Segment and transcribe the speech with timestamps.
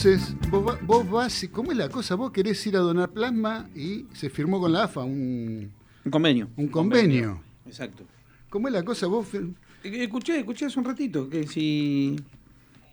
[0.00, 2.14] Entonces, vos, va- vos vas, ¿cómo es la cosa?
[2.14, 5.72] Vos querés ir a donar plasma y se firmó con la AFA un,
[6.04, 6.48] Un convenio.
[6.56, 7.42] un convenio.
[7.66, 8.04] Exacto.
[8.48, 9.08] ¿Cómo es la cosa?
[9.08, 12.14] Vos fir- Eh, Escuché, escuché hace un ratito que si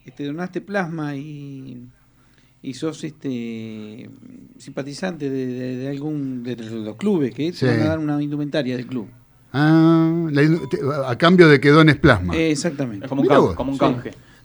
[0.03, 1.88] este, donaste plasma y,
[2.63, 4.09] y sos este
[4.58, 7.67] simpatizante de, de- de algún de los clubes que Sí.
[7.67, 9.08] te van a dar una indumentaria del club.
[9.53, 10.41] Ah, la-
[10.72, 12.35] te- a cambio de que dones plasma.
[12.35, 13.05] Eh, exactamente.
[13.05, 13.55] Es como un, Mirá can- vos.
[13.55, 13.77] como un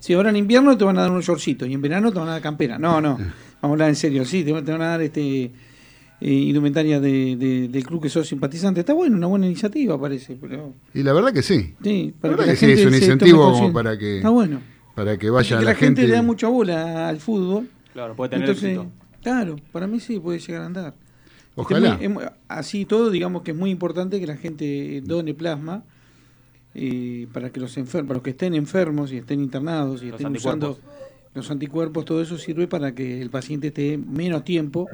[0.01, 0.15] Sí.
[0.15, 2.33] ahora en invierno te van a dar unos shortcitos y en verano te van a
[2.33, 2.79] dar campera.
[2.79, 3.15] No, no.
[3.19, 4.25] Vamos a hablar en serio.
[4.25, 5.45] Sí, te, van- te van a dar este
[6.23, 8.81] eh, indumentaria de, de- del club que sos simpatizante.
[8.81, 10.37] Está bueno, una buena iniciativa parece.
[10.41, 11.75] Pero, Y la verdad que sí.
[11.83, 14.61] sí, La verdad la que sí, es un incentivo como para que, Está bueno.
[14.95, 17.69] para que vaya la, la, gente, le da mucha bola al fútbol.
[17.93, 18.91] Claro, puede tener Entonces, éxito.
[19.23, 20.95] claro, para mí sí puede llegar a andar.
[21.57, 21.95] Ojalá.
[21.95, 25.35] Este, muy- es muy- así todo, digamos que es muy importante que la gente done
[25.35, 25.83] plasma
[26.75, 30.21] eh, para que los enfermos, para los que estén enfermos y estén internados y Los
[30.21, 30.79] estén usando
[31.35, 34.89] los anticuerpos, todo eso sirve para que el paciente esté menos tiempo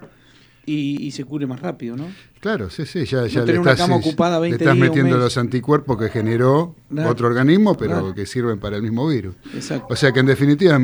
[0.68, 2.06] y, y se cure más rápido, ¿no?
[2.40, 4.56] Claro, sí, sí, ya, ya No le tener una estás, cama eh, ocupada le 20
[4.64, 7.10] estás días, metiendo los anticuerpos que generó Claro.
[7.10, 8.14] otro organismo, pero Claro.
[8.14, 9.34] que sirven para el mismo virus.
[9.54, 9.86] Exacto.
[9.90, 10.78] O sea que en definitiva,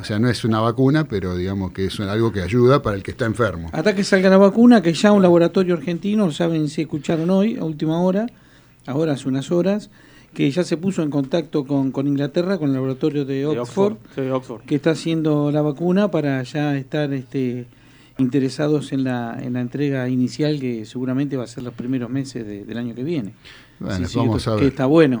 [0.00, 3.02] o sea, no es una vacuna, pero digamos que es algo que ayuda para el
[3.02, 3.68] que está enfermo.
[3.72, 7.64] Hasta que salga la vacuna, que ya un laboratorio argentino, saben si escucharon hoy, a
[7.64, 8.26] última hora,
[8.86, 9.90] ahora hace unas horas,
[10.34, 13.96] que ya se puso en contacto con, con Inglaterra, con el laboratorio de De Oxford,
[14.14, 14.60] Sí, Oxford.
[14.62, 17.66] que está haciendo la vacuna para ya estar este,
[18.18, 22.46] interesados en la, en la entrega inicial, que seguramente va a ser los primeros meses
[22.46, 23.32] de- del año que viene.
[23.80, 24.68] Bueno, Sí, sí, vamos que- a Que ver.
[24.70, 25.18] está bueno.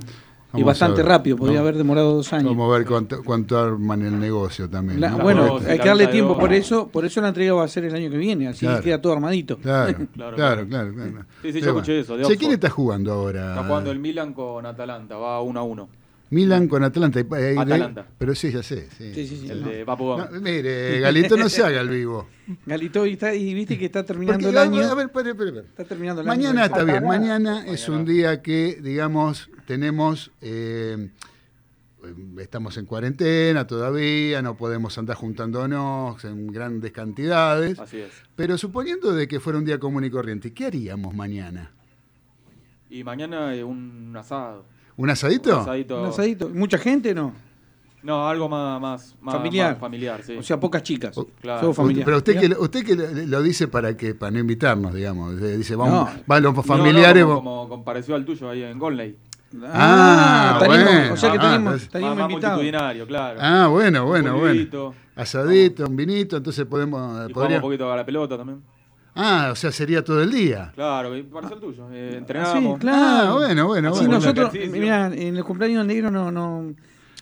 [0.48, 2.46] Y Vamos bastante rápido, podría Vamos- haber demorado dos años.
[2.46, 4.98] Vamos a ver cuánto, cuánto arman el negocio también.
[4.98, 5.18] La- ¿no?
[5.18, 7.94] bueno, hay que darle tiempo por eso, por eso la entrega va a ser el
[7.94, 8.78] año que viene, así Claro.
[8.78, 9.58] que queda todo armadito.
[9.62, 10.94] Claro, Claro, claro, claro.
[11.42, 13.50] Sí, sí, Pero yo escuché eso, de ¿quién está jugando ahora?
[13.50, 15.88] Está jugando el Milan con Atalanta, va 1 a 1.
[16.30, 17.20] Milan con Atlanta.
[17.20, 18.06] Atalanta.
[18.18, 18.86] Pero sí, ya sé.
[18.98, 19.12] Sí.
[19.14, 19.50] Sí, sí, sí.
[19.50, 19.68] El no.
[19.70, 20.16] de Papu.
[20.18, 22.26] No, mire, Galito no se haga el vivo.
[22.66, 24.82] Galito, y, está, y viste que está terminando Porque, el año.
[24.90, 25.60] A ver, espere, espere.
[25.60, 26.72] Está terminando el Mañana año.
[26.74, 27.98] está bien, mañana es Mañana.
[27.98, 31.10] un día que, digamos, tenemos, eh,
[32.38, 38.10] estamos en cuarentena todavía, no podemos andar juntándonos en grandes cantidades, Así es.
[38.34, 41.70] pero suponiendo de que fuera un día común y corriente, ¿qué haríamos mañana?
[42.88, 44.64] Y mañana eh, un asado.
[44.96, 45.54] ¿Un asadito?
[45.56, 46.00] Un asadito.
[46.02, 46.48] Un asadito.
[46.48, 47.34] ¿Mucha gente no?
[48.02, 49.72] No, algo más, más, más- Familiar.
[49.72, 50.34] más familiar, sí.
[50.36, 51.18] O sea, pocas chicas.
[51.18, 51.74] O- Claro.
[51.74, 52.06] Familiar.
[52.06, 55.38] Pero usted que, usted que lo, lo dice para que para no invitarnos, digamos.
[55.38, 56.22] Dice, vamos, No.
[56.26, 57.24] van los No, no, familiares.
[57.24, 59.18] como, como, como pareció al tuyo ahí en Golney.
[59.72, 61.12] Ah, estaríamos- bueno.
[61.12, 63.38] O sea que Ah, entonces- estaríamos más, más multitudinario, claro.
[63.42, 64.94] Ah, bueno, bueno, Un bueno.
[65.16, 67.00] Asadito, un vinito, entonces podemos...
[67.28, 68.62] Y jugamos podría- un poquito a la pelota también.
[69.14, 70.70] Ah, o sea, sería todo el día.
[70.76, 71.88] Claro, y pareció el tuyo.
[71.90, 72.78] Eh, Sí, entrenamos.
[72.78, 73.00] claro.
[73.00, 74.14] Ah, bueno, bueno, Sí, bueno.
[74.14, 76.72] nosotros, mira, en el cumpleaños del negro no, no,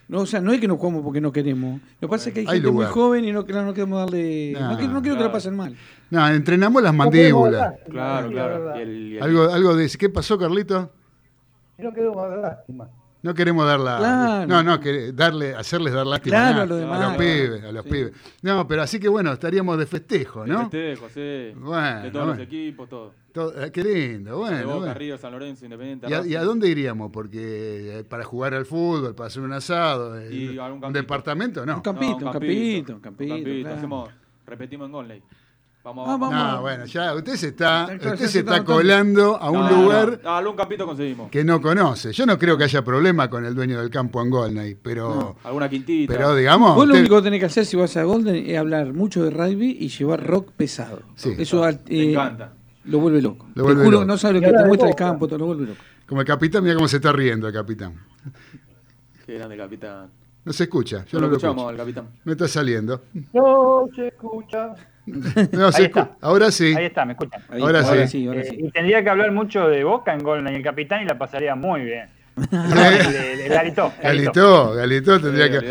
[0.09, 1.81] no, o sea, no es que nos jugamos porque no queremos.
[2.01, 2.89] Lo que pasa es que hay, Hay gente lugar.
[2.89, 5.33] muy joven y no, que- no queremos darle, no, No, quiero- no quiero que la
[5.33, 5.75] pasen mal.
[6.11, 7.75] No, entrenamos las mandíbulas.
[7.91, 8.77] Claro, claro.
[8.77, 9.89] Y el- y el- Algo, algo de...
[9.99, 10.91] ¿Qué pasó, Carlito?
[11.79, 12.89] No quedó más lástima.
[13.23, 13.99] No queremos dar la...
[13.99, 14.47] Claro.
[14.47, 17.01] No, no, que darle, hacerles dar lástima Claro, a, a los demás.
[17.01, 17.91] los pibes, a los Sí.
[17.91, 18.13] pibes.
[18.43, 20.61] No, pero así que bueno, estaríamos de festejo, ¿no?
[20.71, 21.53] festejo, sí.
[21.57, 22.27] Bueno, de todos bueno.
[22.35, 23.15] los equipos, todo.
[23.33, 24.67] Todo- eh, qué lindo, de bueno.
[24.67, 24.95] Boca, bueno.
[24.95, 26.09] River, San Lorenzo, Independiente.
[26.09, 27.11] ¿Y a, y a dónde iríamos?
[27.11, 30.29] Porque eh, para jugar al fútbol, para hacer un asado, eh,
[30.61, 30.93] algún un campito.
[30.93, 31.77] departamento, no.
[31.77, 33.77] Un campito, No, un campito, un campito, claro.
[33.77, 34.11] Hacemos,
[34.47, 35.23] repetimos en Golney.
[35.87, 36.31] Vamos, Ah, vamos.
[36.33, 36.53] vamos.
[36.57, 40.31] No, bueno, ya usted se está, usted se está colando a un No, lugar No,
[40.31, 41.31] no, algún campito conseguimos.
[41.31, 42.13] que no conoce.
[42.13, 45.69] Yo no creo que haya problema con el dueño del campo en Golney, pero, Alguna
[45.69, 46.13] quintita.
[46.13, 48.93] pero digamos, Vos lo único que tenés que hacer si vas a Golden es hablar
[48.95, 51.03] mucho de rugby y llevar rock pesado.
[51.15, 51.35] Sí.
[51.39, 52.53] Eso al- Me eh, encanta.
[52.87, 53.47] lo vuelve loco.
[53.55, 54.07] Lo Te vuelve juro, loco.
[54.07, 55.81] no sabes lo que te muestra el campo, te lo vuelve loco.
[56.09, 57.95] como el capitán, mira cómo se está riendo el capitán.
[59.25, 60.09] Qué grande capitán.
[60.45, 61.69] No se escucha, yo Yo no lo lo escuchamos escucho.
[61.69, 62.09] al capitán.
[62.25, 63.03] Me está saliendo.
[63.33, 64.75] No se escucha.
[65.07, 66.11] No, se Ahí está.
[66.21, 66.75] Ahora sí.
[66.77, 67.41] Ahí está, me escuchan.
[67.49, 67.89] Ahí, Ahora sí.
[67.89, 68.57] ahora Eh, sí, ahora sí.
[68.59, 71.55] y tendría que hablar mucho de Boca en Golden y el capitán y la pasaría
[71.55, 72.09] muy bien.
[72.53, 73.93] El, Galito, Galito.
[74.03, 75.69] Galito, Galito tendría Eh, que.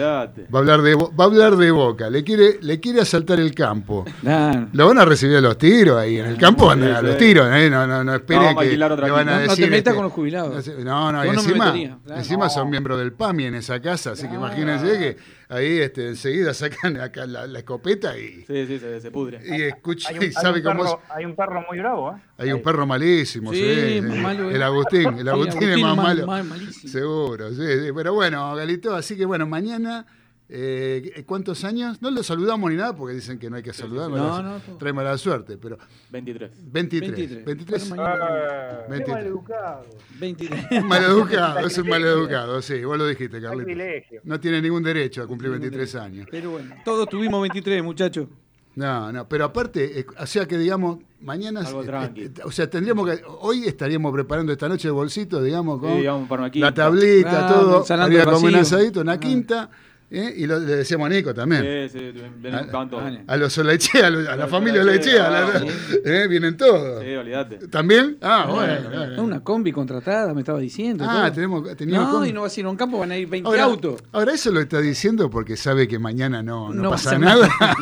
[0.52, 3.54] Va a hablar de, va a hablar de boca, le quiere, le quiere asaltar el
[3.54, 4.04] campo.
[4.22, 4.68] Claro.
[4.74, 7.48] Lo van a recibir a los tiros ahí en el campo, andan a los tiros,
[7.54, 7.70] ¿eh?
[7.70, 9.56] no, no, no espere No, vamos a que alquilar otra le van a No, no
[9.56, 10.68] te metas este, con los jubilados.
[10.80, 12.20] no No, no, y me encima, metería, claro.
[12.22, 15.18] encima son miembros del PAMI en esa casa, así que imagínense que
[15.50, 19.40] ahí este, enseguida sacan acá la, la escopeta y, Sí, sí, se, se pudre.
[19.46, 21.12] y escucha Hay y sabe un cómo perro, es.
[21.12, 22.22] hay un perro muy bravo, ¿eh?
[22.38, 23.60] Hay un perro malísimo, sí.
[23.96, 24.64] Sí, malo, el eh.
[24.64, 26.28] Agustín, el Sí, Agustín es más mal- malo.
[26.28, 26.92] mal- malísimo.
[26.92, 27.90] Seguro, sí, sí.
[27.96, 30.06] Pero bueno, Galito, así que bueno, mañana
[30.48, 32.02] Eh, ¿Cuántos años?
[32.04, 34.12] No lo saludamos ni nada porque dicen que no hay que saludar.
[34.12, 35.78] No, no, trae mala suerte, pero
[36.12, 36.52] 23.
[36.72, 37.12] 23.
[37.16, 37.46] 23.
[37.46, 37.90] 23.
[37.90, 39.16] Bueno, mañana- Eh, Qué 23.
[39.16, 39.86] maleducado.
[40.20, 40.66] 23.
[40.72, 44.22] Un maleducado, es un maleducado, sí, vos lo dijiste, Carlitos.
[44.24, 46.28] No tiene ningún derecho a cumplir 23 años.
[46.30, 48.28] Pero bueno, todos tuvimos 23, muchachos.
[48.76, 52.22] No, no, pero aparte, eh, o sea que digamos, mañana, Algo eh, tranqui.
[52.26, 56.06] eh, o sea, tendríamos que, hoy estaríamos preparando esta noche de bolsito, digamos, con Sí,
[56.06, 56.68] vamos para una quinta.
[56.68, 59.20] la tablita, Claro, todo, comer un asadito, una Ah.
[59.20, 59.70] quinta,
[60.12, 60.34] ¿eh?
[60.38, 61.90] y lo, le decíamos a Nico también.
[61.90, 63.04] Sí, sí, ven, Ah, van todos.
[63.06, 65.60] ah, A los Olechea, a, los- a la familia Olechea, ah,
[65.90, 65.98] sí.
[66.06, 66.28] ¿eh?
[66.28, 67.04] vienen todos.
[67.04, 67.68] Sí, olvídate.
[67.68, 68.18] ¿También?
[68.22, 68.74] Ah, bueno.
[68.84, 69.24] Bueno, bueno.
[69.24, 71.04] Una combi contratada, me estaba diciendo.
[71.08, 71.32] Ah, todo.
[71.34, 73.48] tenemos, teníamos No, y no va a ir a un campo, van a ir 20
[73.50, 74.04] ahora, autos.
[74.12, 77.50] ahora eso lo está diciendo porque sabe que mañana no, no No pasa nada.
[77.60, 77.76] Ah,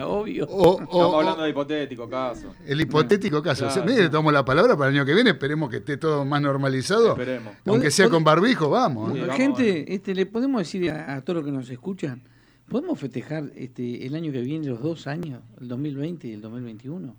[0.06, 0.46] Obvio.
[0.46, 2.54] o, o- Estamos o- hablando de hipotético caso.
[2.66, 3.66] el hipotético caso.
[3.66, 3.84] Claro.
[3.84, 6.40] Mire, le tomamos la palabra para el año que viene, esperemos que esté todo más
[6.40, 7.10] normalizado.
[7.10, 7.54] Esperemos.
[7.66, 9.12] Aunque sea ¿Pod- con barbijo, vamos.
[9.12, 9.22] Sí, ¿eh?
[9.22, 12.22] vamos, Gente, este, le podemos decir a, a todos los que nos escuchan,
[12.68, 17.14] ¿podemos festejar este, el año que viene, los dos años, el 2020 y el 2021?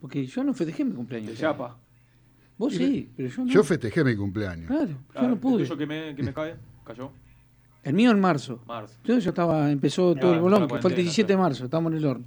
[0.00, 1.30] Porque yo no festejé mi cumpleaños.
[1.30, 1.36] De.
[1.36, 1.78] Chapa.
[2.58, 3.52] Vos sí, pero yo no.
[3.52, 4.66] Yo festejé mi cumpleaños.
[4.66, 5.62] Claro, yo no pude.
[5.62, 6.56] ¿El tuyo que me, que me cae?
[6.84, 7.10] ¿Cayó?
[7.82, 8.60] El mío en marzo.
[8.66, 8.98] Marzo.
[9.04, 11.92] Yo ya estaba, empezó todo el bolón, que fue el cuarentena, 17 de marzo, estamos
[11.92, 12.26] en el horno.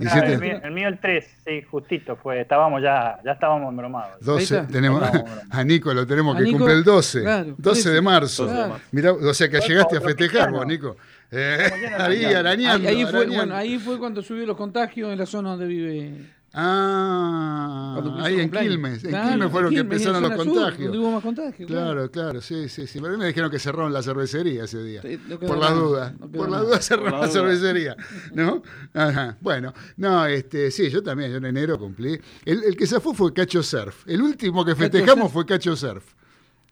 [0.00, 2.40] Claro, 17, el, mío, el mío el 3, sí, justito fue.
[2.40, 4.18] Estábamos ya, ya estábamos embromados.
[4.20, 4.72] 12, Ahí está.
[4.72, 5.02] tenemos
[5.50, 7.20] a Nico lo tenemos que Nico, cumple el 12.
[7.22, 8.44] claro, 12 de marzo.
[8.46, 8.80] 12 de Claro.
[8.92, 10.96] Mirá, o sea que llegaste a festejar vos, Nico.
[11.30, 13.36] Eh, ahí, arañando, Ahí, ahí fue, arañando.
[13.36, 16.12] bueno, ahí fue cuando subió los contagios en la zona donde vive.
[16.52, 18.50] Ah, ahí en.
[18.50, 19.04] Quilmes.
[19.04, 20.82] En Claro, Quilmes fueron que Quilmes, empezaron los sur, contagios.
[20.92, 21.68] donde hubo más contagios.
[21.70, 22.98] Claro, claro, sí, sí, sí.
[23.00, 25.02] Pero a mí me dijeron que cerraron la cervecería ese día.
[25.28, 26.14] No Por la nada, duda.
[26.18, 26.68] no quedó por la nada.
[26.68, 27.28] duda cerraron la, duda.
[27.28, 27.96] cervecería.
[28.34, 28.62] ¿No?
[28.94, 29.36] Ajá.
[29.40, 32.20] Bueno, no, este, sí, yo también, yo en enero cumplí.
[32.44, 34.06] El, el que se fue fue Cacho Surf.
[34.08, 36.14] El último que festejamos fue Cacho Surf.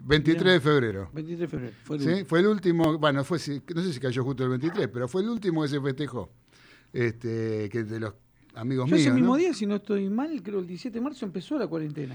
[0.00, 1.10] 23 de febrero.
[1.12, 1.72] 23 de febrero.
[1.84, 2.08] Fue el ¿Sí?
[2.08, 2.26] último.
[2.28, 5.22] Fue el último, bueno, fue, si- no sé si cayó justo el 23, pero fue
[5.22, 6.30] el último que se festejó.
[6.92, 8.14] Este, que de los
[8.60, 9.14] amigos Yo ese míos.
[9.16, 9.36] mismo ¿no?
[9.38, 12.14] día, si no estoy mal, creo el 17 de marzo empezó la cuarentena.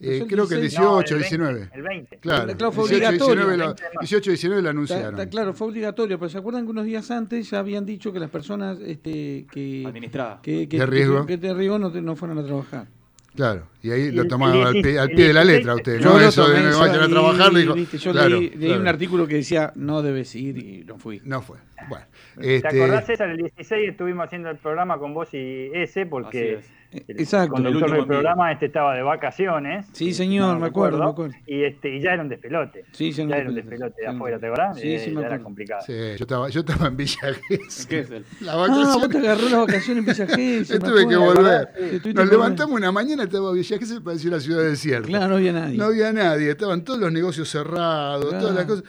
[0.00, 0.80] Eh, Empezó creo que el 16.
[0.80, 1.70] 18, No, el 20, 19.
[1.72, 2.16] El 20.
[2.18, 3.34] Claro, Claro, fue 18, obligatorio.
[3.46, 4.00] 19 lo, 20 de marzo.
[4.00, 5.20] 18 19 lo Está, anunciaron.
[5.20, 8.18] está claro, fue obligatorio, pero se acuerdan que unos días antes ya habían dicho que
[8.18, 10.40] las personas este, que, Administrada.
[10.42, 11.26] que, que, De riesgo.
[11.26, 12.88] que, que de riesgo no, te- no fueran a trabajar.
[13.34, 15.98] Claro, y ahí Y lo tomaron al pie, 16, al pie de la letra 16,
[15.98, 16.20] usted, ¿no?
[16.20, 17.74] Eso de no vayan a trabajar, dijo.
[17.74, 18.80] viste, yo claro, leí, leí claro.
[18.80, 21.20] un artículo que decía no debes ir y no fui.
[21.24, 21.58] No fue.
[21.88, 22.06] Bueno,
[22.40, 23.30] ¿Te este, acordás, César?
[23.30, 26.68] El 16 estuvimos haciendo el programa con vos y ese, porque Así
[27.08, 27.56] Exacto.
[27.56, 29.86] El conductor último del programa este estaba de vacaciones.
[29.92, 31.34] Sí, señor, no me acuerdo, me recuerdo, acuerdo.
[31.46, 32.84] Y, este, y ya era un despelote.
[32.92, 34.78] Sí, ya era un despelote de afuera, ¿te acordás?
[34.78, 35.82] Sí, Eh, sí, me ya era complicado.
[35.86, 37.18] sí, yo estaba, yo estaba en Villa
[37.48, 37.88] Gesell.
[37.88, 38.24] ¿Qué es el?
[38.40, 39.24] La Ah, vos te vacación.
[39.24, 42.00] agarró las vacaciones en Villa Gesell, Yo tuve que volver.
[42.02, 45.06] Sí, Nos levantamos una mañana, estaba Villa Gesell, parecía una ciudad desierta.
[45.08, 45.76] Claro, no había nadie.
[45.78, 48.38] No había nadie, estaban todos los negocios cerrados, Claro.
[48.40, 48.84] todas las cosas.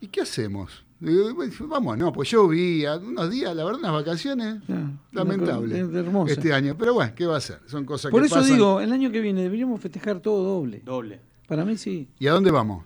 [0.00, 0.84] ¿Y qué hacemos?
[1.00, 5.80] Digo, bueno, Vamos, no, pues llovía, unos días, la verdad, unas vacaciones Claro, lamentable
[6.26, 6.76] es este año.
[6.78, 7.58] Pero bueno, ¿qué va a ser?
[7.66, 8.52] Son cosas Por que eso pasan.
[8.52, 10.82] digo, el año que viene deberíamos festejar todo doble.
[10.84, 11.20] Doble.
[11.48, 12.06] Para mí sí.
[12.18, 12.84] ¿Y a dónde vamos?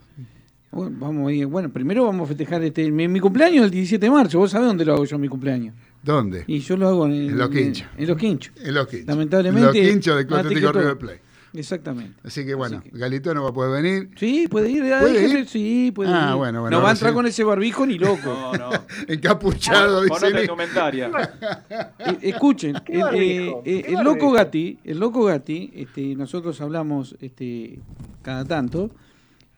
[0.70, 4.06] Bueno, vamos a ir- bueno, primero vamos a festejar este mi, mi cumpleaños el 17
[4.06, 4.38] de marzo.
[4.38, 5.74] ¿Vos sabés dónde lo hago yo mi cumpleaños?
[6.02, 6.44] ¿Dónde?
[6.46, 7.86] Y yo lo hago en, En Los Quinchos.
[7.96, 8.52] En, Los Quinchos.
[8.62, 9.06] En los quinchos.
[9.08, 9.66] Lamentablemente.
[9.66, 10.42] Los quinchos todo.
[10.42, 11.20] River Plate.
[11.54, 12.18] Exactamente.
[12.24, 14.10] Así que bueno, Así que- Galito no va a poder venir.
[14.16, 14.82] Sí, puede ir.
[14.82, 15.46] ¿Puede ir?
[15.48, 16.36] Sí, puede Ah, ir.
[16.36, 17.14] bueno, bueno, no va a entrar sí.
[17.14, 18.18] con ese barbijo ni loco.
[18.26, 18.70] No, no.
[19.08, 20.42] Encapuchado, dice Ponete Nico.
[20.42, 21.10] indumentaria.
[21.98, 24.32] Eh, escuchen, ¿Qué el, eh, eh, ¿Qué el loco?
[24.32, 27.78] Gatti, el loco Gatti, este, nosotros hablamos este,
[28.22, 28.90] cada tanto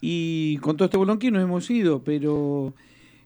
[0.00, 2.74] y con todo este bolonqui nos hemos ido, pero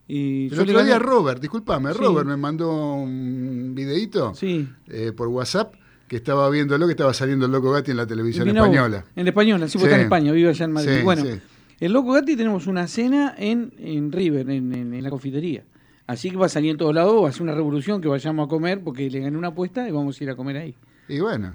[0.09, 1.99] eh, El otro día Robert, discúlpame, Sí.
[1.99, 5.75] Robert me mandó un videito sí, eh, por WhatsApp
[6.11, 9.05] que estaba viéndolo, que estaba saliendo el Loco Gatti en la televisión Mirá vos, española.
[9.15, 9.93] En la española, sí, porque Sí.
[9.93, 10.97] está en España, vive allá en Madrid.
[10.99, 11.41] Sí, bueno, sí.
[11.79, 15.63] el loco Gatti tenemos una cena en, en River, en, en- en la confitería.
[16.09, 18.45] Así que va a salir en todos lados, va a ser una revolución que vayamos
[18.47, 20.75] a comer porque le gané una apuesta y vamos a ir a comer ahí.
[21.09, 21.55] Y bueno,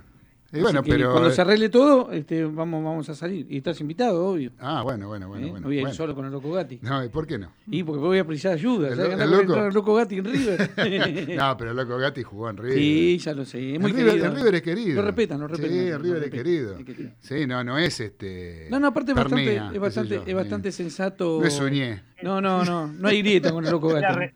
[0.55, 1.12] y bueno, que pero.
[1.12, 3.45] cuando eh, se arregle todo, este, vamos, vamos a salir.
[3.50, 4.51] Y estás invitado, obvio.
[4.59, 5.45] Ah, bueno, bueno, bueno.
[5.45, 5.50] ¿eh?
[5.50, 5.95] bueno, no voy a ir bueno.
[5.95, 6.79] solo con el loco Gatti.
[6.81, 7.51] No, ¿y por qué no?
[7.67, 8.89] Y porque voy a precisar ayuda.
[8.89, 9.55] El el loco.
[9.55, 10.71] el loco Gatti en River.
[11.35, 12.77] No, pero el Loco Gatti jugó en River.
[12.77, 13.75] sí, ya lo sé.
[13.75, 14.27] Es muy en River, querido.
[14.27, 14.95] en River es querido.
[14.95, 15.74] Lo respetan, lo respetan.
[15.74, 16.77] Sí, en River es querido.
[16.77, 17.12] es querido.
[17.19, 18.67] Sí, no, no es este.
[18.69, 20.71] No, no, aparte es bastante, es bastante, yo, es bastante eh.
[20.71, 21.39] sensato.
[21.39, 22.03] No es Suñé.
[22.24, 22.88] No, no, no.
[22.88, 24.31] No hay grieta con el loco Gatti.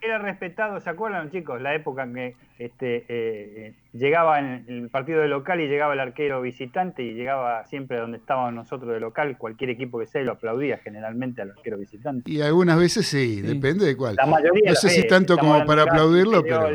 [0.00, 1.60] Era respetado, ¿se acuerdan chicos?
[1.60, 5.94] La época en que este, eh, eh, llegaba en el partido de local y llegaba
[5.94, 10.22] el arquero visitante y llegaba siempre donde estábamos nosotros de local, cualquier equipo que sea
[10.22, 12.30] lo aplaudía generalmente al arquero visitante.
[12.30, 14.16] Y algunas veces sí, depende de cuál.
[14.16, 16.68] La mayoría No sé si tanto como para aplaudirlo, pero.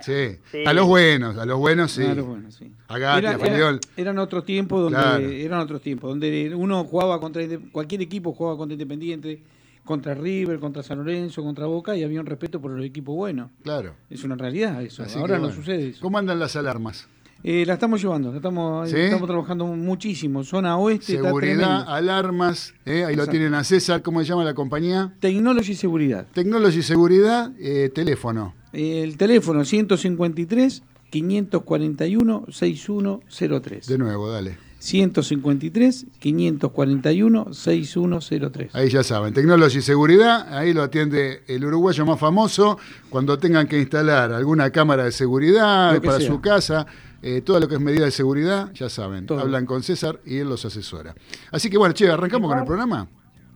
[0.00, 0.38] Sí.
[0.52, 0.62] Sí.
[0.64, 2.04] A los buenos, a los buenos sí.
[2.50, 2.72] Sí.
[2.86, 3.80] A Gatti, Era- a Filiol.
[3.82, 5.28] era- eran otros tiempos donde Claro.
[5.28, 9.40] eran otros tiempos donde uno jugaba contra cualquier equipo jugaba contra Independiente,
[9.88, 13.50] contra River, contra San Lorenzo, contra Boca y había un respeto por los equipos buenos.
[13.62, 13.94] Claro.
[14.10, 15.02] Es una realidad eso.
[15.02, 15.56] Así Ahora no bueno.
[15.56, 16.00] sucede eso.
[16.02, 17.08] ¿Cómo andan las alarmas?
[17.42, 18.96] Eh, la estamos llevando, la estamos, ¿Sí?
[18.98, 20.44] estamos trabajando muchísimo.
[20.44, 21.90] Zona oeste está Seguridad, tremendo.
[21.90, 23.04] alarmas, ¿eh?
[23.06, 25.14] ahí lo tienen a César, ¿cómo se llama la compañía?
[25.20, 26.26] Tecnología y seguridad.
[26.34, 28.54] Tecnología y seguridad, eh, teléfono.
[28.74, 33.86] El teléfono 153 541 6103.
[33.86, 34.58] De nuevo, dale.
[34.78, 38.74] 153 541 6103.
[38.74, 42.78] Ahí ya saben, Tecnología y Seguridad, ahí lo atiende el uruguayo más famoso
[43.10, 46.28] cuando tengan que instalar alguna cámara de seguridad para sea.
[46.28, 46.86] su casa,
[47.22, 49.40] eh, todo lo que es medida de seguridad, ya saben, Todo.
[49.40, 51.14] hablan con César y él los asesora.
[51.50, 53.08] Así que bueno, che, arrancamos con el programa.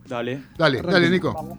[0.09, 0.43] Dale.
[0.59, 0.93] Dale, Arranque.
[0.93, 1.59] dale, Nico.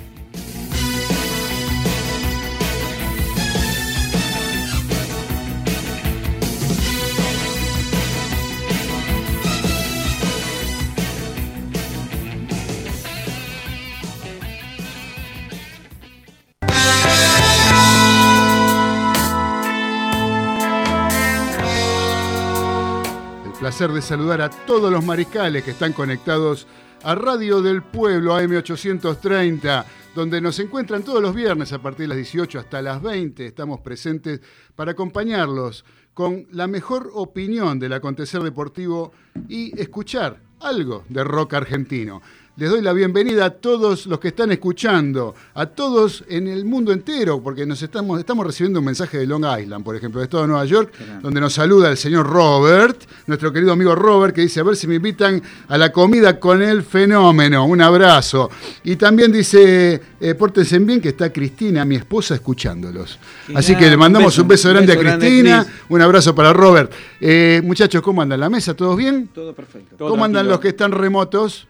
[23.71, 26.67] De saludar a todos los mariscales que están conectados
[27.03, 32.17] a Radio del Pueblo AM830, donde nos encuentran todos los viernes a partir de las
[32.17, 33.45] 18 hasta las 20.
[33.45, 34.41] Estamos presentes
[34.75, 39.13] para acompañarlos con la mejor opinión del acontecer deportivo
[39.47, 42.21] y escuchar algo de rock argentino.
[42.61, 46.91] Les doy la bienvenida a todos los que están escuchando, a todos en el mundo
[46.91, 50.43] entero, porque nos estamos, estamos recibiendo un mensaje de Long Island, por ejemplo, de Estado
[50.43, 54.59] de Nueva York, donde nos saluda el señor Robert, nuestro querido amigo Robert, que dice
[54.59, 57.65] a ver si me invitan a la comida con el fenómeno.
[57.65, 58.51] Un abrazo.
[58.83, 63.17] Y también dice, eh, pórtense bien, que está Cristina, mi esposa, escuchándolos.
[63.55, 66.91] Así que le mandamos un beso, grande a Cristina, un abrazo para Robert.
[67.19, 68.75] Eh, muchachos, ¿cómo andan la mesa?
[68.75, 69.29] ¿Todos bien?
[69.33, 69.95] Todo perfecto.
[69.95, 70.51] Todo ¿Cómo andan tranquilo.
[70.51, 71.67] los que están remotos?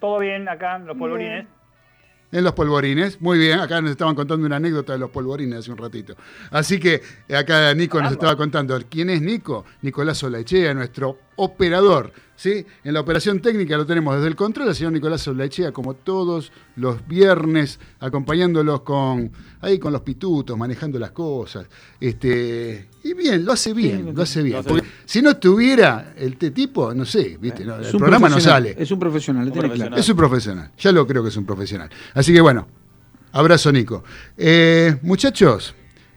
[0.00, 1.46] Todo bien acá, los polvorines.
[2.32, 3.20] En los polvorines.
[3.20, 6.14] Muy bien, acá nos estaban contando una anécdota de los polvorines hace un ratito.
[6.50, 8.78] Así que eh, acá Nico nos estaba contando.
[8.88, 9.64] ¿Quién es Nico?
[9.82, 12.12] Nicolás Olaechea, nuestro operador.
[12.40, 12.64] ¿Sí?
[12.84, 16.52] En la operación técnica lo tenemos desde el control, el señor Nicolás Olaechea, como todos
[16.76, 19.30] los viernes, acompañándolos con
[19.60, 21.66] ahí con los pitutos, manejando las cosas.
[22.00, 24.52] Este, y bien, lo hace bien, Sí, lo hace bien.
[24.54, 24.94] lo hace Porque bien.
[25.04, 27.62] si no estuviera el te tipo, no sé, ¿viste?
[27.64, 28.74] No, el programa no sale.
[28.78, 29.88] Es un profesional, Un profesional.
[29.88, 30.00] claro.
[30.00, 31.90] Es un profesional, ya lo creo que es un profesional.
[32.14, 32.66] Así que bueno,
[33.32, 34.02] abrazo Nico.
[34.38, 35.74] Eh, muchachos,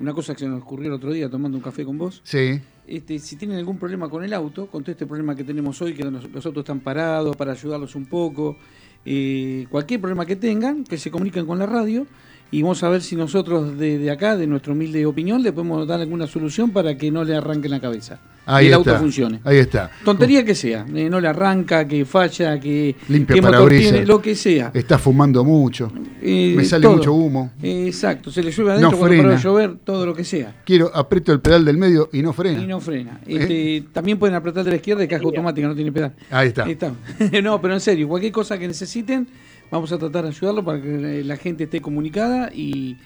[0.00, 2.60] una cosa que se nos ocurrió el otro día tomando un café con vos, Sí.
[2.86, 5.94] este, si tienen algún problema con el auto, con todo este problema que tenemos hoy,
[5.94, 8.56] que los, los autos están parados, para ayudarlos un poco,
[9.04, 12.06] eh, cualquier problema que tengan, que se comuniquen con la radio
[12.50, 15.86] y vamos a ver si nosotros de, de acá, de nuestra humilde opinión, le podemos
[15.86, 18.92] dar alguna solución para que no le arranquen la cabeza Ahí y el está.
[18.92, 19.40] auto funcione.
[19.44, 19.90] Ahí está.
[20.02, 24.22] Tontería que sea, eh, no le arranca, que falla, que, Limpia que motor tiene, lo
[24.22, 24.70] que sea.
[24.72, 25.92] Está fumando mucho.
[26.22, 26.96] Eh, Me sale todo.
[26.96, 27.52] mucho humo.
[27.62, 30.62] Eh, exacto, se le llueve adentro No cuando para de llover, todo lo que sea.
[30.64, 32.62] Quiero, aprieto el pedal del medio y no frena.
[32.62, 33.20] Y no frena.
[33.26, 36.14] Este, También pueden apretar de la izquierda y caja automática, no tiene pedal.
[36.30, 36.64] Ahí está.
[36.64, 36.90] Ahí está.
[37.42, 39.28] no, pero en serio, cualquier cosa que necesiten,
[39.70, 42.96] vamos a tratar de ayudarlo para que la gente esté comunicada y,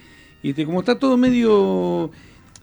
[0.43, 2.11] y este, como está todo medio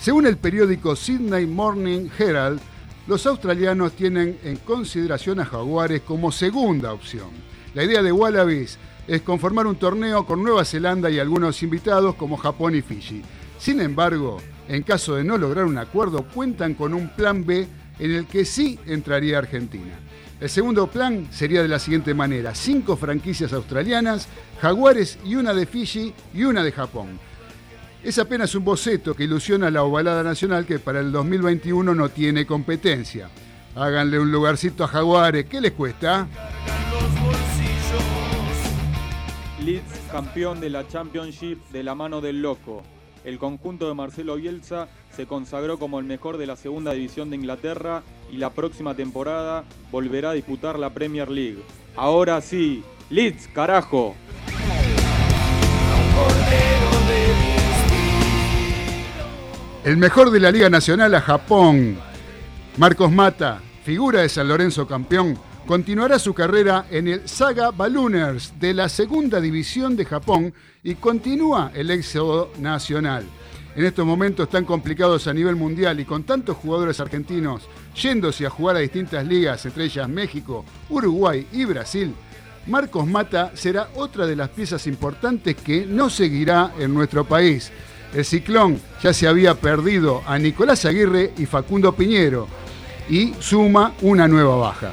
[0.00, 2.58] Según el periódico Sydney Morning Herald,
[3.06, 7.28] los australianos tienen en consideración a Jaguares como segunda opción.
[7.74, 12.36] La idea de Wallabies es conformar un torneo con Nueva Zelanda y algunos invitados como
[12.36, 13.22] Japón y Fiji.
[13.56, 17.68] Sin embargo, en caso de no lograr un acuerdo, cuentan con un plan B
[18.00, 19.94] en el que sí entraría Argentina.
[20.40, 24.26] El segundo plan sería de la siguiente manera: cinco franquicias australianas,
[24.60, 27.27] Jaguares y una de Fiji y una de Japón.
[28.02, 32.08] Es apenas un boceto que ilusiona a la ovalada nacional que para el 2021 no
[32.08, 33.28] tiene competencia.
[33.74, 36.28] Háganle un lugarcito a Jaguares, ¿qué les cuesta?
[39.64, 42.82] Leeds campeón de la Championship de la mano del loco.
[43.24, 47.36] El conjunto de Marcelo Bielsa se consagró como el mejor de la segunda división de
[47.36, 51.62] Inglaterra y la próxima temporada volverá a disputar la Premier League.
[51.96, 54.14] Ahora sí, Leeds, carajo.
[59.84, 61.96] El mejor de la Liga Nacional a Japón.
[62.78, 65.38] Marcos Mata, figura de San Lorenzo campeón,
[65.68, 71.70] continuará su carrera en el Saga Ballooners de la segunda división de Japón y continúa
[71.74, 73.24] el éxodo nacional.
[73.76, 78.50] En estos momentos tan complicados a nivel mundial y con tantos jugadores argentinos yéndose a
[78.50, 82.12] jugar a distintas ligas, entre ellas México, Uruguay y Brasil,
[82.66, 87.70] Marcos Mata será otra de las piezas importantes que no seguirá en nuestro país.
[88.14, 92.48] El ciclón ya se había perdido a Nicolás Aguirre y Facundo Piñero
[93.08, 94.92] y suma una nueva baja.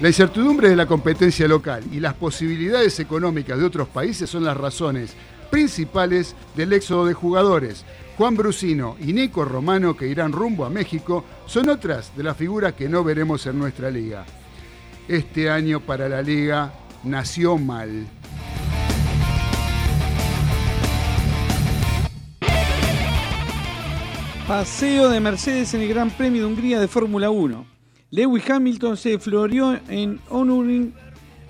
[0.00, 4.56] La incertidumbre de la competencia local y las posibilidades económicas de otros países son las
[4.56, 5.14] razones
[5.50, 7.84] principales del éxodo de jugadores.
[8.16, 12.74] Juan Brusino y Nico Romano, que irán rumbo a México, son otras de las figuras
[12.74, 14.24] que no veremos en nuestra liga.
[15.08, 16.72] Este año para la liga
[17.04, 18.06] nació mal.
[24.46, 27.64] Paseo de Mercedes en el Gran Premio de Hungría de Fórmula 1.
[28.10, 30.92] Lewis Hamilton se floreó en Honoring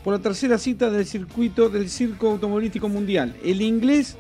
[0.05, 3.35] por la tercera cita del circuito del circo automovilístico mundial.
[3.43, 4.19] El inglés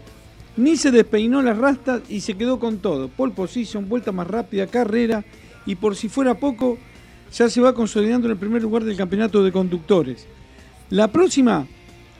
[0.56, 3.08] ni se despeinó las rastas y se quedó con todo.
[3.08, 5.22] Pole position, vuelta más rápida, carrera
[5.66, 6.78] y por si fuera poco,
[7.30, 10.26] ya se va consolidando en el primer lugar del campeonato de conductores.
[10.88, 11.66] La próxima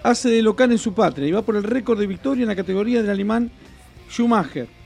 [0.02, 2.56] hace de local en su patria y va por el récord de victoria en la
[2.56, 3.50] categoría del alemán
[4.10, 4.81] Schumacher.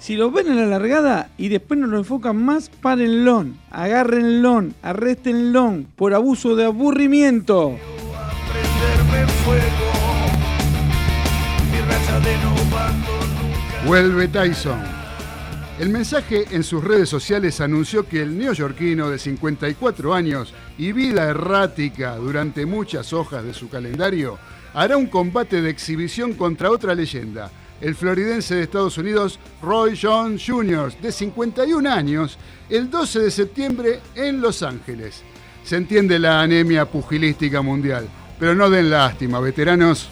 [0.00, 5.84] Si lo ven en la largada y después no lo enfocan más, párenlo, agárrenlo, arréstenlo
[5.94, 7.76] por abuso de aburrimiento.
[13.86, 14.80] Vuelve Tyson.
[15.78, 21.24] El mensaje en sus redes sociales anunció que el neoyorquino de 54 años y vida
[21.28, 24.38] errática durante muchas hojas de su calendario
[24.72, 27.50] hará un combate de exhibición contra otra leyenda,
[27.80, 32.38] el floridense de Estados Unidos Roy Jones Jr., de 51 años,
[32.68, 35.22] el 12 de septiembre en Los Ángeles.
[35.64, 40.10] Se entiende la anemia pugilística mundial, pero no den lástima, veteranos.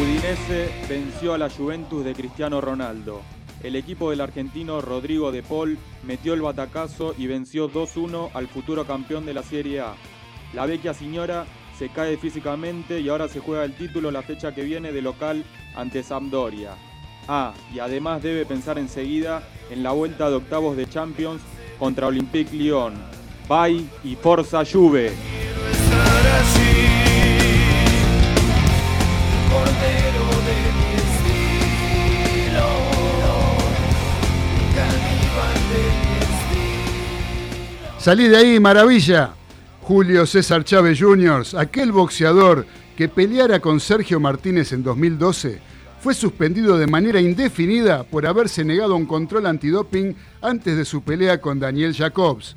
[0.00, 3.22] Udinese venció a la Juventus de Cristiano Ronaldo.
[3.62, 8.86] El equipo del argentino Rodrigo de Paul metió el batacazo y venció 2-1 al futuro
[8.86, 9.94] campeón de la Serie A.
[10.52, 11.46] La vecchia señora
[11.78, 15.44] se cae físicamente y ahora se juega el título la fecha que viene de local
[15.74, 16.72] ante Sampdoria.
[17.28, 21.42] Ah, y además debe pensar enseguida en la vuelta de octavos de Champions
[21.78, 22.94] contra Olympique Lyon.
[23.48, 25.12] Bye y Forza Juve.
[37.98, 39.34] Salí de ahí, maravilla.
[39.86, 45.60] Julio César Chávez Jr., aquel boxeador que peleara con Sergio Martínez en 2012,
[46.00, 51.02] fue suspendido de manera indefinida por haberse negado a un control antidoping antes de su
[51.02, 52.56] pelea con Daniel Jacobs.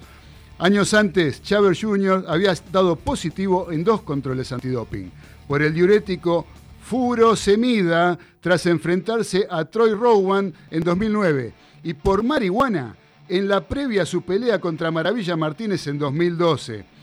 [0.57, 2.25] Años antes, Chávez Jr.
[2.27, 5.11] había dado positivo en dos controles antidoping,
[5.47, 6.47] por el diurético
[6.81, 12.95] furosemida tras enfrentarse a Troy Rowan en 2009 y por marihuana
[13.27, 16.97] en la previa a su pelea contra Maravilla Martínez en 2012.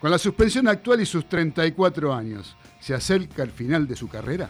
[0.00, 4.48] Con la suspensión actual y sus 34 años, ¿se acerca el final de su carrera?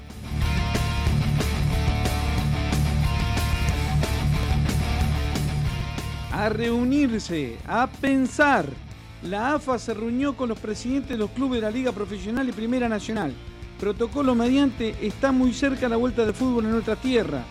[6.38, 8.66] a reunirse, a pensar.
[9.24, 12.52] La AFA se reunió con los presidentes de los clubes de la Liga Profesional y
[12.52, 13.34] Primera Nacional.
[13.80, 17.42] Protocolo mediante, está muy cerca la vuelta del fútbol en nuestra tierra.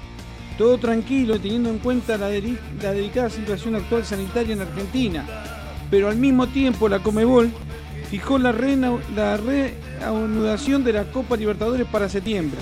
[0.57, 5.25] Todo tranquilo, teniendo en cuenta la, la delicada situación actual sanitaria en Argentina.
[5.91, 7.51] Pero al mismo tiempo, la Comebol
[8.09, 12.59] fijó la, reanudación de la Copa Libertadores para septiembre.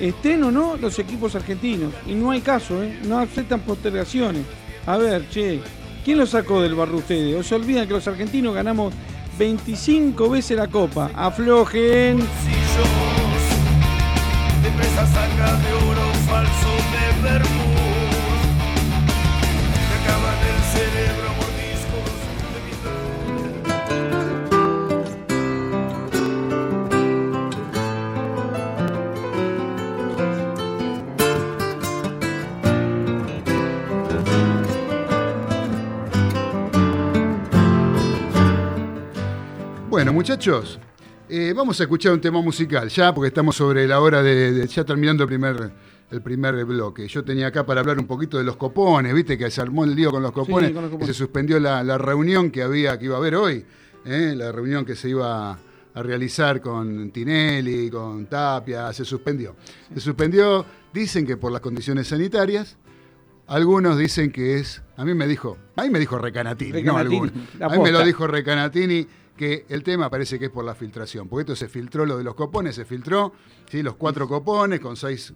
[0.00, 1.92] Estén o no los equipos argentinos.
[2.06, 2.98] Y no hay caso, ¿eh?
[3.04, 4.44] no aceptan postergaciones.
[4.86, 5.60] A ver, che,
[6.04, 7.38] ¿quién lo sacó del barro ustedes?
[7.38, 8.94] ¿O se olvidan que los argentinos ganamos
[9.38, 11.10] 25 veces la Copa?
[11.14, 12.20] Aflojen.
[12.20, 13.00] bolsillos
[14.62, 14.70] de
[39.90, 40.78] Bueno, muchachos,
[41.28, 44.66] eh, vamos a escuchar un tema musical ya, porque estamos sobre la hora de, de-
[44.66, 45.72] ya terminando el primer,
[46.10, 47.08] el primer bloque.
[47.08, 49.94] Yo tenía acá para hablar un poquito de los copones, viste que se armó el
[49.94, 51.16] lío con los copones, con los que copones.
[51.16, 53.64] se suspendió la, la reunión que había, que iba a haber hoy,
[54.04, 54.34] ¿eh?
[54.36, 59.56] la reunión que se iba a realizar con Tinelli, con Tapia, se suspendió.
[59.92, 62.76] Se suspendió, dicen que por las condiciones sanitarias.
[63.48, 67.16] Algunos dicen que es, a mí me dijo, a mí me dijo Recanatini, no Recanatini,
[67.16, 67.32] algunos.
[67.58, 69.08] la A mí me lo dijo Recanatini
[69.40, 72.24] que el tema parece que es por la filtración, porque esto se filtró lo de
[72.24, 73.32] los copones, se filtró,
[73.70, 73.82] ¿sí?
[73.82, 75.32] los cuatro copones con seis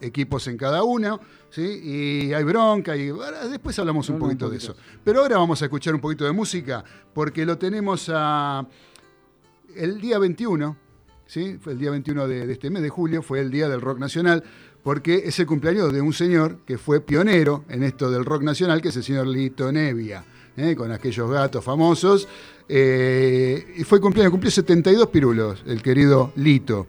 [0.00, 1.18] equipos en cada uno,
[1.50, 1.80] ¿sí?
[1.82, 3.10] y hay bronca, y
[3.50, 4.76] después hablamos un poquito de eso.
[5.02, 8.64] Pero ahora vamos a escuchar un poquito de música, porque lo tenemos a
[9.74, 10.76] el día 21,
[11.26, 11.58] ¿sí?
[11.60, 13.98] Fue el día 21 de, de este mes de julio, fue el día del rock
[13.98, 14.44] nacional,
[14.84, 18.80] porque es el cumpleaños de un señor que fue pionero en esto del rock nacional,
[18.80, 20.24] que es el señor Lito Nevia,
[20.56, 20.76] ¿eh?
[20.76, 22.28] con aquellos gatos famosos.
[22.72, 26.86] Eh, y fue cumpleaños, cumplió 72 pirulos, el querido Lito.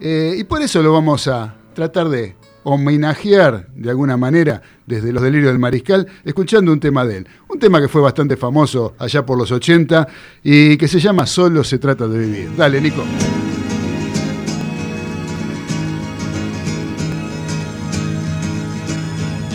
[0.00, 5.22] Eh, y por eso lo vamos a tratar de homenajear de alguna manera desde los
[5.22, 7.28] delirios del mariscal, escuchando un tema de él.
[7.48, 10.08] Un tema que fue bastante famoso allá por los 80
[10.42, 12.56] y que se llama Solo se trata de vivir.
[12.56, 13.04] Dale, Nico.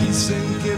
[0.06, 0.77] Dicen que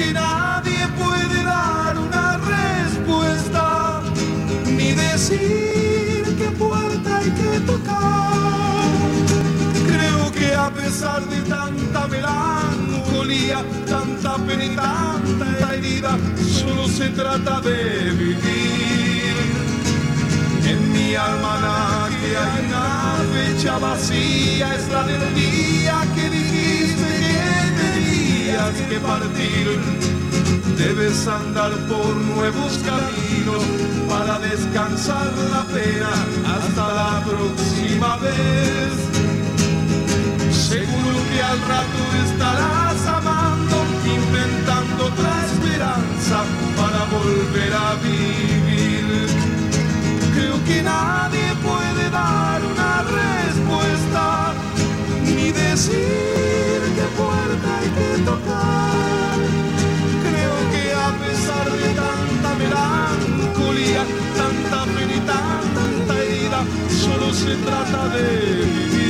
[0.00, 4.00] Que nadie puede dar una respuesta,
[4.64, 8.88] ni decir qué puerta hay que tocar.
[9.92, 16.16] Creo que a pesar de tanta melancolía, tanta pena y tanta herida,
[16.48, 19.36] solo se trata de vivir.
[20.64, 26.29] En mi almanaque hay una fecha vacía, es la del día que que
[28.68, 29.80] que partir.
[30.76, 33.62] Debes andar por nuevos caminos
[34.08, 36.10] para descansar la pena
[36.54, 38.92] hasta la próxima vez.
[40.52, 46.44] Seguro que al rato estarás amando, inventando otra esperanza
[46.76, 49.26] para volver a vivir.
[50.34, 54.52] Creo que nadie puede dar una respuesta,
[55.24, 56.69] ni decir
[57.18, 59.36] puerta hay que tocar.
[60.26, 64.04] Creo que a pesar de tanta melancolía,
[64.36, 69.09] tanta pena y tanta herida, solo se trata de vivir.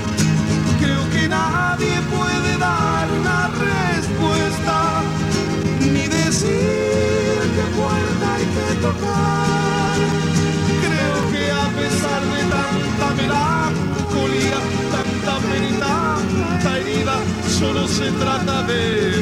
[1.31, 5.01] Nadie puede dar una respuesta,
[5.79, 9.95] ni decir qué puerta hay que tocar.
[10.85, 14.59] Creo que a pesar de tanta melancolía,
[14.91, 17.15] tanta pena y tanta herida,
[17.47, 19.20] solo se trata de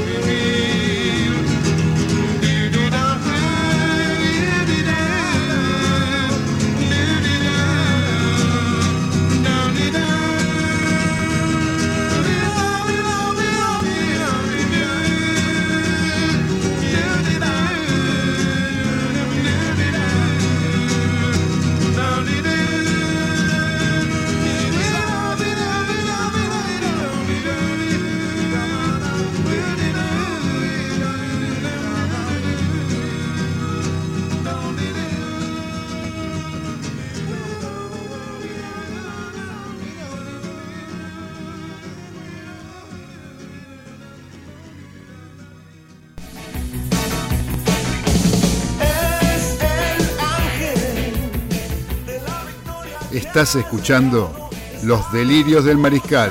[53.39, 54.49] Estás escuchando
[54.83, 56.29] Los Delirios del Mariscal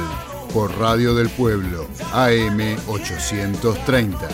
[0.52, 4.28] por Radio del Pueblo, AM 830.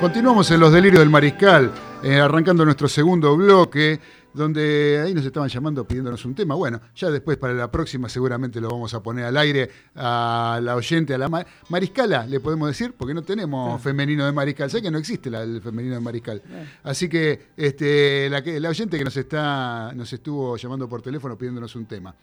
[0.00, 1.70] Continuamos en Los Delirios del Mariscal,
[2.02, 4.00] eh, arrancando nuestro segundo bloque,
[4.34, 6.54] donde ahí nos estaban llamando pidiéndonos un tema.
[6.54, 10.74] Bueno, ya después para la próxima seguramente lo vamos a poner al aire a la
[10.74, 14.70] oyente, a la ma- mariscala, le podemos decir, porque no tenemos femenino de mariscal.
[14.70, 16.42] Sé que no existe la- el femenino de mariscal.
[16.82, 21.84] Así que este, la, oyente que nos, está, nos estuvo llamando por teléfono pidiéndonos un
[21.84, 22.14] tema,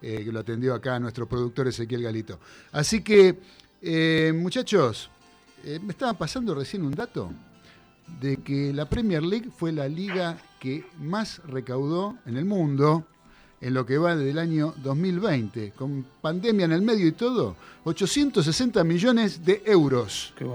[0.00, 2.38] eh, que lo atendió acá nuestro productor Ezequiel Galito.
[2.72, 3.38] Así que,
[3.82, 5.10] eh, muchachos,
[5.64, 7.30] eh, me estaba pasando recién un dato
[8.20, 13.04] de que la Premier League fue la liga que más recaudó en el mundo
[13.60, 18.84] en lo que va del año 2020, con pandemia en el medio y todo, 860
[18.84, 20.32] millones de euros.
[20.36, 20.46] Qué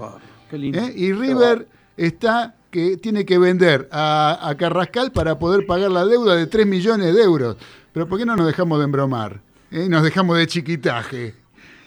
[0.50, 0.78] qué lindo.
[0.78, 0.92] ¿eh?
[0.96, 6.34] Y River está que tiene que vender a, a Carrascal para poder pagar la deuda
[6.34, 7.56] de 3 millones de euros.
[7.92, 9.40] Pero ¿por qué no nos dejamos de embromar?
[9.70, 9.88] ¿Eh?
[9.88, 11.34] Nos dejamos de chiquitaje.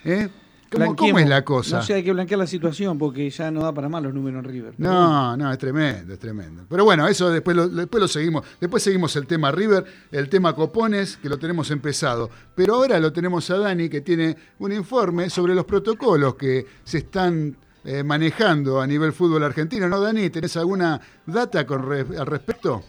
[0.06, 0.30] ¿eh?
[0.69, 1.77] ¿Cómo, es la cosa?
[1.77, 4.43] No sé, hay que blanquear la situación porque ya no da para más los números
[4.43, 4.73] en River.
[4.77, 6.63] No, no, es tremendo, es tremendo.
[6.69, 8.43] Pero bueno, eso después lo, después lo seguimos.
[8.60, 12.30] Después seguimos el tema River, el tema Copones, que lo tenemos empezado.
[12.56, 16.99] Pero ahora lo tenemos a Dani, que tiene un informe sobre los protocolos que se
[16.99, 19.88] están eh, manejando a nivel fútbol argentino.
[19.88, 20.30] ¿No, Dani?
[20.30, 22.84] ¿Tenés alguna data con re- al respecto?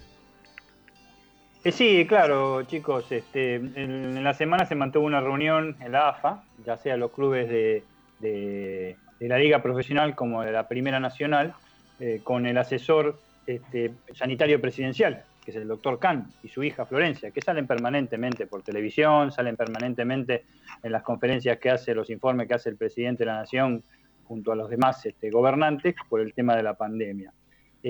[1.64, 3.11] Eh, sí, claro, chicos.
[3.11, 7.49] Este, en, la semana se mantuvo una reunión en la AFA, ya sea los clubes
[7.49, 7.83] de,
[8.21, 11.55] de- la Liga Profesional como de la Primera Nacional,
[11.99, 16.87] eh, con el asesor este, sanitario presidencial, que es el doctor Kahn, y su hija
[16.87, 20.44] Florencia, que salen permanentemente por televisión, salen permanentemente
[20.83, 23.83] en las conferencias que hace, los informes que hace el presidente de la Nación
[24.25, 27.33] junto a los demás este, gobernantes por el tema de la pandemia.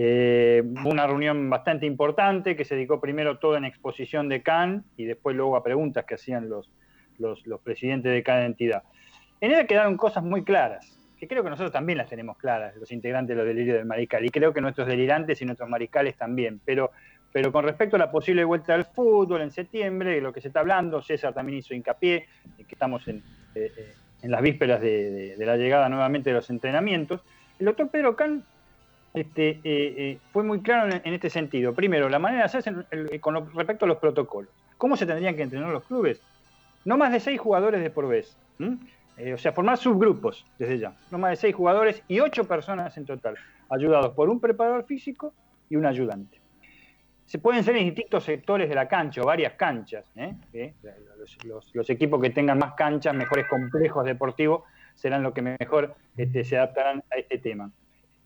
[0.01, 5.07] Eh, una reunión bastante importante que se dedicó primero todo en exposición de CAN y
[5.07, 6.71] después luego a preguntas que hacían los,
[7.19, 8.85] los, los presidentes de cada entidad.
[9.41, 12.93] En ella quedaron cosas muy claras, que creo que nosotros también las tenemos claras, los
[12.93, 16.61] integrantes de los delirios del mariscal, y creo que nuestros delirantes y nuestros mariscales también,
[16.65, 16.93] pero,
[17.33, 20.47] pero con respecto a la posible vuelta al fútbol en septiembre, de lo que se
[20.47, 23.17] está hablando, César también hizo hincapié, que estamos en,
[23.57, 27.21] eh, eh, en las vísperas de, de- de la llegada nuevamente de los entrenamientos.
[27.59, 28.45] El doctor Pedro Can
[29.15, 31.75] este, eh, eh, fue muy claro en, este sentido.
[31.75, 34.51] Primero, la manera de hacerse el- con respecto a los protocolos.
[34.77, 36.21] ¿Cómo se tendrían que entrenar los clubes?
[36.85, 38.37] No más de seis jugadores de por vez.
[39.17, 40.93] Eh, o sea, formar subgrupos desde ya.
[41.11, 43.37] No más de seis jugadores y ocho personas en total,
[43.69, 45.35] ayudados por un preparador físico
[45.69, 46.41] y un ayudante.
[47.27, 50.07] Se pueden ser en distintos sectores de la cancha o varias canchas.
[50.17, 50.73] ¿eh?
[51.75, 54.63] Los equipos que tengan más canchas, mejores complejos deportivos,
[54.95, 57.71] serán los que mejor este, se adaptarán a este tema.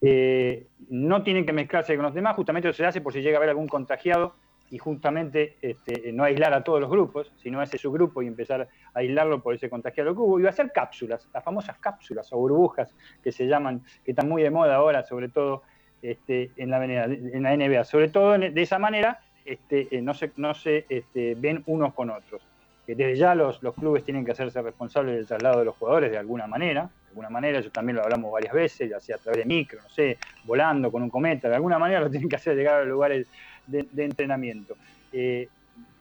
[0.02, 3.36] Eh, no tienen que mezclarse con los demás, justamente eso se hace por si llega
[3.36, 4.34] a haber algún contagiado
[4.68, 8.62] y justamente este, no aislar a todos los grupos, sino a ese subgrupo y empezar
[8.62, 10.40] a aislarlo por ese contagiado que hubo.
[10.40, 14.28] Y va a ser cápsulas, las famosas cápsulas o burbujas que se llaman, que están
[14.28, 15.62] muy de moda ahora, sobre todo
[16.00, 17.84] este, en, la, en la NBA.
[17.84, 22.10] Sobre todo de esa manera este, eh, no se, no se este, ven unos con
[22.10, 22.42] otros.
[22.86, 26.10] Que desde ya los, los clubes tienen que hacerse responsables del traslado de los jugadores
[26.10, 29.18] de alguna manera, de alguna manera, eso también lo hablamos varias veces, ya sea a
[29.18, 32.36] través de micro, no sé, volando con un cometa, de alguna manera lo tienen que
[32.36, 33.28] hacer llegar a los lugares
[33.66, 34.76] de, de entrenamiento.
[35.12, 35.48] Eh,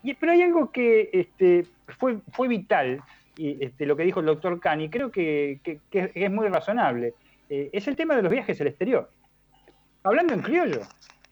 [0.04, 1.66] y, pero hay algo que este,
[2.00, 3.02] fue, fue vital,
[3.38, 7.14] y este, lo que dijo el doctor Cani, creo que, que es muy razonable,
[7.50, 9.12] eh, es el tema de los viajes al exterior.
[10.04, 10.82] Hablando en criollo,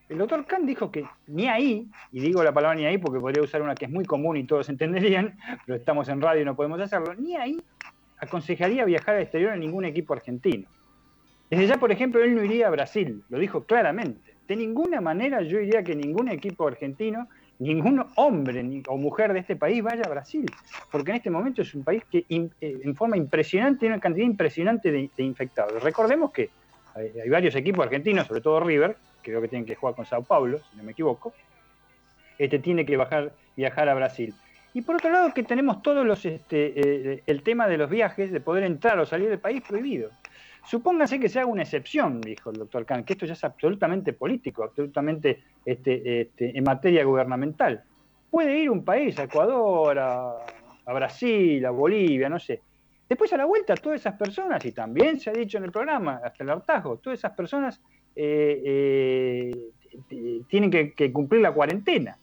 [0.09, 3.43] el doctor Khan dijo que ni ahí, y digo la palabra ni ahí porque podría
[3.43, 6.55] usar una que es muy común y todos entenderían, pero estamos en radio y no
[6.55, 7.61] podemos hacerlo, ni ahí
[8.17, 10.67] aconsejaría viajar al exterior a ningún equipo argentino.
[11.49, 14.35] Desde ya, por ejemplo, él no iría a Brasil, lo dijo claramente.
[14.47, 17.27] De ninguna manera yo diría que ningún equipo argentino,
[17.59, 20.45] ningún hombre o mujer de este país vaya a Brasil,
[20.91, 24.25] porque en este momento es un país que eh, en forma impresionante tiene una cantidad
[24.25, 25.81] impresionante de infectados.
[25.83, 26.49] Recordemos que
[26.99, 30.57] hay, varios equipos argentinos, sobre todo River, creo que tienen que jugar con Sao Paulo,
[30.57, 31.33] si no me equivoco,
[32.37, 34.33] este tiene que bajar, viajar a Brasil.
[34.73, 38.31] Y por otro lado que tenemos todos los este, eh, el tema de los viajes,
[38.31, 40.11] de poder entrar o salir del país prohibido.
[40.65, 44.13] Supóngase que se haga una excepción, dijo el doctor Khan, que esto ya es absolutamente
[44.13, 47.83] político, absolutamente este, este, en materia gubernamental.
[48.29, 50.33] Puede ir un país, a Ecuador, a,
[50.85, 52.61] a Brasil, a Bolivia, no sé.
[53.09, 56.21] Después a la vuelta, todas esas personas, y también se ha dicho en el programa,
[56.23, 57.81] hasta el hartazgo, todas esas personas
[58.15, 59.51] eh, eh,
[60.07, 62.17] t- tienen que, cumplir la cuarentena.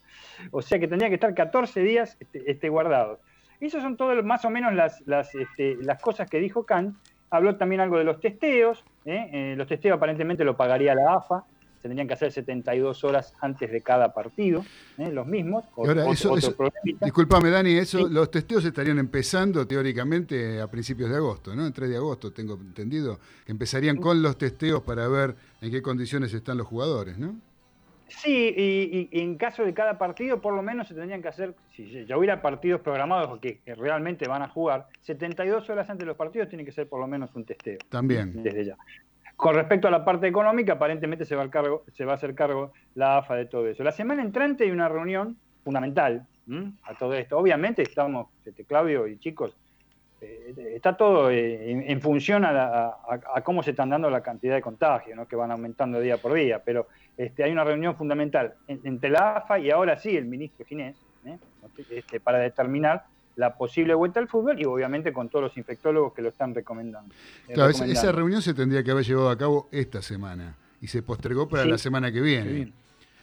[0.51, 3.19] O sea que tendría que estar 14 días este, este, guardados.
[3.59, 6.95] Esas son todas más o menos las, las, este, las cosas que dijo Kant.
[7.31, 8.85] Habló también algo de los testeos.
[9.05, 9.29] ¿eh?
[9.33, 11.43] Eh, los testeos aparentemente lo pagaría la AFA.
[11.87, 14.65] Tendrían que hacer 72 horas antes de cada partido,
[14.97, 15.09] ¿eh?
[15.11, 15.65] los mismos.
[15.75, 17.05] O- ahora, eso- otro eso- problemita.
[17.05, 18.13] Disculpame, Dani, eso, Sí.
[18.13, 21.65] los testeos estarían empezando teóricamente a principios de agosto, ¿no?
[21.65, 25.81] En 3 de agosto, tengo entendido, que empezarían con los testeos para ver en qué
[25.81, 27.35] condiciones están los jugadores, ¿no?
[28.09, 31.55] Sí, y, y en caso de cada partido, por lo menos se tendrían que hacer,
[31.75, 36.05] si ya hubiera partidos programados que, que realmente van a jugar, 72 horas antes de
[36.05, 37.77] los partidos tiene que ser por lo menos un testeo.
[37.89, 38.41] También.
[38.41, 38.77] Desde ya.
[39.37, 42.33] Con respecto a la parte económica, aparentemente se va, al cargo, se va a hacer
[42.35, 43.83] cargo la AFA de todo eso.
[43.83, 46.25] La semana entrante hay una reunión fundamental
[46.83, 47.37] a todo esto.
[47.37, 49.55] Obviamente estamos, este, Claudio y chicos,
[50.21, 52.97] eh, está todo eh, en, función a, la-
[53.43, 55.27] cómo se están dando la cantidad de contagios, ¿no?
[55.27, 59.33] que van aumentando día por día, pero este, hay una reunión fundamental en- entre la
[59.37, 61.37] AFA y ahora sí el ministro Ginés, ¿eh?
[61.91, 63.03] este, para determinar
[63.37, 67.13] la posible vuelta al fútbol y obviamente con todos los infectólogos que lo están recomendando.
[67.47, 67.99] eh, Claro, esa, recomendando.
[68.09, 71.63] esa reunión se tendría que haber llevado a cabo esta semana y se postergó para
[71.63, 71.69] Sí.
[71.69, 72.49] la semana que viene.
[72.49, 72.73] Exactamente,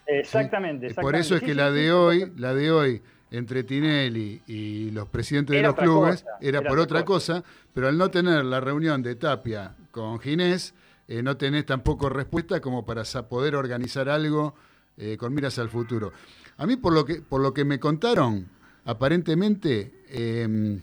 [0.07, 0.93] Eh, exactamente.
[1.01, 3.01] Por eso es que la de hoy, la de hoy
[3.31, 7.43] entre Tinelli y los presidentes de los clubes cosa, era, era por otra cosa.
[7.73, 10.73] pero al no tener la reunión de Tapia con Ginés,
[11.09, 14.55] eh, no tenés tampoco respuesta como para poder organizar algo
[14.97, 16.13] eh, con miras al futuro.
[16.57, 18.47] A mí, por lo que, por lo que me contaron,
[18.85, 20.79] aparentemente eh,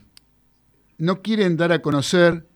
[0.98, 2.46] no quieren dar a conocer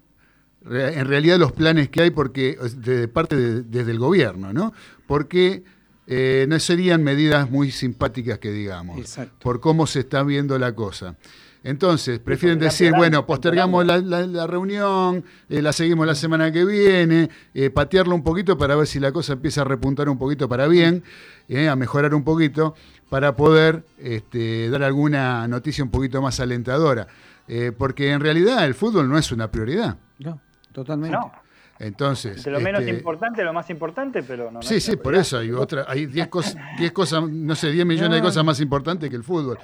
[0.68, 4.72] en realidad los planes que hay porque de parte de- desde el gobierno, ¿no?
[5.07, 5.62] Porque
[6.09, 9.36] eh, no serían medidas muy simpáticas que digamos, Exacto.
[9.40, 11.16] por cómo se está viendo la cosa.
[11.64, 16.64] Entonces, prefieren decir, bueno, postergamos la, la- la reunión, eh, la seguimos la semana que
[16.64, 20.49] viene, eh, patearlo un poquito para ver si la cosa empieza a repuntar un poquito
[20.49, 21.03] para bien,
[21.49, 22.76] eh, a mejorar un poquito,
[23.09, 27.07] para poder este, dar alguna noticia un poquito más alentadora.
[27.48, 29.96] Eh, porque en realidad el fútbol no es una prioridad.
[30.18, 30.40] No,
[30.72, 31.16] totalmente.
[31.16, 31.32] No,
[31.78, 32.42] Entonces.
[32.42, 34.59] de lo menos este, importante, lo más importante, pero no.
[34.59, 37.86] no Sí, sí, por eso hay otra, hay 10 cosas, 10 cosas, no sé, 10
[37.86, 39.59] millones de cosas más importantes que el fútbol.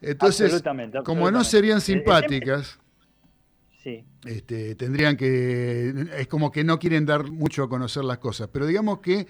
[0.00, 2.78] Entonces, Absolutamente, como no serían Eh, simpáticas,
[3.82, 8.48] Sí, este, tendrían que, es como que no quieren dar mucho a conocer las cosas,
[8.52, 9.26] pero digamos que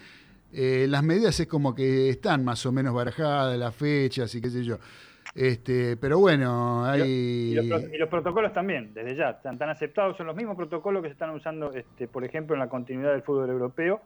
[0.53, 4.49] eh, las medidas es como que están más o menos barajadas, las fechas y qué
[4.49, 4.77] sé yo.
[5.35, 7.01] Este, pero bueno, Y, hay...
[7.11, 10.55] y los, pro- y los protocolos también, desde ya, están, están aceptados, son los mismos
[10.55, 14.01] protocolos que se están usando, este, por ejemplo, en la continuidad del fútbol europeo.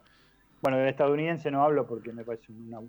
[0.62, 2.80] Bueno, del estadounidense no hablo porque me parece una,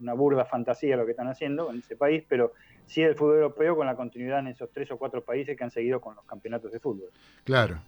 [0.00, 2.52] una- burda fantasía lo que están haciendo en ese país, pero
[2.86, 5.70] sí del fútbol europeo con la continuidad en esos tres o cuatro países que han
[5.70, 7.10] seguido con los campeonatos de fútbol.
[7.44, 7.80] Claro,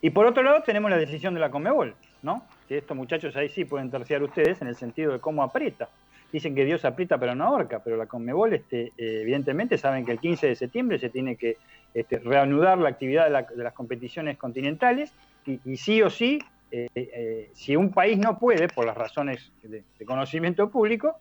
[0.00, 2.44] Y por otro lado tenemos la decisión de la Conmebol, ¿no?
[2.68, 5.88] Que estos muchachos ahí sí pueden terciar ustedes en el sentido de cómo aprieta.
[6.32, 10.12] Dicen que Dios aprieta pero no ahorca, pero la Conmebol este, eh, evidentemente saben que
[10.12, 11.56] el 15 de septiembre se tiene que
[11.94, 15.14] este, reanudar la actividad de, la- de las competiciones continentales
[15.46, 16.40] y, sí o sí,
[16.72, 21.20] eh, eh, si un país no puede, por las razones de, conocimiento público,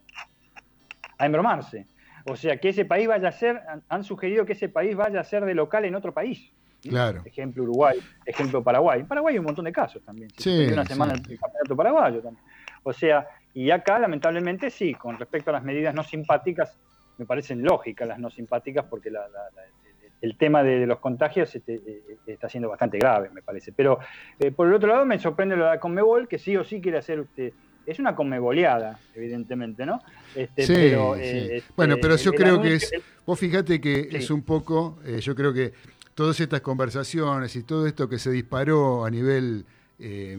[1.19, 1.85] a embromarse.
[2.25, 5.23] O sea, que ese país vaya a ser, han sugerido que ese país vaya a
[5.23, 6.51] ser de local en otro país.
[6.89, 7.21] Claro.
[7.25, 9.01] Ejemplo Uruguay, ejemplo Paraguay.
[9.01, 10.29] En Paraguay hay un montón de casos también.
[10.37, 11.33] Se Sí, una semana sí.
[11.33, 12.43] el campeonato paraguayo también.
[12.83, 16.77] O sea, y acá lamentablemente sí, con respecto a las medidas no simpáticas,
[17.17, 19.63] me parecen lógicas las no simpáticas porque la- la- la-
[20.21, 23.71] el tema de, de los contagios este, eh, está siendo bastante grave, me parece.
[23.73, 23.99] Pero
[24.39, 26.81] eh, por el otro lado me sorprende lo de la Conmebol, que sí o sí
[26.81, 27.53] quiere hacer usted.
[27.85, 30.01] Es una conmeboleada, evidentemente, ¿no?
[30.33, 31.21] Este, Sí, pero, sí.
[31.21, 32.91] eh, este, bueno, pero yo creo que es,
[33.25, 34.15] vos fíjate que Sí.
[34.17, 35.73] es un poco, eh, yo creo que
[36.15, 39.65] todas estas conversaciones y todo esto que se disparó a nivel
[39.99, 40.37] eh,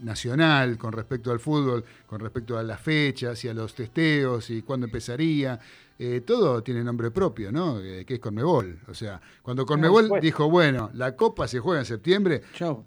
[0.00, 4.62] nacional con respecto al fútbol, con respecto a las fechas y a los testeos y
[4.62, 5.60] cuándo empezaría,
[5.98, 7.80] eh, todo tiene nombre propio, ¿no?
[7.80, 8.78] Eh, que es Conmebol.
[8.88, 12.42] O sea, cuando Conmebol dijo, bueno, la Copa se juega en septiembre.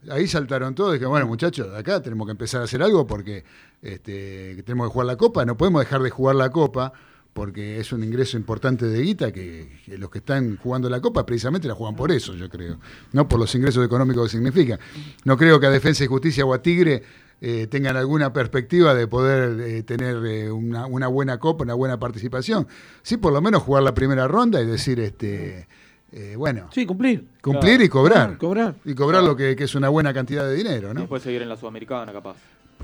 [0.10, 3.44] Ahí saltaron todos y dijeron, bueno, muchachos, acá tenemos que empezar a hacer algo porque
[3.82, 6.94] este, tenemos que jugar la Copa, no podemos dejar de jugar la Copa
[7.34, 11.26] porque es un ingreso importante de guita que, que los que están jugando la Copa
[11.26, 12.78] precisamente la juegan por eso, yo creo,
[13.14, 14.78] no por los ingresos económicos que significa.
[15.24, 17.04] No creo que a Defensa y Justicia o a Tigre
[17.40, 21.98] eh, tengan alguna perspectiva de poder eh, tener eh, una, una buena Copa, una buena
[22.00, 22.68] participación.
[23.02, 25.68] Sí, por lo menos jugar la primera ronda y decir, este,
[26.12, 27.26] eh, bueno, Sí, cumplir.
[27.42, 28.38] cumplir y cobrar.
[28.38, 28.76] Cobrar.
[28.86, 31.00] Y cobrar lo que, que es una buena cantidad de dinero, Y ¿no?
[31.00, 32.36] después seguir en la Sudamericana, capaz.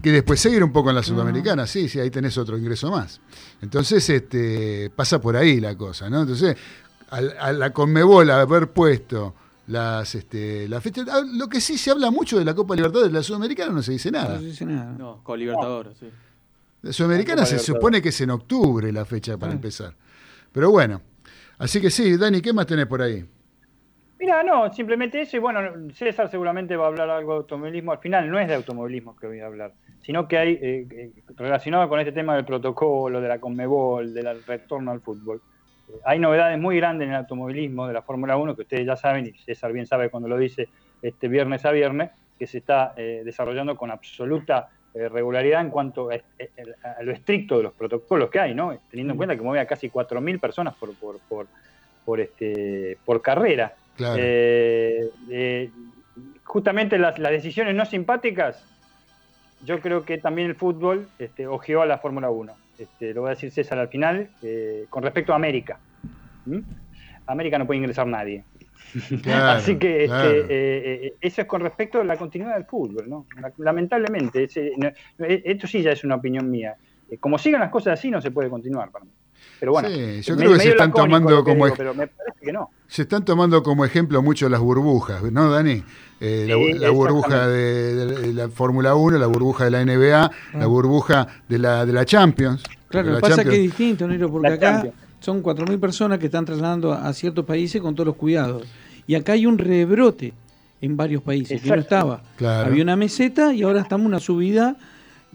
[0.02, 3.20] Que después seguir un poco en la Sudamericana, sí, sí, ahí tenés otro ingreso más.
[3.62, 6.22] Entonces, este, pasa por ahí la cosa, ¿no?
[6.22, 6.56] Entonces,
[7.10, 9.34] al- a, la Conmebol haber puesto
[9.68, 13.12] las, este, las fechas, ah, lo que sí se habla mucho de la Copa Libertadores,
[13.12, 14.36] de la Sudamericana no se dice nada.
[14.36, 14.92] No se dice nada.
[14.98, 16.08] No, con Libertadores, sí.
[16.84, 19.56] La Sudamericana se supone que es en octubre la fecha para Ah.
[19.56, 19.96] empezar.
[20.52, 21.02] Pero bueno,
[21.58, 23.26] así que sí, Dani, ¿qué más tenés por ahí?
[24.20, 25.38] Mira, no, simplemente eso.
[25.38, 25.60] Y bueno,
[25.94, 27.92] César seguramente va a hablar algo de automovilismo.
[27.92, 31.12] Al final no es de automovilismo que voy a hablar, sino que hay, eh, eh,
[31.36, 35.40] relacionado con este tema del protocolo, de la Conmebol, del retorno al fútbol.
[35.90, 38.96] eh, hay novedades muy grandes en el automovilismo de la Fórmula 1 que ustedes ya
[38.96, 40.68] saben, y César bien sabe cuando lo dice
[41.02, 42.10] este viernes a viernes,
[42.40, 47.58] que se está eh, desarrollando con absoluta regularidad en cuanto a, a- a lo estricto
[47.58, 48.76] de los protocolos que hay, ¿no?
[48.90, 51.46] Teniendo en cuenta que mueve a casi 4.000 personas por, por, por,
[52.04, 53.74] por, este, por carrera.
[53.98, 54.16] Claro.
[54.20, 55.70] Eh, eh,
[56.44, 58.64] justamente las, las decisiones no simpáticas,
[59.66, 62.54] yo creo que también el fútbol este, ojeó a la Fórmula 1.
[62.80, 65.80] Este, lo voy a decir César al final, eh, con respecto a América.
[66.46, 66.60] ¿Mm?
[67.26, 68.44] América no puede ingresar nadie.
[69.24, 71.16] Claro, Así que este, claro.
[71.20, 73.10] eso es con respecto a la continuidad del fútbol.
[73.10, 73.26] ¿no?
[73.42, 76.76] La- Lamentablemente, ese- no- esto sí ya es una opinión mía.
[77.20, 79.12] Como sigan las cosas así, no se puede continuar para mí.
[79.60, 82.52] Pero bueno, Sí, yo creo que se están tomando como digo, pero me parece que
[82.52, 82.70] no.
[82.88, 85.84] Se están tomando como ejemplo mucho las burbujas, ¿no, Dani?
[86.20, 90.32] Eh, la, Sí, la burbuja de, de la Fórmula 1, la burbuja de la NBA,
[90.54, 92.64] la burbuja de la, de la Champions.
[92.90, 93.56] Claro, lo que pasa es Champions.
[93.56, 94.96] que es distinto, Nero, porque La acá Champions.
[95.20, 98.64] son 4.000 personas que están trasladando a, ciertos países con todos los cuidados.
[99.06, 100.34] Y acá hay un rebrote
[100.82, 102.22] en varios países que no estaba.
[102.38, 102.68] Claro.
[102.68, 104.78] Había una meseta y ahora estamos en una subida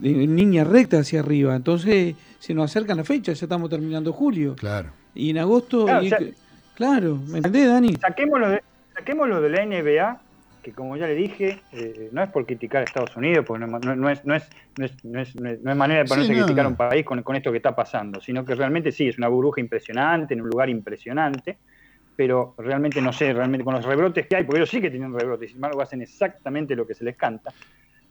[0.01, 1.55] en línea recta hacia arriba.
[1.55, 4.55] Entonces se nos acercan las fechas, ya estamos terminando julio.
[4.55, 4.91] Claro.
[5.13, 5.85] Y en agosto...
[5.85, 6.19] Claro, y- o sea-
[6.75, 7.93] claro, ¿me entendés, Dani?
[8.01, 8.63] Saquémoslo de,
[8.95, 10.21] saquémoslo de la NBA,
[10.63, 13.79] que como ya le dije, eh, no es por criticar a Estados Unidos, porque no,
[13.79, 16.43] no- no es, no, es, no, es, no, es, no manera de ponerse Sí, a
[16.45, 19.17] criticar a un país con, con esto que está pasando, sino que realmente sí, es
[19.17, 21.59] una burbuja impresionante, en un lugar impresionante,
[22.15, 25.13] pero realmente no sé, realmente con los rebrotes que hay, porque ellos sí que tienen
[25.13, 27.51] rebrotes, sin embargo hacen exactamente lo que se les canta,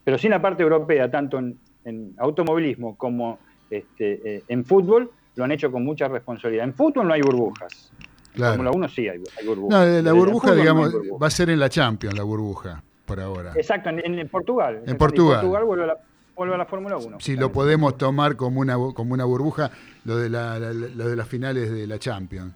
[0.05, 3.39] pero sí en la parte europea, tanto en, en automovilismo como
[3.71, 6.65] este, eh, en fútbol, lo han hecho con mucha responsabilidad.
[6.65, 7.93] En fútbol no hay burbujas.
[8.01, 8.53] En Claro.
[8.55, 9.79] Fórmula 1 sí hay, hay burbujas.
[9.79, 13.21] No, la en burbuja, no digamos, va a ser en la Champions, la burbuja, por
[13.21, 13.53] ahora.
[13.57, 14.83] Exacto, en, en Portugal.
[14.87, 15.41] En Portugal.
[15.41, 15.97] Portugal vuelve a la,
[16.35, 17.19] vuelve a la Fórmula 1.
[17.21, 19.71] Si lo podemos tomar como una, como una burbuja,
[20.07, 22.55] lo de, la, la- lo de las finales de la Champions.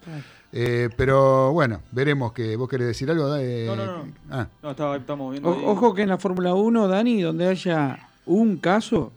[0.53, 3.37] Eh, pero bueno, veremos que vos querés decir algo.
[3.37, 4.05] Eh, No, no, no.
[4.31, 5.51] Ah, No, estaba, estamos viendo.
[5.51, 9.13] O- ojo que en la Fórmula 1, Dani, donde haya un caso,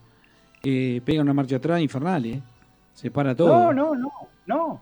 [0.63, 2.41] eh, pega una marcha atrás infernal, ¿eh?
[2.93, 3.49] Se para todo.
[3.49, 4.11] No, no, no,
[4.45, 4.81] no.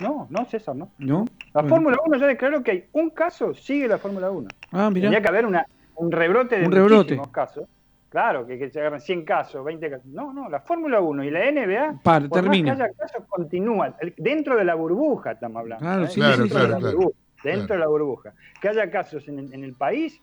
[0.00, 0.88] No, no, César, no.
[0.98, 1.26] ¿No?
[1.52, 1.68] La Bueno.
[1.76, 4.48] Fórmula 1 ya declaró que hay un caso, sigue la Fórmula 1.
[4.72, 5.02] Ah, mirá.
[5.02, 6.96] Tendría que haber una, un rebrote de Un rebrote.
[7.16, 7.64] muchísimos casos.
[8.08, 10.06] Claro, que, que se agarren 100 casos, 20 casos.
[10.06, 12.70] No, no, la Fórmula 1 y la NBA, Par- por termina.
[12.72, 13.94] más que haya casos, continúan.
[14.16, 15.84] Dentro de la burbuja estamos hablando.
[15.84, 16.08] Claro, ¿eh?
[16.08, 17.18] sí, Claro, dentro claro, de la burbuja.
[17.44, 18.32] Dentro de la burbuja.
[18.60, 20.20] Que haya casos en, en el país,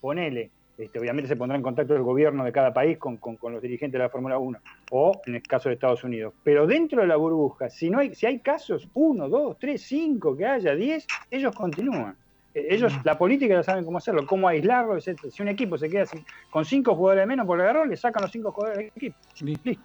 [0.00, 0.50] ponele.
[0.78, 3.62] Este, obviamente se pondrá en contacto el gobierno de cada país con, con- con los
[3.62, 4.58] dirigentes de la Fórmula 1,
[4.90, 6.34] o en el caso de Estados Unidos.
[6.42, 10.36] Pero dentro de la burbuja, si, no hay, si hay casos, uno, dos, tres, cinco,
[10.36, 12.14] que haya diez, ellos continúan.
[12.54, 15.18] Eh, Ellos, la política ya saben cómo hacerlo, cómo aislarlo, etc.
[15.30, 17.96] Si un equipo se queda sin- con cinco jugadores de menos por el error, le
[17.96, 19.16] sacan los cinco jugadores del equipo.
[19.40, 19.84] Li- Listo.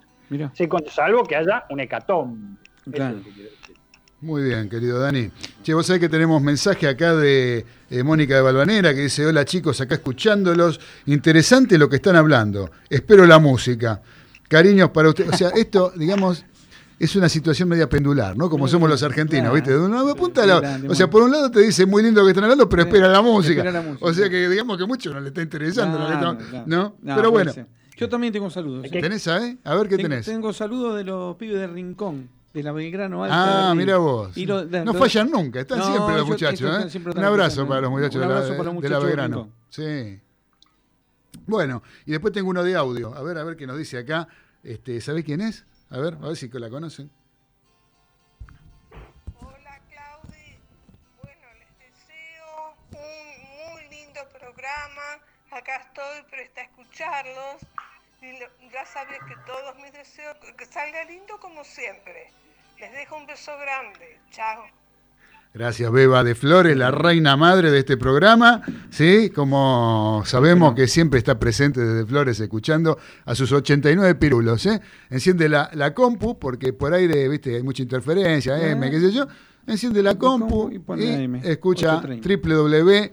[0.68, 2.58] Con- salvo que haya un hecatón.
[2.92, 3.18] Claro.
[4.22, 5.30] Muy bien, querido Dani.
[5.64, 9.46] Che, vos sabés que tenemos mensaje acá de eh, Mónica de Balvanera que dice: Hola
[9.46, 10.80] chicos, acá escuchándolos.
[11.08, 12.70] Interesante lo que están hablando.
[12.90, 14.02] Espero la música.
[14.48, 15.32] Cariños para ustedes.
[15.34, 16.46] O sea, esto, digamos.
[17.00, 18.48] Es una situación media pendular, ¿no?
[18.48, 19.56] Como somos los argentinos, Claro.
[19.56, 19.72] ¿viste?
[19.72, 22.28] De una punta a la O sea, por un lado te dice muy lindo lo
[22.28, 23.62] que están hablando, pero espera la música.
[23.62, 24.06] Espera la música.
[24.06, 26.38] O sea que digamos que mucho no le está interesando claro.
[26.68, 26.96] ¿no?
[27.02, 27.66] No, Pero bueno, ser.
[27.98, 28.86] Yo también tengo saludos.
[28.86, 29.02] ¿eh?
[29.02, 29.58] ¿tenés, eh?
[29.64, 30.26] A ver qué Tengo- tenés.
[30.28, 33.70] Tengo saludos de los pibes de Rincón, de la Belgrano Alta.
[33.72, 34.36] Ah, mira vos.
[34.38, 36.86] Y lo- de- no lo- fallan nunca, están No, siempre los muchachos.
[36.86, 36.90] ¿eh?
[36.90, 39.50] siempre Un abrazo para los muchachos, Un de, la, para los de la Belgrano.
[39.70, 40.20] Sí.
[41.48, 43.14] Bueno, y después tengo uno de audio.
[43.16, 44.28] A ver, a ver qué nos dice acá.
[44.64, 45.66] Este, ¿Sabés quién es?
[45.90, 47.10] A ver, a ver si la conocen.
[49.40, 50.58] Hola Claudi,
[51.22, 55.20] bueno les deseo un muy lindo programa,
[55.52, 57.62] acá estoy presta a escucharlos
[58.22, 62.32] y lo- ya sabes que todos mis deseos que salga lindo como siempre.
[62.82, 64.64] Les dejo un beso grande, chao.
[65.54, 68.62] Gracias, Beba de Flores, la reina madre de este programa.
[68.90, 74.66] Sí, como sabemos que siempre está presente desde Flores escuchando a sus 89 pirulos.
[74.66, 74.82] ¿eh?
[75.10, 78.70] Enciende la, la compu, porque por aire viste, hay mucha interferencia, Ah.
[78.70, 79.28] M, qué sé yo.
[79.68, 80.78] Enciende la compu y
[81.44, 83.12] escucha 830.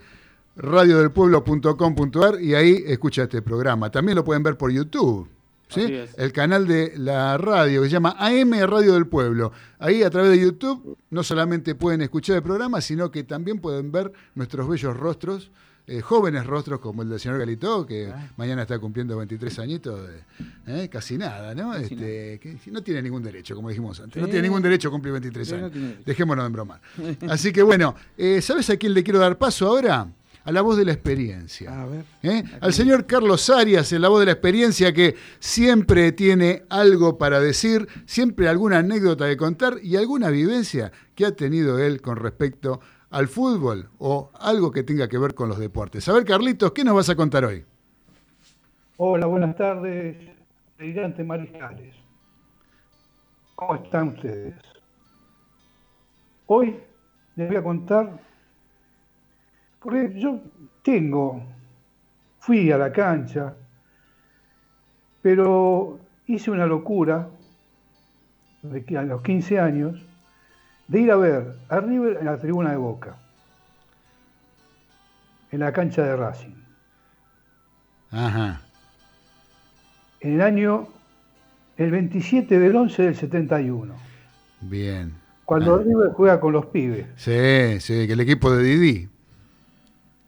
[0.57, 3.91] www.radiodelpueblo.com.ar y ahí escucha este programa.
[3.91, 5.29] También lo pueden ver por YouTube.
[5.77, 9.53] El canal de la radio que se llama AM Radio del Pueblo.
[9.79, 13.93] Ahí a través de YouTube no solamente pueden escuchar el programa, sino que también pueden
[13.93, 15.51] ver nuestros bellos rostros,
[15.87, 18.31] eh, jóvenes rostros como el del señor Galito, que Ah.
[18.37, 21.73] mañana está cumpliendo 23 añitos, de- eh, casi nada, ¿no?
[21.73, 24.21] Casi Este, que no tiene ningún derecho, como dijimos antes.
[24.21, 25.73] No tiene ningún derecho a cumplir 23 Sí, no años.
[25.75, 26.03] derecho.
[26.05, 26.81] Dejémonos de embromar.
[27.31, 30.09] Así que bueno, eh, ¿sabes a quién le quiero dar paso ahora?
[30.45, 31.83] A la voz de la experiencia.
[31.83, 32.05] A ver.
[32.23, 32.43] ¿Eh?
[32.61, 37.41] Al señor Carlos Arias, en la voz de la experiencia, que siempre tiene algo para
[37.41, 42.81] decir, siempre alguna anécdota de contar y alguna vivencia que ha tenido él con respecto
[43.11, 46.09] al fútbol o algo que tenga que ver con los deportes.
[46.09, 47.65] A ver, Carlitos, ¿qué nos vas a contar hoy?
[48.97, 50.17] Hola, buenas tardes,
[50.77, 51.95] brillantes mariscales.
[53.55, 54.55] ¿Cómo están ustedes?
[56.47, 56.77] Hoy
[57.37, 58.21] les voy a contar,
[59.81, 60.41] porque yo
[60.83, 61.43] tengo,
[62.41, 63.55] fui a la cancha,
[65.23, 67.29] pero hice una locura
[68.63, 70.01] de que a los 15 años
[70.89, 73.17] de ir a ver a River en la tribuna de Boca,
[75.51, 76.55] en la cancha de Racing.
[78.11, 78.63] Ajá.
[80.21, 80.89] en el año,
[81.77, 83.95] el 27 del 11 del 71,
[84.63, 85.13] Bien.
[85.45, 85.83] cuando Ah.
[85.85, 87.07] River juega con los pibes.
[87.17, 89.09] Sí, sí, que el equipo de Didi.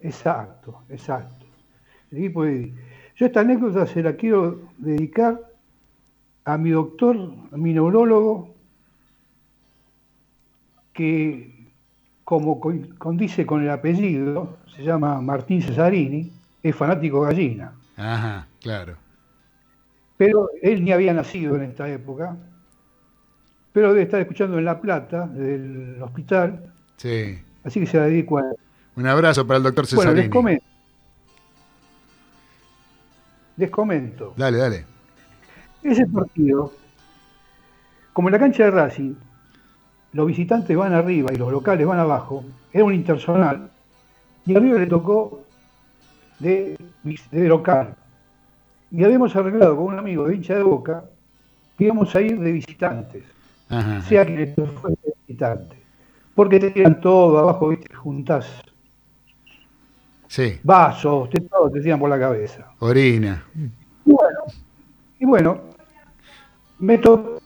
[0.02, 1.46] Exacto, exacto.
[2.10, 2.72] El equipo de...
[3.16, 5.38] Yo esta anécdota se la quiero dedicar
[6.44, 7.16] a mi doctor,
[7.52, 8.54] a mi neurólogo,
[10.92, 11.68] que,
[12.24, 16.30] como con- condice con el apellido, se llama Martín Cesarini,
[16.62, 17.72] es fanático gallina.
[17.96, 18.96] Ajá, claro.
[20.16, 22.36] Pero él ni había nacido en esta época,
[23.72, 27.38] pero debe estar escuchando en La Plata, del hospital, Sí.
[27.64, 28.56] así que se la dedico a él.
[28.96, 30.22] Un abrazo para el doctor Bueno, Cesarini.
[30.22, 30.64] les comento.
[33.56, 34.34] Les comento.
[34.36, 34.84] Dale, dale.
[35.82, 36.72] Ese partido,
[38.12, 39.14] como en la cancha de Racing,
[40.12, 43.70] los visitantes van arriba y los locales van abajo, era un intersonal,
[44.44, 45.42] y arriba le tocó
[46.38, 46.76] de,
[47.30, 47.94] de local.
[48.90, 51.04] Y habíamos arreglado con un amigo de hincha de boca
[51.78, 53.24] que íbamos a ir de visitantes,
[53.68, 54.02] Ajá.
[54.02, 55.76] sea que le fuese de visitante.
[56.34, 58.46] Porque te tiran todo abajo, viste, juntás
[60.30, 62.68] Sí, vasos, te, todo te tiran por la cabeza.
[62.78, 63.42] orina.
[64.06, 64.38] Y bueno,
[65.18, 65.60] y bueno,
[66.78, 67.40] me tocó,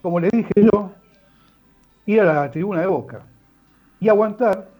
[0.00, 0.90] como le dije yo,
[2.06, 3.26] ir a la tribuna de Boca
[4.00, 4.70] y aguantar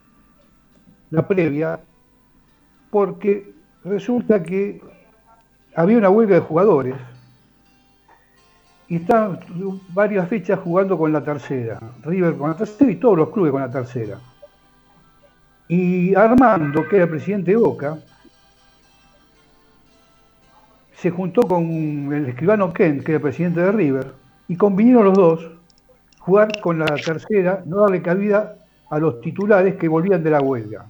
[1.11, 1.81] la previa,
[2.91, 3.53] porque
[3.85, 4.81] resulta que
[5.77, 6.95] había una huelga de jugadores
[8.89, 9.39] y estaban
[9.91, 13.61] varias fechas jugando con la tercera, River con la tercera y todos los clubes con
[13.61, 14.19] la tercera.
[15.69, 17.99] Y Armando, que era presidente de Boca,
[20.97, 24.13] se juntó con el escribano Kent, que era presidente de River,
[24.49, 25.51] y convinieron los dos
[26.19, 28.57] jugar con la tercera, no darle cabida
[28.91, 30.87] a los titulares que volvían de la huelga.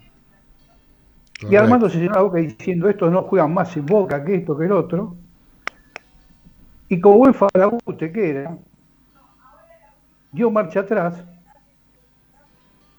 [1.49, 1.57] Y.
[1.57, 4.67] Armando se llenó la boca diciendo, estos no juegan más en Boca que esto que
[4.67, 5.17] el otro.
[6.89, 8.57] Y como buen farabute que era,
[10.31, 11.25] dio marcha atrás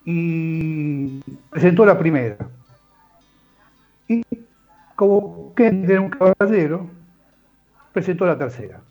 [0.06, 2.38] y presentó la primera.
[4.08, 4.24] Y
[4.95, 6.88] como Kent era un caballero,
[7.91, 8.82] presentó la tercera.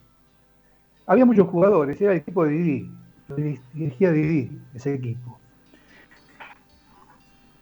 [1.07, 2.91] Había muchos jugadores, era el equipo de Didi,
[3.73, 5.39] dirigía Didi, ese equipo.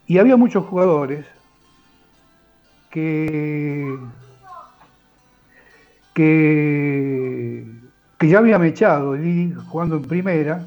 [0.07, 1.27] Y había muchos jugadores
[2.91, 3.99] que,
[6.15, 7.67] que,
[8.19, 10.67] que ya habían echado Didi jugando en primera,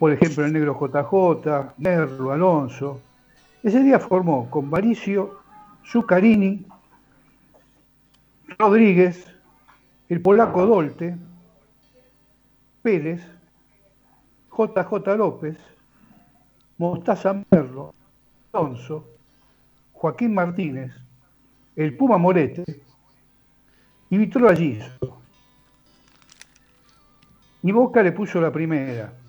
[0.00, 3.02] por ejemplo el negro JJ, Merlo, Alonso.
[3.62, 5.40] Ese día formó con Varicio,
[5.84, 6.64] Zuccarini,
[8.58, 9.26] Rodríguez,
[10.08, 11.18] el polaco Dolte,
[12.80, 13.20] Pérez,
[14.50, 15.58] JJ López,
[16.78, 17.92] Mostaza Merlo,
[18.54, 19.06] Alonso,
[19.92, 20.94] Joaquín Martínez,
[21.76, 22.64] el Puma Morete
[24.08, 25.20] y Víctor Allizo.
[27.62, 29.19] Y Boca le puso la primera,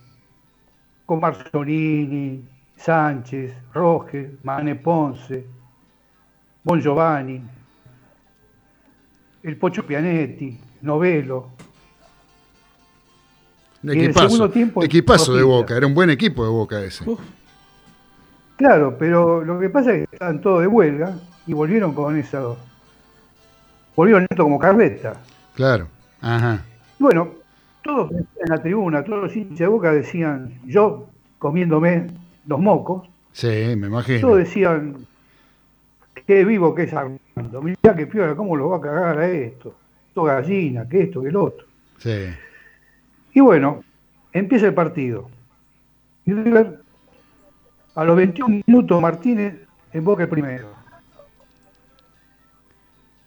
[1.11, 2.41] con Marzolini,
[2.73, 5.45] Sánchez, Roger, Mane Ponce,
[6.63, 7.43] Bon Giovanni,
[9.43, 11.49] el Pocho Pianetti, Novelo.
[13.83, 15.43] Un Y en el equipazo, segundo tiempo, equipazo de.
[15.43, 17.09] Boca, era un buen equipo de Boca ese.
[17.09, 17.19] Uf.
[18.55, 21.13] Claro, pero lo que pasa es que estaban todos de huelga
[21.45, 22.57] y volvieron con eso.
[23.97, 25.15] Volvieron esto como carreta.
[25.55, 25.89] Claro.
[26.21, 26.63] Ajá.
[26.97, 27.40] Y bueno,
[27.83, 31.07] todos en la tribuna, todos los hinchas de boca decían, yo
[31.39, 32.07] comiéndome
[32.45, 34.19] los mocos, Sí, me imagino.
[34.21, 35.05] todos decían,
[36.27, 39.73] qué vivo que es Armando, mirá que piola, cómo lo va a cagar a esto,
[40.07, 41.65] esto gallina, que esto, que el otro.
[41.97, 42.27] Sí.
[43.33, 43.83] Y bueno,
[44.33, 45.29] empieza el partido.
[46.25, 46.81] Y River,
[47.95, 49.55] a los 21 minutos, Martínez
[49.93, 50.67] emboca el primero.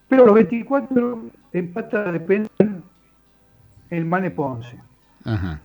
[0.08, 2.73] Pero a los 24 empata de penal
[3.94, 4.78] el Mane Ponce.
[5.24, 5.60] Ajá.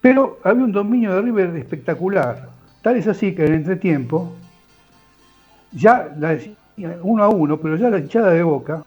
[0.00, 2.48] Pero había un dominio de River espectacular.
[2.82, 4.34] Tal es así que en el entretiempo,
[5.72, 6.54] ya la decía
[7.02, 8.84] uno a uno, pero ya la hinchada de boca,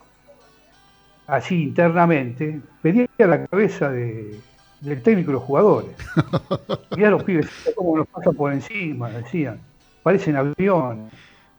[1.27, 4.39] así internamente, pedía la cabeza de-
[4.81, 5.91] del técnico y los jugadores.
[6.97, 9.59] Mirá los pibes, cómo nos pasan por encima, decían.
[10.01, 11.13] Parecen aviones,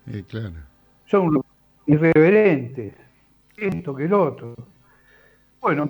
[0.06, 0.52] Eh, claro.
[1.06, 1.42] son unos
[1.86, 2.92] irreverentes,
[3.56, 4.54] esto que el otro.
[5.62, 5.88] Bueno,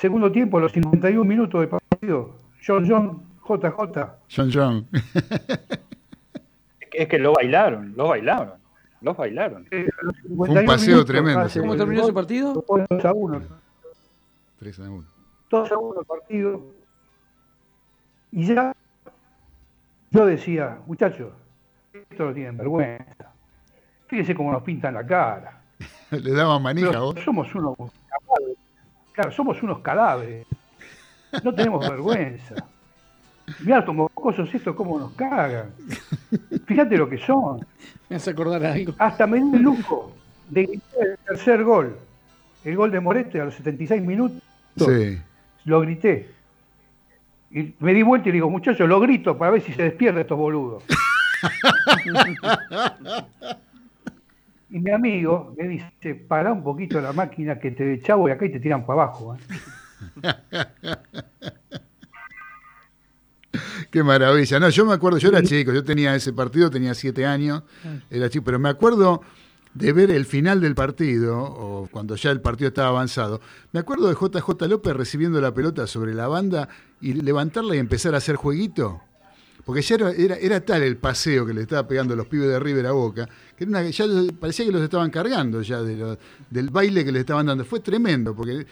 [0.00, 2.34] segundo tiempo, a los 51 minutos del partido,
[2.66, 4.00] John John, JJ,
[4.34, 4.86] John John.
[6.92, 8.54] Es que lo bailaron, lo bailaron,
[9.00, 9.66] los bailaron.
[9.70, 12.54] eh, a los un 51 paseo minutos tremendo, hace ¿Cómo el terminó ese partido?
[12.54, 13.42] lo pone 2 a 1.
[14.58, 15.04] 3 a 1.
[15.50, 16.62] 2 a 1 el partido.
[18.32, 18.74] Y ya
[20.10, 21.32] yo decía, muchachos,
[21.92, 23.32] esto no tienen vergüenza.
[24.08, 25.60] Fíjense cómo nos pintan la cara.
[26.10, 27.20] Le daban manija Pero vos.
[27.24, 27.76] somos unos.
[29.12, 30.46] Claro, somos unos cadáveres.
[31.44, 32.54] No tenemos vergüenza.
[33.60, 35.70] Mirá estos mocosos estos cómo nos cagan.
[36.66, 37.66] Fíjate lo que son.
[38.08, 38.94] Me hace acordar algo.
[38.98, 40.12] Hasta me dio el lujo
[40.48, 41.98] de gritar el tercer gol.
[42.64, 44.42] El gol de Morete a los 76 minutos.
[44.76, 45.18] Sí.
[45.64, 46.30] Lo grité.
[47.50, 50.20] Y me di vuelta y le digo, muchachos, lo grito para ver si se despierta
[50.20, 50.84] estos boludos.
[54.70, 58.46] y mi amigo me dice, para un poquito la máquina que te chavo y acá
[58.46, 59.34] y te tiran para abajo.
[59.34, 59.38] ¿eh?".
[63.90, 64.60] Qué maravilla.
[64.60, 67.64] No, yo me acuerdo, yo era chico, yo tenía ese partido, tenía siete años,
[68.08, 69.22] era chico, pero me acuerdo
[69.74, 73.40] de ver el final del partido, o cuando ya el partido estaba avanzado,
[73.72, 76.68] me acuerdo de JJ López recibiendo la pelota sobre la banda
[77.00, 79.00] y levantarla y empezar a hacer jueguito.
[79.64, 82.48] Porque ya era, era, era tal el paseo que le estaba pegando a los pibes
[82.48, 84.04] de River a Boca, que era una- ya
[84.40, 87.64] parecía que los estaban cargando ya de lo- del baile que le estaban dando.
[87.64, 88.66] Fue tremendo, porque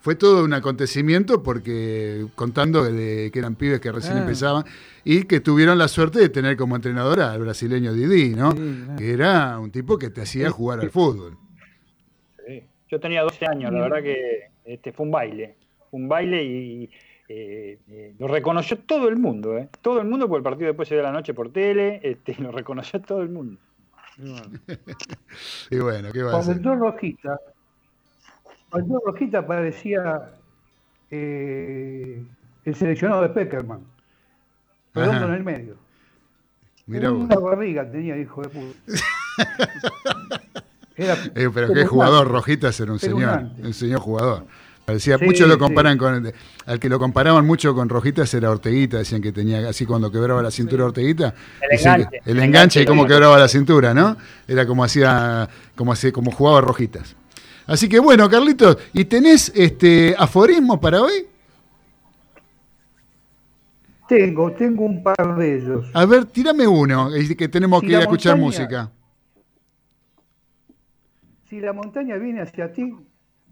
[0.00, 4.20] fue todo un acontecimiento, porque contando de que eran pibes que recién Ah.
[4.22, 4.64] empezaban
[5.04, 8.50] y que tuvieron la suerte de tener como entrenador al brasileño Didi, ¿no?
[8.52, 8.98] Sí, claro.
[8.98, 11.38] Que era un tipo que te hacía jugar al fútbol.
[12.46, 12.62] Sí.
[12.90, 15.54] Yo tenía 12 años, la verdad que este, fue un baile.
[15.90, 16.90] Fue un baile y
[17.34, 19.56] eh, eh, lo reconoció todo el mundo.
[19.56, 19.68] ¿eh?
[19.80, 22.34] Todo el mundo, porque el partido después se dio a la noche por tele, este,
[22.40, 23.58] lo reconoció todo el mundo.
[25.70, 26.56] Y bueno, ¿qué va a Cuando hacer?
[26.56, 27.40] entró Rojita,
[28.68, 30.32] cuando entró Rojita parecía
[31.10, 32.22] eh,
[32.64, 33.80] el seleccionado de Peckerman.
[34.94, 35.76] Redondo en el medio.
[36.86, 37.02] Vos.
[37.12, 38.78] Una barriga tenía, hijo de puta.
[40.96, 42.32] Era Eh, pero qué jugador, arte.
[42.32, 44.46] Rojitas era un señor, un señor jugador.
[44.84, 45.60] Parecía, Sí, muchos lo sí.
[45.60, 46.32] comparan con,
[46.66, 50.42] al que lo comparaban mucho con Rojitas era Orteguita, decían que tenía así cuando quebraba
[50.42, 54.16] la cintura Orteguita, El enganche, el enganche y cómo quebraba la cintura, ¿no?
[54.48, 57.14] Era como hacía, como hacía, como jugaba Rojitas.
[57.66, 61.26] Así que bueno, Carlitos, ¿y tenés este aforismo para hoy?
[64.08, 65.86] Tengo, tengo un par de ellos.
[65.94, 67.08] A ver, tírame uno,
[67.38, 68.90] que tenemos Si que ir a escuchar montaña- música.
[71.48, 72.94] Si la montaña viene hacia ti,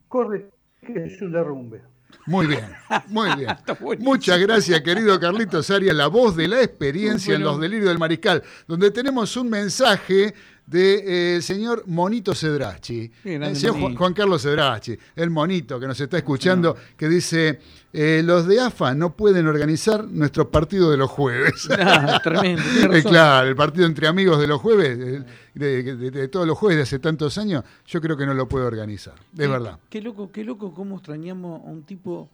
[0.09, 0.51] corre
[0.85, 1.83] que es un derrumbe.
[2.27, 2.67] Muy bien,
[3.09, 3.57] muy bien.
[4.01, 8.43] Muchas gracias, querido Carlitos Arias, la voz de la experiencia en los delirios del mariscal,
[8.67, 10.35] donde tenemos un mensaje
[10.71, 16.77] del señor Monito Cedrachi, el señor Juan, Carlos Cedrachi, el monito que nos está escuchando,
[16.97, 17.59] que dice,
[17.93, 21.69] eh, los de AFA no pueden organizar nuestro partido de los jueves.
[21.81, 22.63] Ah, tremendo,
[22.95, 26.57] Eh, claro, el partido entre amigos de los jueves, eh, de, de- de todos los
[26.57, 29.79] jueves de hace tantos años, yo creo que no lo puede organizar, de verdad.
[29.89, 32.29] Qué loco, qué loco cómo extrañamos a un tipo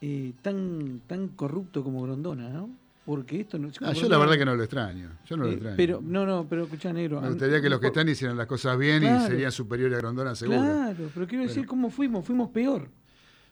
[0.00, 2.68] eh, tan, tan corrupto como Grondona, ¿no?
[3.04, 3.70] Porque esto no.
[3.80, 5.76] Ah, yo la verdad que no lo extraño, yo no lo extraño.
[5.76, 7.20] pero, no, no, pero escuchá, negro.
[7.20, 10.34] Me gustaría que los que están hicieran las cosas bien y serían superiores a Grondona
[10.34, 10.60] seguro.
[10.60, 12.88] Claro, pero quiero decir cómo fuimos, fuimos peor.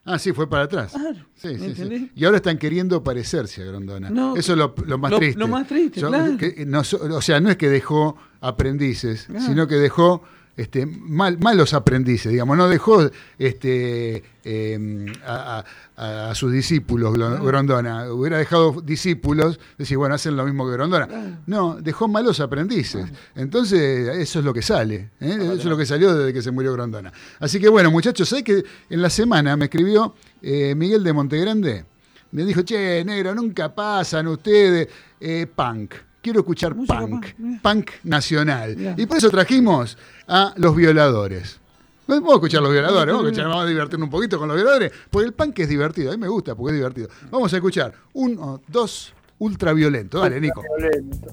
[0.05, 0.93] Ah, sí, fue para atrás.
[0.93, 2.11] Claro, Sí, ¿me sí?
[2.15, 4.09] Y ahora están queriendo parecerse a Grondona.
[4.11, 5.39] No, Eso es lo, lo más lo- triste.
[5.39, 6.37] lo más triste, claro.
[6.39, 9.45] que no o sea, no es que dejó aprendices, Claro.
[9.47, 10.23] sino que dejó
[10.59, 12.57] este, mal, malos aprendices, digamos.
[12.59, 15.65] No dejó este, eh, a,
[15.97, 18.13] a- a sus discípulos Grondona.
[18.13, 21.41] Hubiera dejado discípulos, decir, bueno, hacen lo mismo que Grondona.
[21.47, 23.07] No, dejó malos aprendices.
[23.35, 25.11] Entonces, eso es lo que sale.
[25.21, 25.39] ¿eh?
[25.41, 27.13] Eso es lo que salió desde que se murió Grondona.
[27.41, 31.85] Así que, bueno, muchachos, ¿sabes que en la semana me escribió eh, Miguel de Montegrande?
[32.31, 34.87] Me dijo, che, negro, nunca pasan ustedes
[35.21, 35.95] eh, punk.
[36.21, 37.27] Quiero escuchar Música punk,
[37.63, 38.77] punk, nacional.
[38.77, 38.95] Mirá.
[38.97, 39.97] Y por eso trajimos
[40.27, 41.61] a los violadores.
[42.07, 44.57] Vamos a escuchar los violadores, vamos a, escuchar, vamos a divertirnos un poquito con los
[44.57, 47.09] violadores, porque el punk es divertido, a mí me gusta porque es divertido.
[47.31, 50.19] Vamos a escuchar uno, dos, ultraviolento.
[50.19, 50.63] Dale, Nico.
[50.63, 51.29] Violento.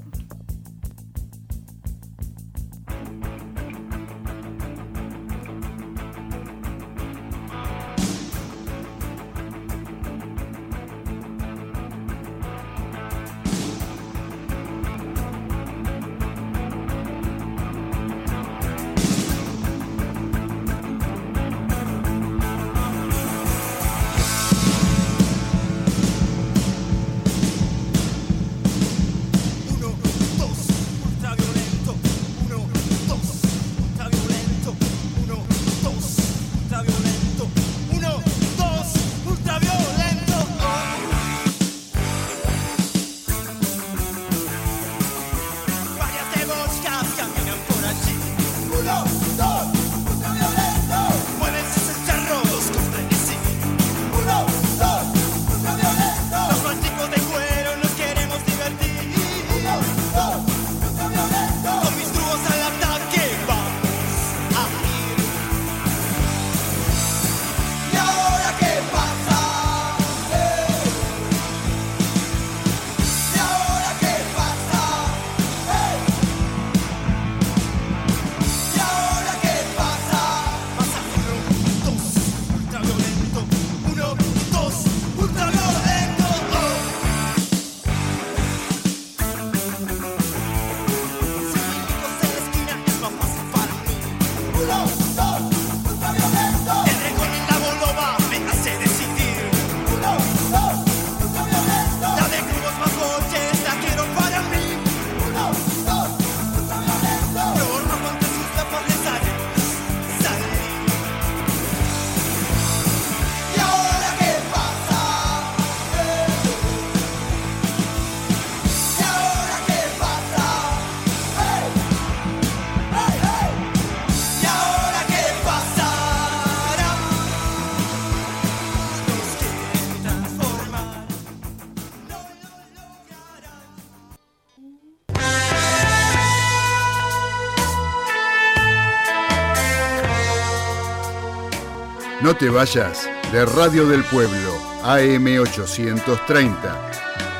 [142.39, 146.57] Te vayas de Radio del Pueblo, AM830,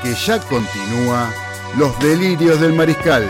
[0.02, 1.34] que ya continúa
[1.78, 3.28] Los Delirios del Mariscal.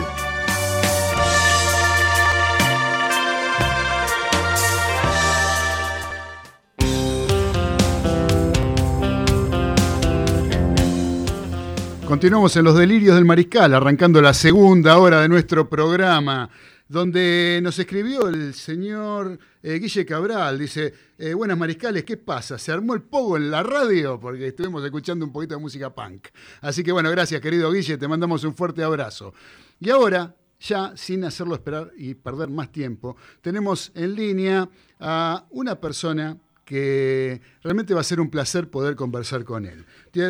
[12.07, 16.51] Continuamos en Los Delirios del Mariscal, arrancando la segunda hora de nuestro programa
[16.87, 20.59] donde nos escribió el señor eh, Guille Cabral.
[20.59, 22.57] Dice, eh, buenas mariscales, ¿qué pasa?
[22.57, 24.19] ¿Se armó el pogo en la radio?
[24.19, 26.27] Porque estuvimos escuchando un poquito de música punk.
[26.61, 29.33] Así que bueno, gracias querido Guille, te mandamos un fuerte abrazo.
[29.79, 34.69] Y ahora, ya sin hacerlo esperar y perder más tiempo, tenemos en línea
[34.99, 39.85] a una persona que realmente va a ser un placer poder conversar con él.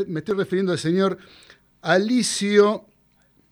[0.08, 1.18] Me estoy refiriendo al señor
[1.82, 2.88] Alicio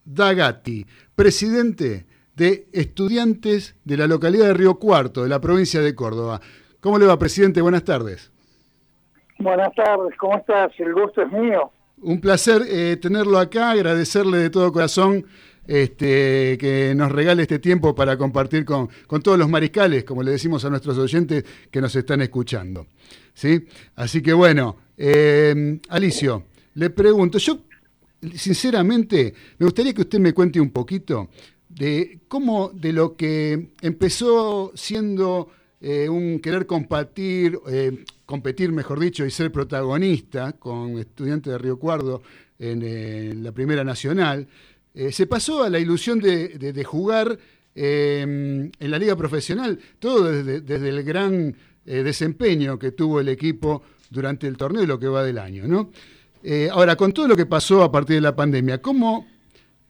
[0.04, 0.86] Dagati,
[1.16, 6.41] presidente de estudiantes de la localidad de Río Cuarto, de la provincia de Córdoba.
[6.79, 7.61] ¿Cómo le va, presidente?
[7.61, 8.31] Buenas tardes.
[9.39, 10.71] Buenas tardes, ¿cómo estás?
[10.77, 11.71] El gusto es mío.
[12.01, 15.25] Un placer eh, tenerlo acá, agradecerle de todo corazón
[15.65, 18.89] este, que nos regale este tiempo para compartir con,
[19.21, 22.88] todos los mariscales, como le decimos a nuestros oyentes que nos están escuchando.
[23.34, 23.65] ¿sí?
[23.95, 26.43] Así que bueno, eh, Alicio,
[26.75, 27.59] le pregunto, yo
[28.36, 31.29] sinceramente me gustaría que usted me cuente un poquito
[31.76, 35.49] de cómo de lo que empezó siendo
[35.82, 41.78] eh, un querer compartir, eh, competir, mejor dicho, y ser protagonista con estudiantes de Río
[41.78, 42.21] Cuardo
[42.57, 44.47] en, la Primera Nacional,
[44.93, 47.38] eh, se pasó a la ilusión de, jugar
[47.76, 54.47] en la liga profesional, todo desde, desde el gran desempeño que tuvo el equipo durante
[54.47, 55.67] el torneo y lo que va del año.
[55.67, 55.89] ¿no?
[56.71, 59.28] ahora, con todo lo que pasó a partir de la pandemia, ¿cómo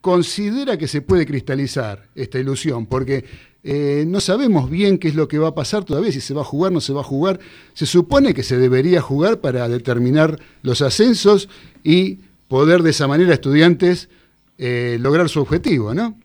[0.03, 3.23] considera que se puede cristalizar esta ilusión, porque
[3.63, 6.41] eh, no sabemos bien qué es lo que va a pasar todavía, si se va
[6.41, 7.39] a jugar, no se va a jugar.
[7.71, 11.47] Se supone que se debería jugar para determinar los ascensos
[11.83, 14.09] y poder de esa manera estudiantes
[14.57, 16.15] eh, lograr su objetivo, ¿no?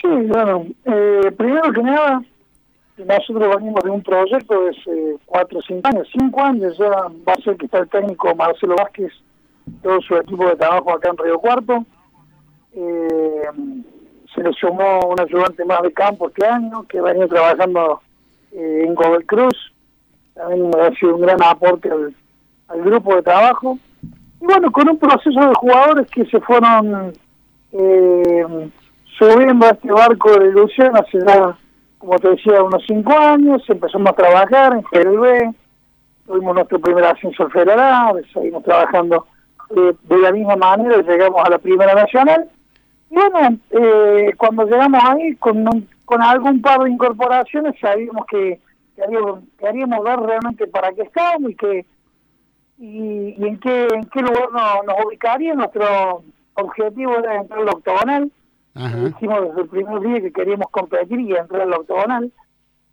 [0.00, 2.22] Sí, bueno, eh, primero que nada,
[2.96, 7.34] nosotros venimos de un proyecto de hace cuatro o cinco años, cinco años ya va
[7.34, 9.12] a ser que está el técnico Marcelo Vázquez
[9.82, 11.84] todo su equipo de trabajo acá en Río Cuarto.
[12.72, 13.48] Eh,
[14.34, 18.00] se le sumó un ayudante más de campo este año, que venía trabajando
[18.52, 19.72] eh, en Gobel Cruz.
[20.34, 22.14] También ha sido un gran aporte al,
[22.82, 23.78] grupo de trabajo.
[24.40, 27.12] Y bueno, con un proceso de jugadores que se fueron
[27.72, 28.70] eh,
[29.18, 31.56] subiendo a este barco de ilusión hace ya,
[31.98, 33.62] como te decía, unos cinco años.
[33.68, 35.54] Empezamos a trabajar en GLB,
[36.26, 39.26] tuvimos nuestro primer ascenso al federal, seguimos trabajando
[39.70, 42.48] de la misma manera llegamos a la Primera Nacional.
[43.10, 48.60] Y bueno, eh, cuando llegamos ahí, con, con algún par de incorporaciones, sabíamos que,
[49.58, 51.86] queríamos, ver realmente para qué estábamos y que
[52.78, 55.54] y, en qué en qué lugar nos, ubicaría.
[55.54, 56.22] Nuestro
[56.54, 58.32] objetivo era entrar al octogonal.
[58.74, 62.32] Dijimos desde el primer día que queríamos competir y entrar al octogonal.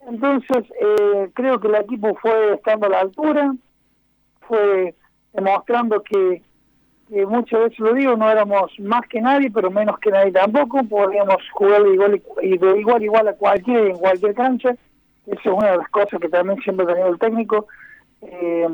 [0.08, 3.54] Entonces, eh, creo que el equipo fue estando a la altura,
[4.48, 4.96] fue
[5.34, 6.42] demostrando que,
[7.10, 10.84] que muchas veces lo digo, no éramos más que nadie, pero menos que nadie tampoco,
[10.84, 14.76] podríamos jugar de igual, de igual igual a cualquier en cualquier cancha,
[15.26, 17.68] esa es una de las cosas que también siempre ha tenido el técnico,
[18.22, 18.68] eh,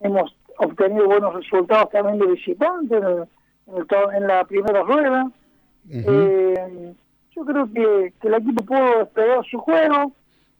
[0.00, 5.30] hemos obtenido buenos resultados también de visitantes en, en, la primera rueda,
[5.90, 6.94] eh,
[7.34, 10.12] yo creo que, que el equipo pudo despegar su juego,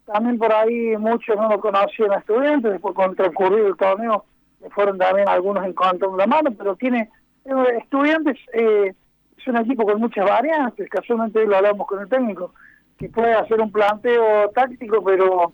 [0.05, 4.25] también por ahí muchos no lo conocían a estudiantes, después con transcurrido el torneo
[4.69, 7.09] fueron también algunos encontrando la mano, pero tiene
[7.45, 8.93] estudiantes eh,
[9.37, 12.53] es un equipo con muchas variantes, casualmente lo hablamos con el técnico,
[12.97, 15.51] que puede hacer un planteo táctico, pero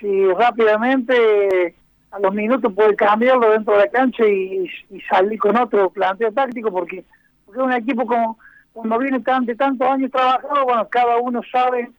[0.00, 1.74] si rápidamente
[2.10, 4.68] a los minutos puede cambiarlo dentro de la cancha y,
[5.08, 7.04] salir con otro planteo táctico, porque,
[7.44, 8.38] porque es un equipo como
[8.72, 11.90] cuando viene tan, de tantos años trabajando, bueno, cada uno sabe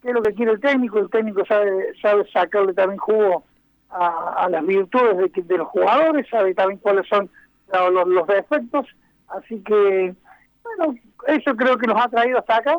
[0.00, 3.44] qué es lo que quiere el técnico, el técnico sabe, sabe sacarle también jugo
[3.90, 7.28] a, las virtudes de, de los jugadores, sabe también cuáles son
[7.72, 8.86] los, los defectos,
[9.28, 10.14] así que,
[10.62, 10.94] bueno,
[11.28, 12.78] eso creo que nos ha traído hasta acá.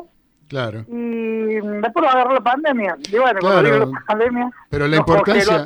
[0.52, 0.84] Claro.
[0.86, 2.98] Y después agarró la pandemia.
[3.10, 5.64] Y bueno, claro, la pandemia, pero la importancia.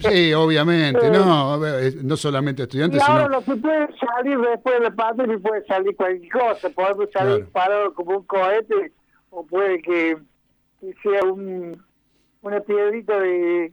[0.00, 3.00] sí, obviamente, no, no solamente estudiantes.
[3.00, 6.68] Y ahora lo que puede salir después de la pandemia puede salir cualquier cosa.
[6.68, 8.92] Puede salir disparado como un cohete,
[9.30, 10.18] o puede que,
[11.02, 11.82] sea un,
[12.42, 13.72] una piedrita de,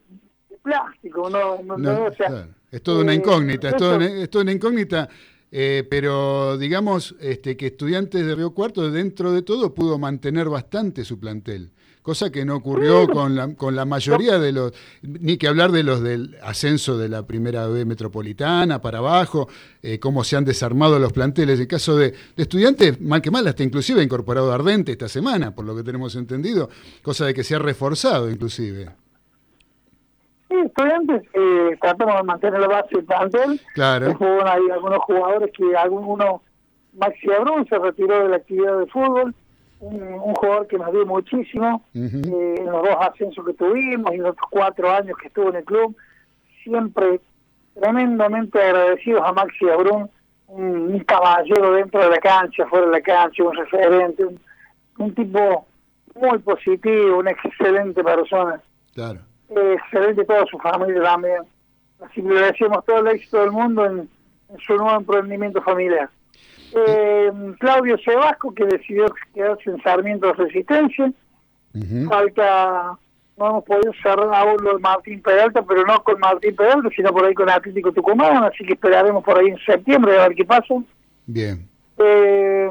[0.62, 1.30] plástico.
[1.30, 5.08] No, no, no, o sea, es toda una incógnita, es toda una, incógnita,
[5.52, 11.06] eh, pero digamos este, que Estudiantes de Río Cuarto, dentro de todo, pudo mantener bastante
[11.06, 11.70] su plantel.
[12.02, 15.84] cosa que no ocurrió con la, con la mayoría de los, ni que hablar de
[15.84, 19.48] los del ascenso de la primera B metropolitana para abajo,
[19.84, 21.60] eh, cómo se han desarmado los planteles.
[21.60, 25.54] El caso de, de, estudiantes, mal que mal, hasta inclusive ha incorporado Ardente esta semana,
[25.54, 26.72] por lo que tenemos entendido,
[27.04, 29.03] cosa de que se ha reforzado inclusive.
[30.54, 33.60] Sí, estudiantes, eh, tratamos de mantener la base del plantel.
[33.74, 34.16] Claro.
[34.46, 36.42] hay algunos jugadores que algunos,
[36.94, 39.34] Maxi Abrón se retiró de la actividad de fútbol,
[39.80, 44.24] un, jugador que nos dio muchísimo eh, en los dos ascensos que tuvimos y en
[44.24, 45.96] los cuatro años que estuvo en el club.
[46.64, 47.20] Siempre
[47.74, 50.12] tremendamente agradecidos a Maxi Abrón,
[50.50, 54.24] un, caballero dentro de la cancha, fuera de la cancha, un referente,
[55.00, 55.66] un, tipo
[56.14, 58.62] muy positivo, una excelente persona.
[58.94, 59.33] Claro.
[59.56, 61.42] Eh, excelente toda su familia también.
[62.02, 64.10] Así que le decimos todo el éxito del mundo en
[64.66, 66.10] su nuevo emprendimiento familiar
[66.74, 71.12] eh, Claudio Sebasco, que decidió quedarse en Sarmiento de Resistencia.
[72.08, 72.98] Falta,
[73.38, 77.12] no hemos podido cerrar aún lo de Martín Peralta, pero no con Martín Peralta, sino
[77.12, 80.46] por ahí con Atlético Tucumán, así que esperaremos por ahí en septiembre a ver qué
[80.46, 80.76] pasa.
[81.26, 81.68] Bien.
[81.98, 82.70] Eh,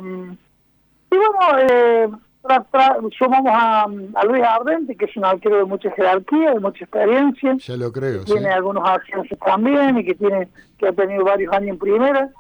[1.11, 3.87] y bueno, eh, sumamos a,
[4.27, 7.57] Luis Ardente, que es un arquero de mucha jerarquía, de mucha experiencia.
[7.59, 8.25] Ya lo creo.
[8.25, 12.31] Tiene algunos ascensos también y que tiene que ha tenido varios años en primera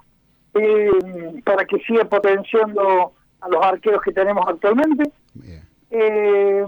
[0.54, 0.90] eh,
[1.44, 5.10] para que siga potenciando a los arqueros que tenemos actualmente.
[5.90, 6.64] Eh,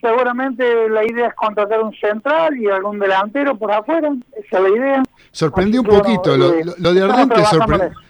[0.00, 4.68] seguramente la idea es contratar un central y algún delantero por afuera, esa es la
[4.68, 5.02] idea.
[5.30, 7.42] Sorprendió un poquito lo, eh, de Ardente,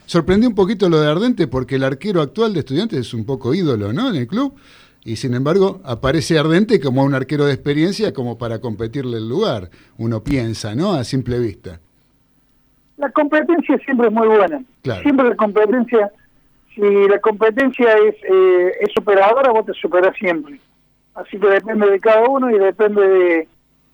[0.06, 3.54] sorprendió un poquito lo de Ardente porque el arquero actual de estudiantes es un poco
[3.54, 4.10] ídolo, ¿no?
[4.10, 4.54] En el club.
[5.02, 9.70] Y sin embargo, aparece Ardente como un arquero de experiencia como para competirle el lugar.
[9.96, 10.92] Uno piensa, ¿no?
[10.92, 11.80] A simple vista
[13.00, 14.62] la competencia siempre es muy buena.
[15.02, 16.12] Siempre la competencia,
[16.74, 20.60] si la competencia es, eh, es superadora, vos te superas siempre.
[21.20, 23.46] Así que depende de cada uno y depende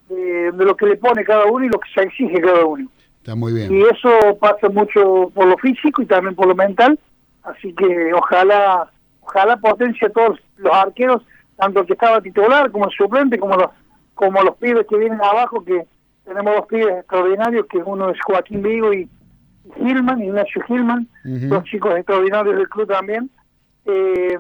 [0.09, 2.89] de, de, lo que le pone cada uno y lo que se exige cada uno.
[3.19, 3.75] Está muy bien.
[3.75, 6.99] Y eso pasa mucho por lo físico y también por lo mental.
[7.43, 8.91] Así que ojalá
[9.23, 11.23] ojalá potencie a todos los arqueros,
[11.57, 13.71] tanto el que estaba titular como el suplente, como los,
[14.15, 15.85] como los pibes que vienen abajo, que
[16.25, 19.09] tenemos dos pibes extraordinarios, que uno es Joaquín Vigo y
[19.77, 23.31] Gilman, Ignacio Gilman, dos chicos extraordinarios del club también.
[23.85, 24.39] Eh,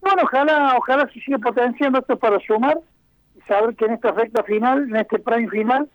[0.00, 2.78] bueno, ojalá, ojalá se siga potenciando esto para sumar
[3.36, 5.88] y saber que en esta recta final, en este prime final,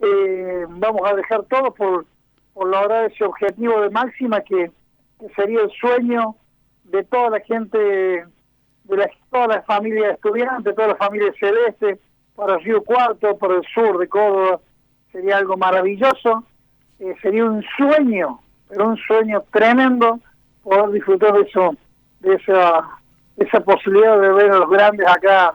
[0.00, 2.06] eh, vamos a dejar todo por,
[2.52, 4.70] por lograr ese objetivo de máxima que,
[5.34, 6.36] sería el sueño
[6.84, 11.98] de toda la gente, de la, toda la familia de estudiantes, toda la familia celeste,
[12.36, 14.60] para Río Cuarto, para el sur de Córdoba,
[15.10, 16.44] sería algo maravilloso,
[17.00, 20.20] eh, sería un sueño, pero un sueño tremendo
[20.62, 21.74] poder disfrutar de eso,
[22.20, 22.88] de esa,
[23.38, 25.54] esa posibilidad de ver a los grandes acá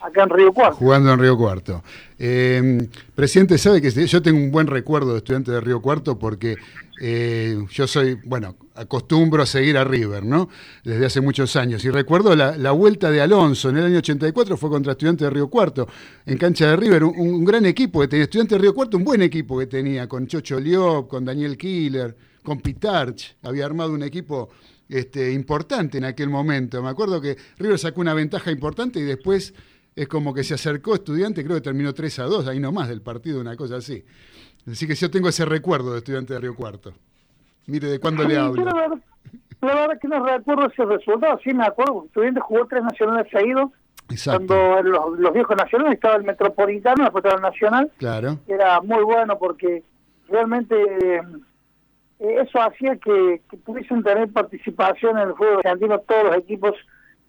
[0.00, 0.76] acá en Río Cuarto.
[0.76, 1.82] Jugando en Río Cuarto.
[2.18, 6.56] Eh, presidente, sabe que yo tengo un buen recuerdo de estudiante de Río Cuarto porque
[7.00, 10.48] eh, yo soy, bueno, acostumbro a seguir a River, ¿no?
[10.84, 11.84] Desde hace muchos años.
[11.84, 15.48] Y recuerdo la, vuelta de Alonso en el año 84 fue contra Estudiantes de Río
[15.48, 15.88] Cuarto,
[16.26, 18.24] en cancha de River, un, gran equipo que tenía.
[18.24, 22.16] Estudiantes de Río Cuarto, un buen equipo que tenía, con Chocho Liop, con Daniel Killer,
[22.42, 23.36] con Pitarch.
[23.42, 24.50] Había armado un equipo
[24.90, 26.82] este, importante en aquel momento.
[26.82, 29.54] Me acuerdo que River sacó una ventaja importante y después
[29.94, 33.02] es como que se acercó estudiante, creo que terminó 3 a 2, ahí nomás del
[33.02, 34.04] partido, una cosa así.
[34.70, 36.92] Así que yo tengo ese recuerdo de estudiante de Río Cuarto.
[37.66, 38.64] Mire, ¿de cuándo le hablo?
[39.60, 42.04] La verdad, que no recuerdo ese resultado, sí me acuerdo.
[42.06, 43.70] Estudiante jugó tres nacionales seguidos.
[44.24, 47.92] Cuando los, viejos nacionales estaba el Metropolitano, después estaba el Nacional.
[47.98, 48.38] Claro.
[48.48, 49.84] Era muy bueno porque
[50.28, 51.22] realmente eh,
[52.20, 56.74] eso hacía que, que, pudiesen tener participación en el fútbol argentino todos los equipos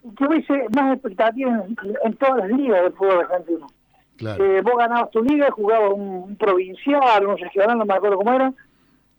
[0.04, 1.64] y que hubiese más expectativas
[2.04, 3.68] en, todas las ligas del fútbol argentino.
[4.20, 8.54] Eh, vos ganabas tu liga, jugabas un, provincial, un regional, no me acuerdo cómo era,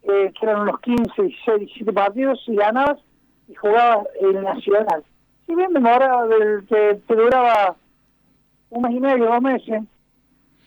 [0.03, 2.99] eh, que eran unos 15, 16, 17 partidos, y ganabas
[3.47, 5.03] y jugabas el nacional.
[5.45, 7.75] Si bien demoraba, del, que te duraba
[8.69, 9.81] un mes y medio, dos meses,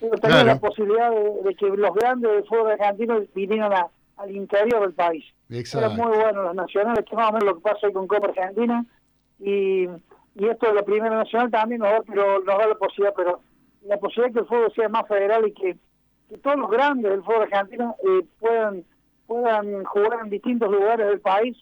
[0.00, 3.72] pero tenías la posibilidad de, que los grandes del fútbol argentino vinieran
[4.16, 5.24] al interior del país.
[5.50, 5.86] Exacto.
[5.86, 8.28] Eran muy buenos los nacionales, que más o menos lo que pasa ahí con Copa
[8.28, 8.84] Argentina,
[9.38, 9.84] y,
[10.34, 13.40] y esto de la Primera Nacional también nos da, pero, nos da la posibilidad, pero
[13.84, 15.76] la posibilidad de que el fútbol sea más federal y que,
[16.42, 18.84] todos los grandes del fútbol argentino eh, puedan,
[19.28, 21.56] puedan jugar en distintos lugares del país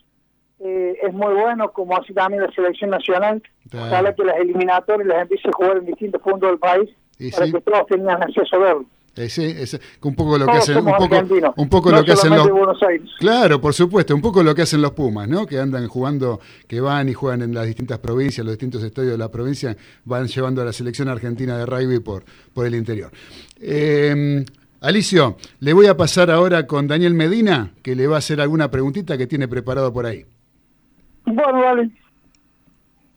[0.60, 3.42] eh, es muy bueno, como así también la selección nacional.
[3.72, 6.90] Ojalá que las eliminatorias las empiece a jugar en distintos puntos del país
[7.34, 8.86] para que todos tengan acceso a verlo.
[9.16, 12.04] Eh, sí, es un poco lo que Todos hacen, un poco, un poco no lo
[12.04, 13.10] que hacen los, solamente Buenos Aires.
[13.18, 15.46] Claro, por supuesto, un poco lo que hacen los Pumas, ¿no?
[15.46, 19.18] Que andan jugando, que van y juegan en las distintas provincias, los distintos estadios de
[19.18, 23.12] la provincia, van llevando a la selección argentina de rugby por, por el interior.
[23.60, 24.44] Eh,
[24.80, 28.70] Alicio, le voy a pasar ahora con Daniel Medina, que le va a hacer alguna
[28.70, 30.26] preguntita que tiene preparado por ahí.
[31.24, 31.90] Bueno, vale.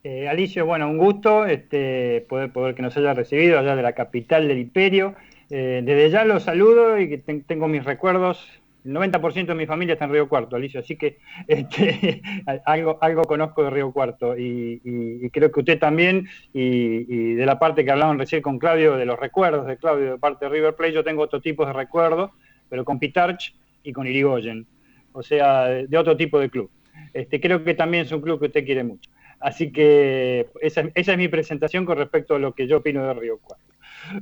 [0.05, 3.91] Eh, Alicio, bueno, un gusto este, poder, poder que nos haya recibido allá de la
[3.91, 5.15] capital del imperio.
[5.49, 8.45] Eh, desde ya los saludo y que ten- tengo mis recuerdos.
[8.83, 11.17] El 90% de mi familia está en Río Cuarto, Alicio, así que
[11.47, 12.21] este,
[12.65, 17.83] algo, algo conozco de Río Cuarto y, creo que usted también, y, de la parte
[17.83, 20.93] que hablaban recién con Claudio, de los recuerdos de Claudio de parte de River Plate,
[20.93, 22.31] yo tengo otro tipo de recuerdos,
[22.69, 24.65] pero con Pitarch y con Irigoyen,
[25.11, 26.69] o sea, de otro tipo de club.
[27.13, 29.09] Este, creo que también es un club que usted quiere mucho.
[29.39, 33.13] Así que esa, esa es mi presentación con respecto a lo que yo opino de
[33.13, 33.76] Río Cuarto.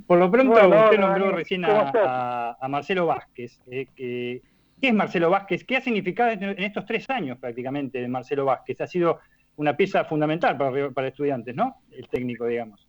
[0.07, 2.03] Por lo pronto, Bueno, usted nombró recién ¿Cómo a, estás?
[2.07, 3.59] a- a Marcelo Vázquez.
[3.69, 4.41] eh, que-
[4.81, 5.63] ¿Qué es Marcelo Vázquez?
[5.63, 8.81] ¿Qué ha significado en estos tres años prácticamente de Marcelo Vázquez?
[8.81, 9.19] Ha sido
[9.55, 11.77] una pieza fundamental para, para estudiantes, ¿no?
[11.91, 12.85] El técnico, digamos.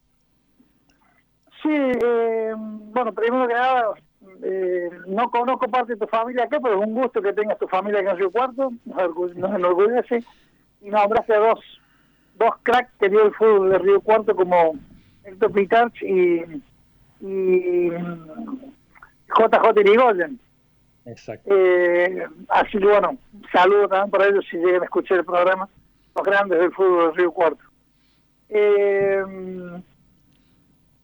[1.62, 3.84] Sí, eh, bueno, primero que nada,
[4.42, 7.68] eh, no conozco parte de tu familia acá, pero es un gusto que tengas tu
[7.68, 10.24] familia acá en Río Cuarto, nos, orgu- nos enorgullece.
[10.82, 11.60] Y nombraste a dos,
[12.34, 14.74] dos cracks que dio el fútbol de Río Cuarto como
[15.24, 16.42] Héctor Pitarch y,
[17.20, 20.38] y JJ Irigoyen.
[21.04, 21.50] Exacto.
[21.54, 23.16] Eh, así que bueno,
[23.52, 25.68] saludo también para ellos si llegan a escuchar el programa,
[26.14, 27.62] los grandes del fútbol de Río Cuarto.
[28.48, 29.22] Eh,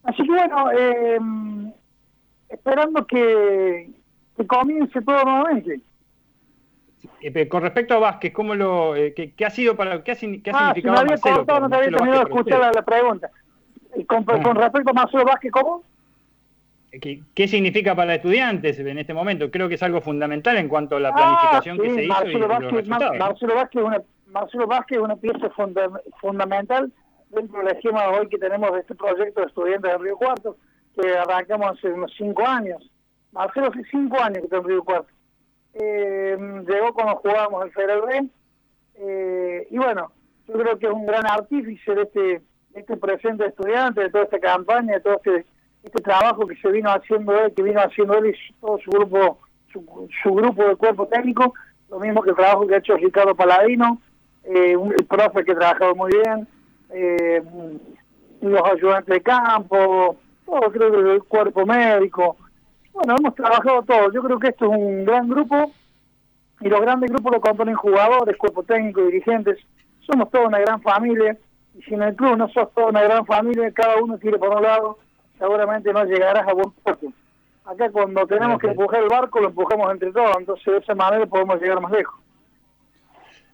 [0.04, 1.18] así que bueno, eh,
[2.48, 3.90] esperando que,
[4.36, 5.80] que comience todo nuevamente.
[7.20, 10.16] Eh, con respecto a Vázquez, ¿cómo lo, eh, qué, qué ha sido para, qué ha,
[10.16, 12.72] qué ha Ah, si me significado había Marcelo cortado, no había terminado de escuchar la,
[12.72, 13.30] la pregunta.
[13.96, 14.42] Y con, Ah.
[14.42, 15.82] con respecto a Marcelo Vázquez, ¿cómo?
[17.00, 19.50] ¿Qué, qué significa para estudiantes en este momento?
[19.50, 22.30] Creo que es algo fundamental en cuanto a la Ah, planificación que se hizo y,
[22.30, 23.18] y los Vázquez, Mar-.
[23.18, 26.92] Marcelo Vázquez es una, Marcelo Vázquez es una pieza funda- fundamental
[27.30, 30.56] dentro del esquema hoy que tenemos de este proyecto de estudiantes de Río Cuarto,
[30.94, 32.90] que arrancamos hace unos cinco años.
[33.32, 35.08] Marcelo hace cinco años que está en Río Cuarto.
[35.74, 36.36] Eh,
[36.68, 38.28] llegó cuando jugábamos el Federal B,
[38.96, 40.12] eh, y bueno,
[40.46, 44.10] yo creo que es un gran artífice de este, de este presente de estudiantes, de
[44.10, 45.46] toda esta campaña, de todo este,
[45.82, 49.38] este trabajo que se vino haciendo él, que vino haciendo él y todo su grupo,
[49.72, 51.54] su, su grupo de cuerpo técnico,
[51.90, 54.00] lo mismo que el trabajo que ha hecho Ricardo Paladino,
[54.44, 56.48] eh, el profe que ha trabajado muy bien,
[56.90, 57.42] eh,
[58.40, 62.36] los ayudantes de campo, todo creo que el cuerpo médico.
[62.92, 64.12] Bueno, hemos trabajado todo.
[64.12, 65.72] Yo creo que esto es un gran grupo
[66.60, 69.58] y los grandes grupos lo componen jugadores, cuerpo técnico, dirigentes.
[70.00, 71.36] Somos toda una gran familia
[71.74, 74.56] y si en el club no sos toda una gran familia, cada uno quiere por
[74.56, 74.98] un lado,
[75.42, 77.12] seguramente no llegarás a buen puerto.
[77.64, 81.26] Acá cuando tenemos que empujar el barco, lo empujamos entre todos, entonces de esa manera
[81.26, 82.14] podemos llegar más lejos.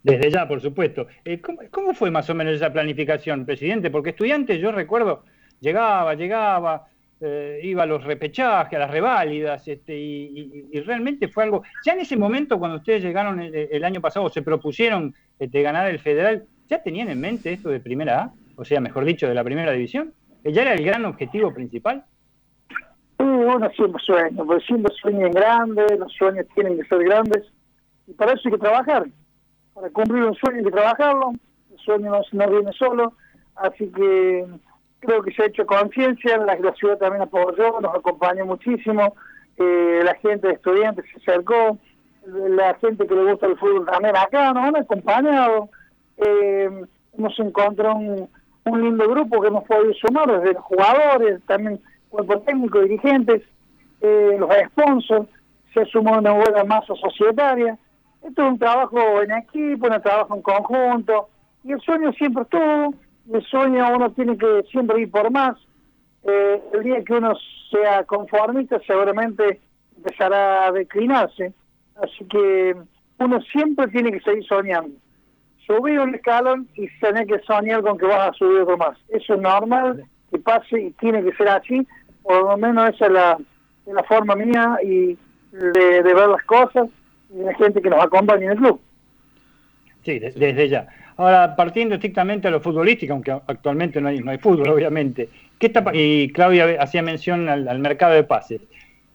[0.03, 1.07] Desde ya, por supuesto.
[1.25, 3.91] Eh, ¿cómo, cómo fue más o menos esa planificación, presidente?
[3.91, 5.25] Porque estudiantes, yo recuerdo,
[5.61, 6.87] llegaba, llegaba,
[7.21, 10.23] eh, iba a los repechajes, a las reválidas, este, y,
[10.73, 11.63] y- y realmente fue algo.
[11.85, 15.89] Ya en ese momento, cuando ustedes llegaron el, el año pasado, se propusieron este, ganar
[15.89, 18.33] el federal, ¿ya tenían en mente esto de primera A?
[18.57, 20.13] O sea, mejor dicho, de la primera división.
[20.49, 22.07] ¿Que ¿Ya era el gran objetivo principal?
[23.19, 27.45] Sí, uno siempre sueña, porque siempre sueña en grande, los sueños tienen que ser grandes,
[28.07, 29.07] y para eso hay que trabajar.
[29.75, 31.33] Para cumplir un sueño hay que trabajarlo,
[31.71, 33.13] el sueño no, no viene solo,
[33.57, 34.47] así que
[35.01, 39.17] creo que se ha hecho conciencia, la, la ciudad también apoyó, nos acompañó muchísimo,
[39.59, 41.77] eh, la gente de estudiantes se acercó,
[42.25, 45.69] la gente que le gusta el fútbol también acá nos han acompañado,
[46.17, 46.71] eh,
[47.13, 48.31] hemos encontrado un,
[48.71, 53.43] un lindo grupo que hemos podido sumar, desde los jugadores, también cuerpo técnico, dirigentes,
[54.01, 55.29] eh, los sponsors,
[55.75, 57.79] se sumó una buena masa societaria.
[58.23, 61.29] Esto es un trabajo en equipo, un trabajo en conjunto,
[61.65, 62.95] y el sueño siempre estuvo,
[63.33, 65.57] el sueño uno tiene que siempre ir por más.
[66.25, 67.35] Eh, el día que uno
[67.71, 69.61] sea conformista seguramente
[69.97, 71.53] empezará a declinarse,
[72.03, 72.77] así que
[73.19, 74.95] uno siempre tiene que seguir soñando.
[75.69, 78.99] Subir un escalón y tener que soñar con que vas a subir otro más.
[79.11, 81.87] Eso es normal, que pase y tiene que ser así,
[82.23, 83.39] por lo menos esa es la,
[83.87, 85.17] la forma mía y
[85.53, 86.89] de, de ver las cosas
[87.33, 88.81] y la gente que nos acompaña en el club.
[90.05, 90.89] Sí, de- desde ya.
[91.19, 95.29] Ahora, partiendo estrictamente a lo futbolístico, aunque actualmente no hay, no hay fútbol, obviamente.
[95.59, 98.61] ¿Qué está, y Claudia hacía mención al, al mercado de pases.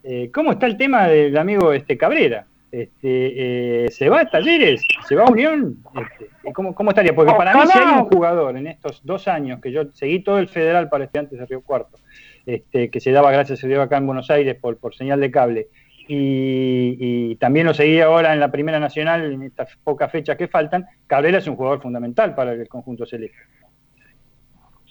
[0.04, 2.46] Eh, ¿Cómo está el tema del amigo este Cabrera?
[2.74, 4.84] Este, eh, ¿Se va a Talleres?
[5.08, 5.78] ¿Se va a Unión?
[5.94, 7.14] Este, ¿cómo, ¿Cómo estaría?
[7.14, 10.40] Porque para mí, si hay un jugador en estos dos años que yo seguí todo
[10.40, 12.00] el federal para estudiantes de Río Cuarto,
[12.48, 15.30] este, que se daba, gracias a Dios, acá en Buenos Aires por, por señal de
[15.30, 15.68] cable.
[16.08, 20.48] Y, y también lo seguí ahora en la Primera Nacional, en estas pocas fechas que
[20.48, 20.88] faltan.
[21.06, 23.38] Cabrera es un jugador fundamental para el conjunto celeste.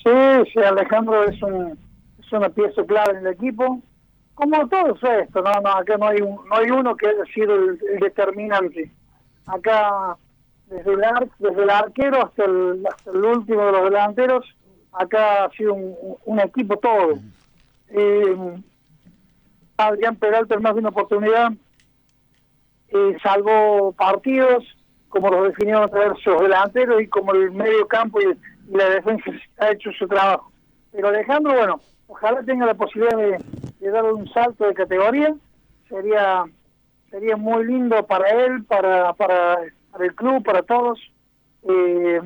[0.04, 1.76] Sí, sí, Alejandro es, un,
[2.20, 3.82] es una pieza clave en el equipo.
[4.42, 7.54] Como todos esto, no, no, acá no hay, un, no hay uno que haya sido
[7.54, 8.90] el, determinante.
[9.46, 10.16] Acá,
[10.66, 14.44] desde el, ar, desde el arquero hasta el, hasta el último de los delanteros,
[14.90, 17.20] acá ha sido un, equipo todo.
[17.90, 18.36] Eh,
[19.76, 21.52] Adrián Peralta en más de una oportunidad
[22.88, 24.64] eh, salvó partidos,
[25.08, 28.36] como los definieron a través sus delanteros y como el medio campo y
[28.76, 30.50] la defensa ha hecho su trabajo.
[30.90, 33.38] Pero Alejandro, bueno, ojalá tenga la posibilidad de,
[33.82, 35.34] de darle un salto de categoría,
[35.88, 36.44] sería
[37.12, 39.58] sería muy lindo para él, para, para,
[39.90, 40.98] para el club, para todos.
[41.62, 42.20] Eh,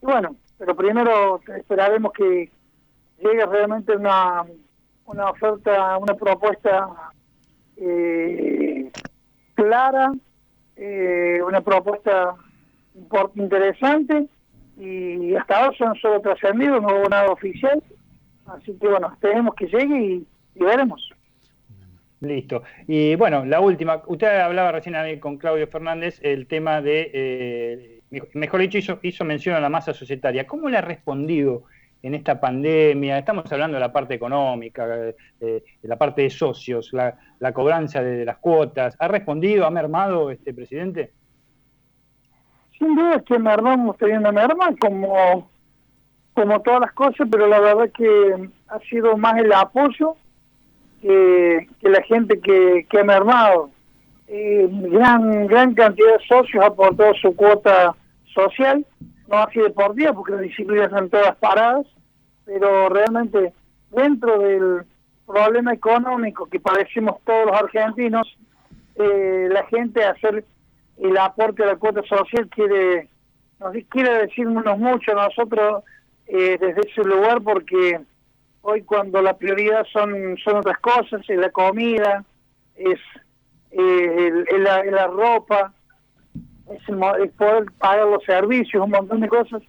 [0.00, 2.50] y bueno, pero primero esperaremos que
[3.18, 4.44] llegue realmente una,
[5.06, 6.88] una oferta, una propuesta
[7.76, 8.90] eh,
[9.54, 10.12] clara,
[10.76, 12.36] eh, una propuesta
[13.34, 14.28] interesante
[14.76, 17.82] y hasta ahora son solo trascendidos, no hubo nada oficial.
[18.46, 21.10] Así que bueno, esperemos que llegue y, y veremos.
[22.24, 22.62] Listo.
[22.86, 24.02] Y bueno, la última.
[24.06, 28.00] Usted hablaba recién con Claudio Fernández el tema de, eh,
[28.34, 30.46] mejor dicho, hizo, hizo mención a la masa societaria.
[30.46, 31.64] ¿Cómo le ha respondido
[32.02, 33.18] en esta pandemia?
[33.18, 38.02] Estamos hablando de la parte económica, eh, de la parte de socios, la, la cobranza
[38.02, 38.96] de, de, las cuotas.
[38.98, 41.12] ¿Ha respondido, ha mermado este presidente?
[42.78, 45.50] Sin duda que mermamos teniendo merma, como,
[46.32, 50.16] como todas las cosas, pero la verdad que ha sido más el apoyo
[51.04, 53.70] que, que la gente que, que ha mermado.
[54.26, 57.94] Eh, gran gran cantidad de socios ha aportado su cuota
[58.32, 58.86] social,
[59.28, 61.86] no así deportiva, porque las disciplinas están todas paradas,
[62.46, 63.52] pero realmente
[63.90, 64.84] dentro del
[65.26, 68.26] problema económico que padecemos todos los argentinos,
[68.94, 70.42] eh, la gente hacer
[70.96, 73.08] el aporte a la cuota social quiere
[73.60, 75.84] nos quiere decirnos mucho a nosotros
[76.26, 78.00] eh, desde ese lugar porque
[78.64, 82.24] hoy cuando la prioridad son son otras cosas es la comida
[82.74, 82.98] es
[83.70, 85.72] eh, la, la, ropa
[86.70, 86.80] es,
[87.22, 89.62] es, poder pagar los servicios un montón de cosas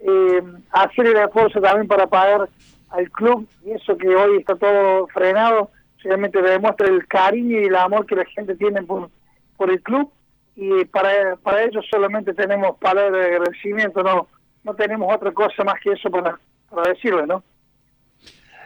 [0.00, 2.48] eh, hacer el esfuerzo también para pagar
[2.90, 5.70] al club y eso que hoy está todo frenado
[6.02, 9.10] realmente demuestra el cariño y el amor que la gente tiene por,
[9.56, 10.10] por el club
[10.56, 14.28] y para, para ellos solamente tenemos palabras de agradecimiento, no
[14.68, 16.38] no tenemos otra cosa más que eso para,
[16.68, 17.42] para decirle, ¿no?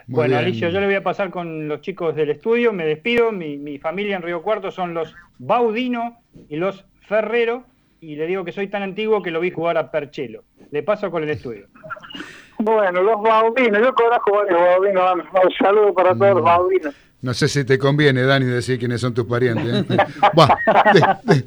[0.07, 0.45] Muy bueno, bien.
[0.45, 3.79] Alicio, yo le voy a pasar con los chicos del estudio, me despido, mi, mi
[3.79, 7.65] familia en Río Cuarto son los Baudino y los Ferrero,
[8.01, 10.45] y le digo que soy tan antiguo que lo vi jugar a Perchelo.
[10.71, 11.67] Le paso con el estudio.
[12.59, 16.91] Bueno, los Baudino, yo conozco varios Baudino, un saludo para todos los Baudino.
[17.23, 19.85] No sé si te conviene, Dani, decir quiénes son tus parientes.
[19.89, 19.97] ¿eh?
[20.35, 20.59] bah,
[20.93, 21.45] de, de,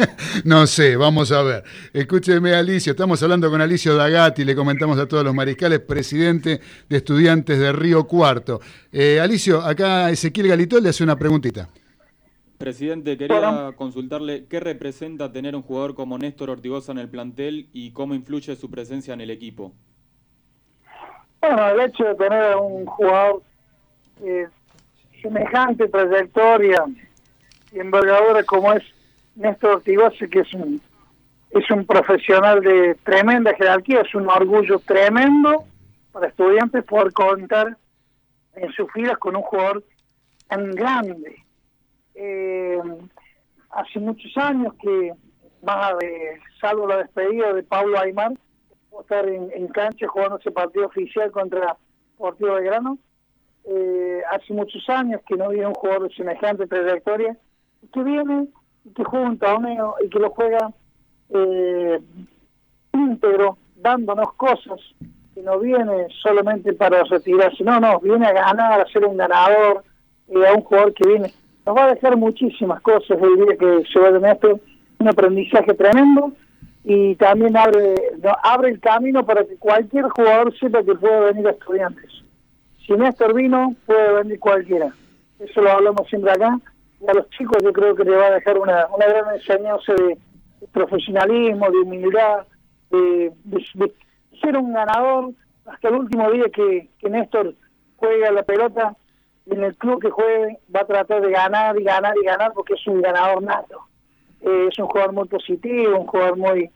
[0.44, 1.64] no sé, vamos a ver.
[1.92, 6.96] Escúcheme, Alicio, estamos hablando con Alicio Dagati, le comentamos a todos los mariscales, presidente de
[6.96, 8.60] estudiantes de Río Cuarto.
[8.90, 11.68] Eh, Alicio, acá Ezequiel Galitol le hace una preguntita.
[12.56, 17.90] Presidente, quería consultarle qué representa tener un jugador como Néstor Ortigosa en el plantel y
[17.90, 19.74] cómo influye su presencia en el equipo.
[21.42, 23.42] Bueno, el hecho de tener un jugador
[24.24, 24.48] eh,
[25.20, 26.84] semejante trayectoria
[27.72, 28.82] y envergadura como es
[29.34, 30.80] Néstor Ortigosa, que es un,
[31.50, 35.64] es un profesional de tremenda jerarquía, es un orgullo tremendo
[36.12, 37.76] para estudiantes poder contar
[38.56, 39.84] en sus filas con un jugador
[40.48, 41.36] tan grande.
[42.14, 42.78] Eh,
[43.70, 45.12] hace muchos años que,
[45.62, 48.32] más de, salvo la despedida de Pablo Aymar,
[49.00, 51.76] estar en, en cancha jugando ese partido oficial contra
[52.12, 52.98] Deportivo Belgrano,
[53.70, 57.36] eh, hace muchos años que no había un jugador de semejante trayectoria
[57.92, 58.48] que viene
[58.84, 60.72] y que juega un torneo y que lo juega
[61.30, 62.00] eh,
[62.94, 64.80] íntegro, dándonos cosas
[65.34, 69.84] que no viene solamente para retirarse, no, no, viene a ganar, a ser un ganador,
[70.28, 71.32] eh, a un jugador que viene,
[71.66, 74.60] nos va a dejar muchísimas cosas el día que se va de Néstor,
[74.98, 76.32] un aprendizaje tremendo
[76.84, 81.46] y también abre, no, abre el camino para que cualquier jugador sepa que puede venir
[81.46, 82.17] a estudiantes
[82.88, 84.90] si Néstor vino, puede venir cualquiera.
[85.38, 86.58] Eso lo hablamos siempre acá.
[87.00, 89.92] Y a los chicos yo creo que le va a dejar una, una gran enseñanza
[89.92, 90.16] de,
[90.72, 92.46] profesionalismo, de humildad,
[92.90, 93.92] de, de,
[94.40, 95.32] ser un ganador
[95.66, 97.54] hasta el último día que, que Néstor
[97.96, 98.96] juega la pelota
[99.46, 102.74] en el club que juegue va a tratar de ganar y ganar y ganar porque
[102.74, 103.82] es un ganador nato.
[104.40, 106.70] Eh, es un jugador muy positivo, un jugador muy...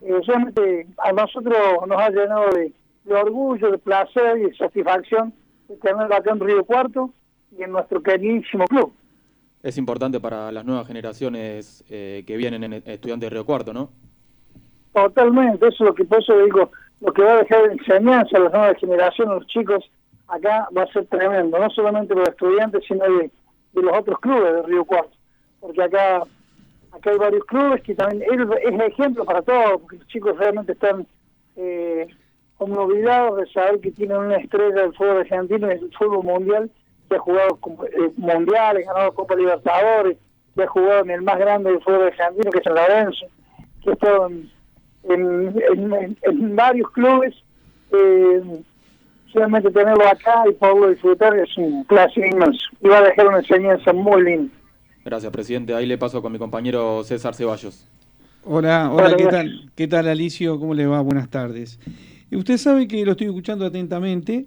[0.00, 1.56] Eh, realmente a nosotros
[1.88, 2.72] nos ha llenado de,
[3.04, 5.34] de orgullo, de placer y de satisfacción
[5.82, 7.10] tenerlo acá en Río Cuarto
[7.56, 8.92] y en nuestro queridísimo club.
[9.62, 13.90] Es importante para las nuevas generaciones eh, que vienen en estudiantes de Río Cuarto, ¿no?
[14.92, 16.70] Totalmente, eso es lo que por eso digo,
[17.00, 19.90] lo que va a dejar de enseñanza a las nuevas generaciones, los chicos,
[20.28, 23.30] acá va a ser tremendo, no solamente para los estudiantes, sino de,
[23.72, 25.16] de los otros clubes de Río Cuarto,
[25.60, 26.22] porque acá
[26.96, 30.72] acá hay varios clubes que también es, es ejemplo para todos, porque los chicos realmente
[30.72, 31.06] están
[31.56, 32.08] eh,
[32.58, 36.70] como olvidados de saber que tienen una estrella del fútbol argentino y el fútbol mundial,
[37.08, 40.16] que ha jugado eh, mundiales, ha ganado Copa Libertadores,
[40.54, 43.26] que ha jugado en el más grande del fútbol argentino, que es el Lorenzo,
[43.82, 47.34] que ha estado en, en, varios clubes.
[47.92, 48.42] Eh,
[49.32, 53.38] solamente tenerlo acá y poderlo disfrutar es un placer inmenso y va a dejar una
[53.38, 54.54] enseñanza muy linda.
[55.04, 55.74] Gracias, presidente.
[55.74, 57.86] Ahí le paso con mi compañero César Ceballos.
[58.44, 59.70] Hola, hola, ¿qué tal?
[59.74, 60.58] ¿Qué tal, Alicio?
[60.58, 61.00] ¿Cómo le va?
[61.00, 61.78] Buenas tardes.
[62.30, 64.46] Usted sabe que lo estoy escuchando atentamente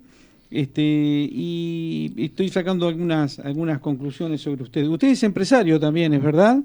[0.52, 4.86] este, y estoy sacando algunas, algunas conclusiones sobre usted.
[4.88, 6.60] Usted es empresario también, ¿es verdad?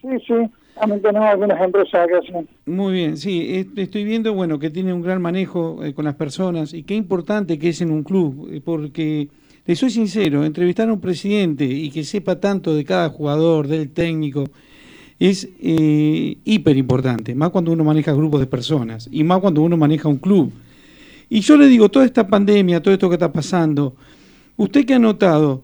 [0.00, 0.34] Sí, sí.
[0.78, 2.06] También tenemos algunas empresas.
[2.66, 3.66] Muy bien, sí.
[3.76, 7.58] Estoy viendo, bueno, que tiene un gran manejo eh, con las personas y qué importante
[7.58, 9.28] que es en un club, eh, porque
[9.64, 13.90] le soy sincero, entrevistar a un presidente y que sepa tanto de cada jugador, del
[13.90, 14.44] técnico,
[15.18, 19.76] es eh, hiper importante, más cuando uno maneja grupos de personas y más cuando uno
[19.76, 20.52] maneja un club.
[21.28, 23.94] Y yo le digo, toda esta pandemia, todo esto que está pasando,
[24.56, 25.62] usted que ha notado,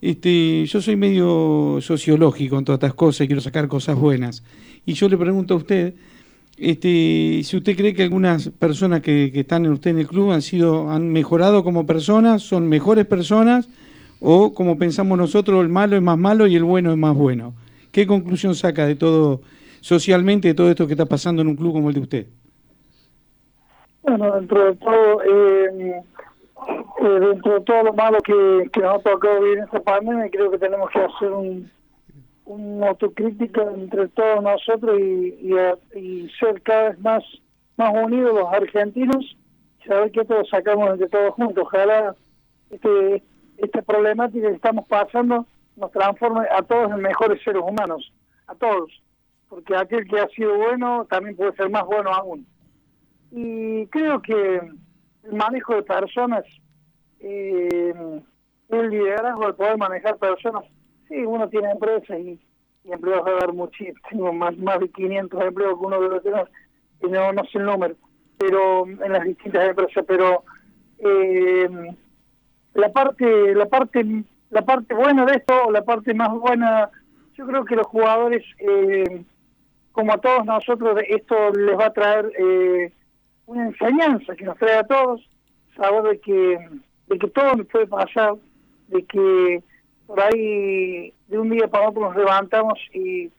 [0.00, 4.42] este, yo soy medio sociológico en todas estas cosas y quiero sacar cosas buenas,
[4.86, 5.94] y yo le pregunto a usted,
[6.56, 10.42] este, si usted cree que algunas personas que, están en usted en el club han
[10.42, 13.68] sido, han mejorado como personas, son mejores personas,
[14.20, 17.54] o como pensamos nosotros, el malo es más malo y el bueno es más bueno.
[17.94, 19.42] ¿Qué conclusión saca de todo,
[19.80, 22.26] socialmente, de todo esto que está pasando en un club como el de usted?
[24.02, 26.02] Bueno, dentro de todo, eh,
[27.02, 30.50] eh, dentro de todo lo malo que, nos ha tocado vivir en esta pandemia, creo
[30.50, 31.70] que tenemos que hacer un,
[32.46, 35.54] una autocrítica entre todos nosotros y,
[35.94, 37.22] y, ser cada vez más
[37.76, 39.36] más unidos los argentinos
[39.86, 42.14] saber que todos sacamos entre todos juntos ojalá
[42.70, 43.22] este
[43.58, 45.46] esta problemática que estamos pasando
[45.76, 48.12] nos transforme a todos en mejores seres humanos
[48.46, 48.90] a todos
[49.48, 52.46] porque aquel que ha sido bueno también puede ser más bueno aún.
[53.30, 54.56] Y creo que
[55.22, 56.44] el manejo de personas
[57.20, 58.20] eh,
[58.68, 60.64] el liderazgo el poder manejar personas
[61.08, 62.40] Sí, uno tiene empresas y,
[62.84, 66.50] empleos va a dar muchísimo, más, más de 500 empleos que uno debe tener,
[67.02, 67.94] y no, no sé el número,
[68.38, 70.44] pero en las distintas empresas, pero
[70.98, 71.68] eh,
[72.74, 74.24] la parte, la parte,
[74.54, 76.88] la parte buena de esto, la parte más buena,
[77.36, 79.24] yo creo que los jugadores, eh,
[79.90, 82.92] como a todos nosotros, esto les va a traer eh,
[83.46, 85.28] una enseñanza que nos trae a todos,
[85.76, 86.68] saber de que,
[87.08, 88.34] de que todo nos puede pasar,
[88.86, 89.60] de que
[90.06, 93.32] por ahí de un día para otro nos levantamos y,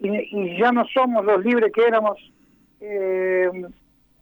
[0.00, 2.18] y, ya no somos los libres que éramos.
[2.80, 3.48] Eh,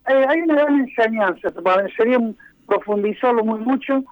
[0.05, 1.51] hay una gran enseñanza,
[1.97, 2.18] sería
[2.66, 4.05] profundizarlo muy mucho,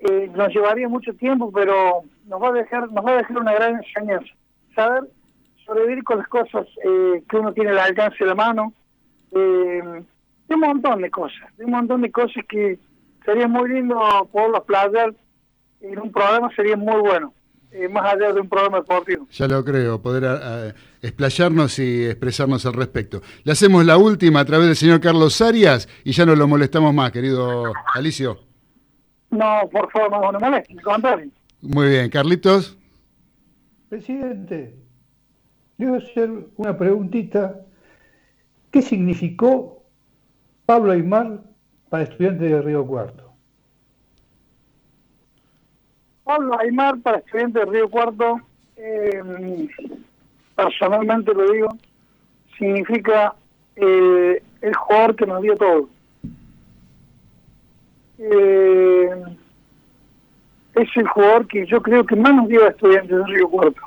[0.00, 3.54] eh, nos llevaría mucho tiempo, pero nos va a dejar nos va a dejar una
[3.54, 4.32] gran enseñanza.
[4.74, 5.04] Saber
[5.64, 8.72] sobrevivir con las cosas eh, que uno tiene al alcance de la mano,
[9.30, 10.04] de
[10.48, 12.78] un montón de cosas, de un montón de cosas que
[13.24, 13.96] sería muy lindo
[14.32, 15.14] poderlo playar
[15.80, 17.32] en un programa sería muy bueno,
[17.70, 19.26] eh, más allá de un programa deportivo.
[19.30, 23.22] Ya lo creo, poder eh, explayarnos y expresarnos al respecto.
[23.44, 26.92] Le hacemos la última a través del señor Carlos Arias y ya no lo molestamos
[26.92, 28.49] más, querido Alicio.
[29.30, 30.74] No, por favor, no me moleste,
[31.62, 32.76] Muy bien, Carlitos.
[33.88, 34.74] Presidente,
[35.78, 37.60] le voy a hacer una preguntita.
[38.70, 39.82] ¿Qué significó
[40.66, 41.40] Pablo Aymar
[41.88, 43.32] para estudiantes de Río Cuarto?
[46.24, 48.40] Pablo Aymar, para estudiantes de Río Cuarto,
[48.76, 49.68] eh,
[50.54, 51.68] personalmente lo digo,
[52.56, 53.34] significa
[53.76, 55.88] eh, el jugador que nos dio todo.
[58.22, 59.10] Eh,
[60.74, 63.80] es el jugador que yo creo que más nos dio a estudiantes de Río Cuarto.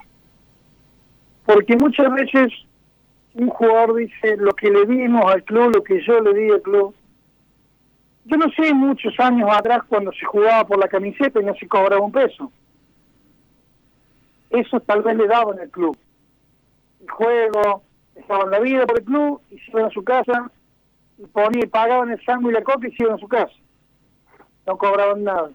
[1.45, 2.51] Porque muchas veces
[3.35, 6.61] un jugador dice lo que le dimos al club, lo que yo le di al
[6.61, 6.95] club,
[8.25, 11.67] yo no sé muchos años atrás cuando se jugaba por la camiseta y no se
[11.67, 12.51] cobraba un peso.
[14.49, 15.97] Eso tal vez le daban el club.
[17.01, 17.83] El juego,
[18.15, 20.49] estaban la vida por el club y se iban a su casa
[21.17, 23.53] y ponían, pagaban el sangre y la coca y se iban a su casa.
[24.65, 25.49] No cobraban nada.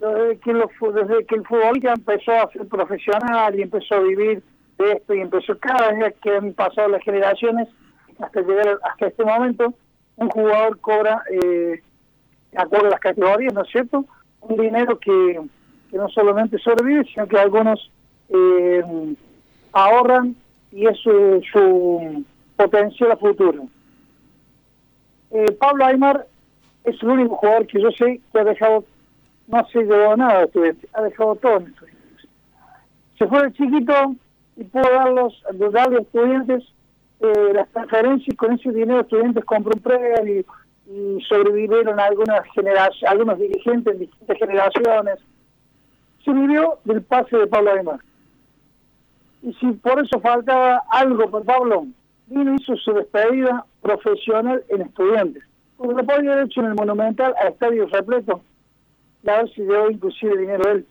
[0.00, 4.42] Desde que, desde que el fútbol ya empezó a ser profesional y empezó a vivir
[4.78, 7.68] de esto y empezó cada vez que han pasado las generaciones
[8.18, 9.74] hasta llegar hasta este momento,
[10.16, 11.82] un jugador cobra eh,
[12.52, 14.04] de acuerdo a las categorías, ¿no es cierto?
[14.40, 15.40] Un dinero que,
[15.90, 17.90] que no solamente sobrevive, sino que algunos
[18.28, 19.14] eh,
[19.72, 20.36] ahorran
[20.72, 22.24] y es su, su
[22.56, 23.66] potencial a futuro.
[25.30, 26.26] Eh, Pablo Aymar
[26.84, 28.84] es el único jugador que yo sé que ha dejado,
[29.46, 32.28] no se llevó nada de estudiantes, ha dejado todo en estudiantes.
[33.18, 34.14] Se fue de chiquito
[34.56, 35.42] y pudo darlos,
[35.72, 36.64] darle a estudiantes
[37.20, 40.46] eh, las transferencias y con ese dinero estudiantes compró un predio y,
[41.28, 45.18] sobrevivieron algunas generaciones, algunos dirigentes en distintas generaciones.
[46.24, 48.00] Se vivió del pase de Pablo Aymar.
[49.42, 51.86] Y si por eso faltaba algo por Pablo,
[52.26, 55.44] vino hizo su despedida profesional en estudiantes.
[55.80, 58.42] Lo podría haber hecho en el Monumental a estadio repleto,
[59.26, 60.86] a ver si llevó inclusive dinero él.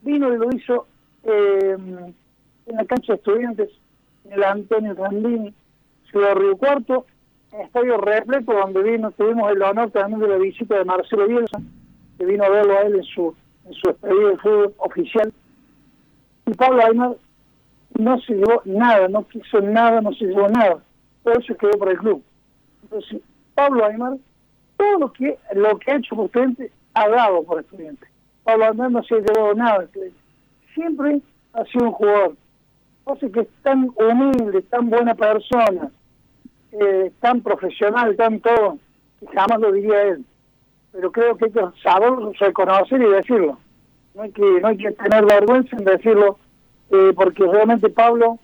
[0.00, 0.86] Vino y lo hizo
[1.24, 1.76] eh,
[2.66, 3.70] en la cancha de estudiantes,
[4.24, 5.52] en el Antonio Randini,
[6.10, 7.04] Ciudad Río Cuarto,
[7.52, 11.58] en estadio repleto, donde vino, tuvimos el honor también de la visita de Marcelo Bielsa,
[12.16, 13.34] que vino a verlo a él en su,
[13.66, 15.30] en de fútbol oficial.
[16.46, 17.16] Y Pablo Aymar
[17.98, 20.82] no se llevó nada, no quiso nada, no se llevó nada.
[21.22, 22.22] Todo eso quedó para el club.
[22.84, 23.20] Entonces,
[23.54, 24.16] Pablo Aymar,
[24.76, 28.06] todo lo que lo que ha hecho por estudiante, ha dado por estudiante.
[28.44, 29.86] Pablo Aymar no se ha llevado nada.
[30.74, 31.20] Siempre
[31.52, 32.36] ha sido un jugador.
[33.18, 35.90] Sea que es tan humilde, tan buena persona,
[36.70, 38.78] eh, tan profesional, tan todo,
[39.34, 40.24] jamás lo diría él.
[40.92, 43.58] Pero creo que hay que saberlo, reconocer y decirlo.
[44.14, 46.38] No hay que, no hay que tener vergüenza en decirlo
[46.90, 48.38] eh, porque realmente Pablo,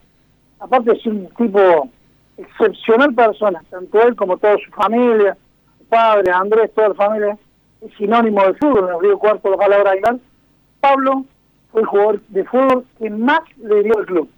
[0.59, 1.89] aparte es un tipo
[2.39, 5.37] excepcional persona, tanto él como toda su familia,
[5.77, 7.37] su padre, Andrés, toda la familia,
[7.81, 10.17] es sinónimo de fútbol, en el Río Cuarto, la palabra Aguilar.
[10.79, 11.25] Pablo
[11.71, 14.29] fue el jugador de fútbol que más le dio al club,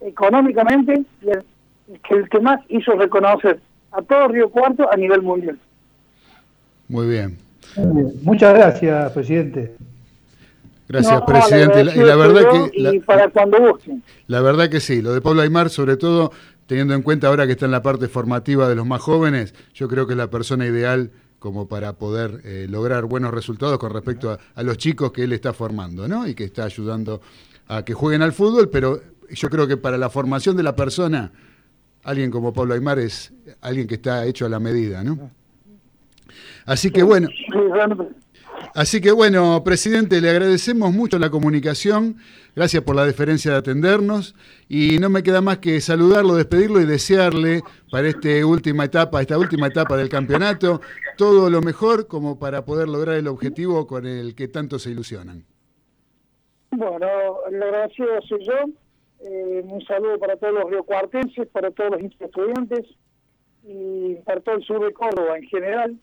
[0.00, 1.44] económicamente, y el,
[2.02, 3.60] que el que más hizo reconocer
[3.92, 5.58] a todo Río Cuarto a nivel mundial.
[6.88, 7.38] Muy bien.
[8.22, 9.74] Muchas gracias, presidente.
[10.88, 11.80] Gracias, No, presidente.
[11.80, 14.02] Y la, y la verdad que y la, para cuando gusten.
[14.26, 16.30] la verdad que sí, lo de Pablo Aymar, sobre todo
[16.66, 19.88] teniendo en cuenta ahora que está en la parte formativa de los más jóvenes, yo
[19.88, 24.30] creo que es la persona ideal como para poder eh, lograr buenos resultados con respecto
[24.30, 26.26] a, a los chicos que él está formando, ¿no?
[26.26, 27.20] Y que está ayudando
[27.68, 29.00] a que jueguen al fútbol, pero
[29.30, 31.32] yo creo que para la formación de la persona,
[32.02, 35.30] alguien como Pablo Aymar es alguien que está hecho a la medida, ¿no?
[36.66, 37.28] Así que bueno.
[38.74, 42.16] Así que bueno, presidente, le agradecemos mucho la comunicación,
[42.56, 44.34] gracias por la deferencia de atendernos
[44.68, 49.38] y no me queda más que saludarlo, despedirlo y desearle para esta última etapa, esta
[49.38, 50.80] última etapa del campeonato,
[51.16, 55.44] todo lo mejor como para poder lograr el objetivo con el que tanto se ilusionan.
[56.72, 57.06] Bueno,
[57.48, 58.54] el agradecido soy yo.
[59.20, 62.86] Eh, un saludo para todos los riocuartenses, para todos los estudiantes
[63.62, 65.96] y para todo el sur de Córdoba en general.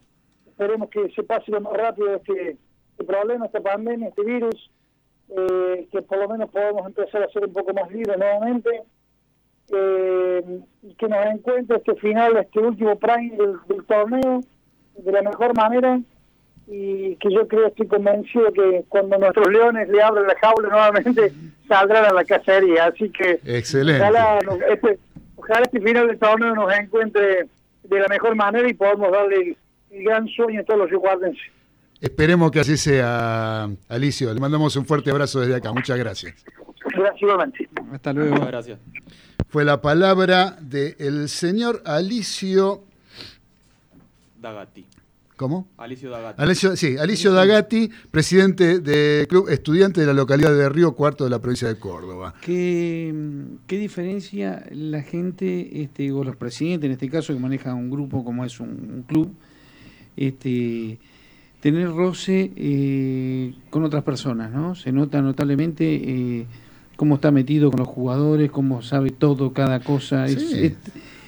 [0.62, 2.56] Esperemos que se pase lo más rápido este,
[2.92, 4.70] este problema, esta pandemia, este virus,
[5.36, 8.70] eh, que por lo menos podamos empezar a ser un poco más libres nuevamente
[9.74, 14.42] eh, y que nos encuentre este final, este último prime del, del torneo
[14.98, 16.00] de la mejor manera
[16.68, 21.34] y que yo creo, estoy convencido que cuando nuestros leones le abran la jaula nuevamente
[21.68, 22.86] saldrán a la cacería.
[22.86, 24.00] Así que Excelente.
[24.00, 24.38] ojalá,
[24.70, 25.00] este,
[25.38, 27.48] ojalá este final del torneo nos encuentre
[27.82, 29.58] de la mejor manera y podamos darle
[29.92, 31.42] el, gran sueño a todos los riocuartenses.
[32.00, 34.34] Esperemos que así sea, Alicio.
[34.34, 35.72] Le mandamos un fuerte abrazo desde acá.
[35.72, 36.44] Muchas gracias.
[36.96, 37.70] Gracias.
[37.92, 38.32] Hasta luego.
[38.32, 38.80] Muchas gracias.
[39.50, 42.84] Fue la palabra del señor Alicio.
[44.40, 44.88] Dagati.
[45.36, 45.68] ¿Cómo?
[45.78, 46.42] Alicio Dagati.
[46.42, 51.32] Alicio, sí, Alicio Dagati, presidente del Club Estudiante de la localidad de Río Cuarto de
[51.32, 52.36] la provincia de Córdoba.
[52.42, 53.14] ¿Qué,
[53.66, 58.24] qué diferencia la gente, este, o los presidentes en este caso, que manejan un grupo
[58.24, 59.36] como es un, un club,
[60.28, 60.98] este,
[61.60, 64.76] tener roce eh, con otras personas, ¿no?
[64.76, 66.46] Se nota notablemente eh,
[66.96, 70.26] cómo está metido con los jugadores, cómo sabe todo, cada cosa.
[70.28, 70.74] Es-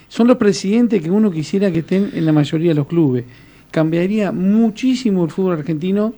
[0.07, 3.25] son los presidentes que uno quisiera que estén en la mayoría de los clubes.
[3.71, 6.13] Cambiaría muchísimo el fútbol argentino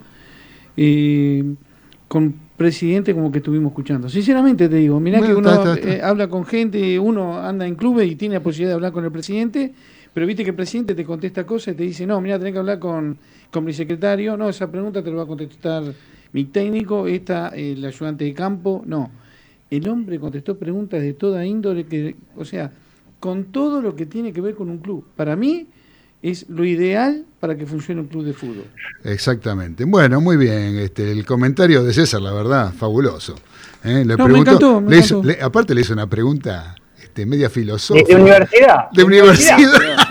[0.76, 1.44] eh,
[2.10, 4.10] con presidente como que estuvimos escuchando.
[4.10, 5.96] Sinceramente te digo, mirá Bueno, que uno está, está, está.
[5.96, 9.06] eh, habla con gente, uno anda en clubes y tiene la posibilidad de hablar con
[9.06, 9.74] el presidente,
[10.16, 12.60] pero viste que el presidente te contesta cosas y te dice, no, mira, tenés que
[12.60, 13.18] hablar con,
[13.52, 15.84] con mi secretario, no, esa pregunta te lo va a contestar
[16.32, 19.12] mi técnico, esta, el ayudante de campo, no.
[19.70, 22.72] El hombre contestó preguntas de toda índole, que, o sea,
[23.20, 25.04] con todo lo que tiene que ver con un club.
[25.18, 25.68] Para mí
[26.22, 28.66] es lo ideal para que funcione un club de fútbol.
[29.04, 29.84] Exactamente.
[29.86, 30.78] Bueno, muy bien.
[30.78, 33.36] Este, el comentario de César, la verdad, fabuloso.
[33.84, 34.04] ¿eh?
[34.06, 36.76] Le No, me encantó, me le hizo- le- aparte le hizo una pregunta
[37.16, 38.08] este, media ¿De, filosófica.
[38.10, 38.92] de universidad?
[38.92, 39.58] De universidad.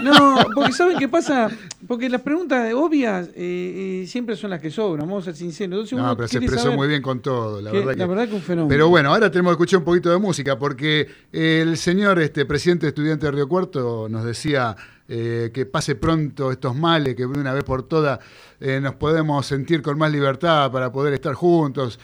[0.02, 1.50] No, porque ¿saben qué pasa?
[1.86, 5.92] Porque las preguntas obvias eh, eh, siempre son las que sobran, vamos a ser sinceros.
[5.92, 7.98] Entonces No, pero se expresó muy bien con todo, la que- verdad que.
[7.98, 8.68] la verdad que un fenómeno.
[8.68, 12.88] Pero bueno, ahora tenemos que escuchar un poquito de música, porque el señor este, presidente
[12.88, 14.74] estudiante de Río Cuarto nos decía
[15.06, 18.18] eh, que pase pronto estos males, que de una vez por todas
[18.60, 21.98] eh, nos podemos sentir con más libertad para poder estar juntos.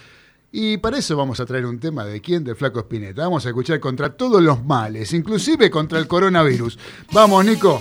[0.53, 3.23] Y para eso vamos a traer un tema de quién, del Flaco Espineta.
[3.23, 6.79] Vamos a escuchar contra todos los males, inclusive contra el coronavirus.
[7.13, 7.81] Vamos, Nico.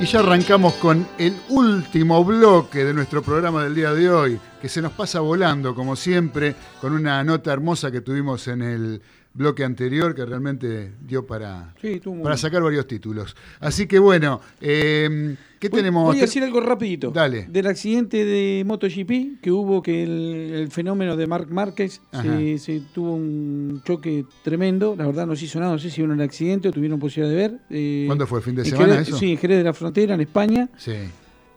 [0.00, 4.68] Y ya arrancamos con el último bloque de nuestro programa del día de hoy, que
[4.68, 9.02] se nos pasa volando, como siempre, con una nota hermosa que tuvimos en el
[9.38, 13.36] bloque anterior, que realmente dio para, Sí, para sacar varios títulos.
[13.60, 16.06] Así que bueno, eh, ¿qué Voy- tenemos?
[16.06, 17.12] Voy a decir algo rapidito.
[17.12, 17.46] Dale.
[17.48, 22.82] Del accidente de MotoGP que hubo, que el, el fenómeno de Marc Márquez se, se
[22.92, 24.96] tuvo un choque tremendo.
[24.98, 27.30] La verdad no se hizo nada, no sé si hubo un accidente o tuvieron posibilidad
[27.30, 27.58] de ver.
[27.70, 28.42] Eh, ¿Cuándo fue?
[28.42, 29.18] ¿Fin de semana Jerez- eso?
[29.18, 30.68] Sí, en Jerez de la Frontera, en España.
[30.76, 30.94] Sí.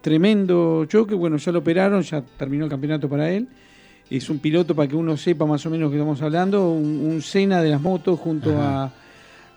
[0.02, 3.48] Tremendo choque, bueno, ya lo operaron, ya terminó el campeonato para él.
[4.12, 7.22] Es un piloto, para que uno sepa más o menos que estamos hablando, un, un
[7.22, 8.92] Senna de las motos junto a, a,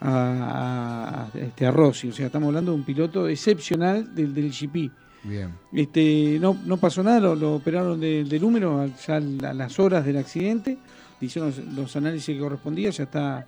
[0.01, 2.09] a- este, a Rossi.
[2.09, 4.91] O sea, estamos hablando de un piloto excepcional del, del GP.
[5.25, 5.51] Bien.
[5.73, 10.05] Este, no, no pasó nada, lo, lo operaron de- del húmero ya a las horas
[10.05, 10.79] del accidente,
[11.21, 13.47] hicieron los, los análisis que correspondía, ya está.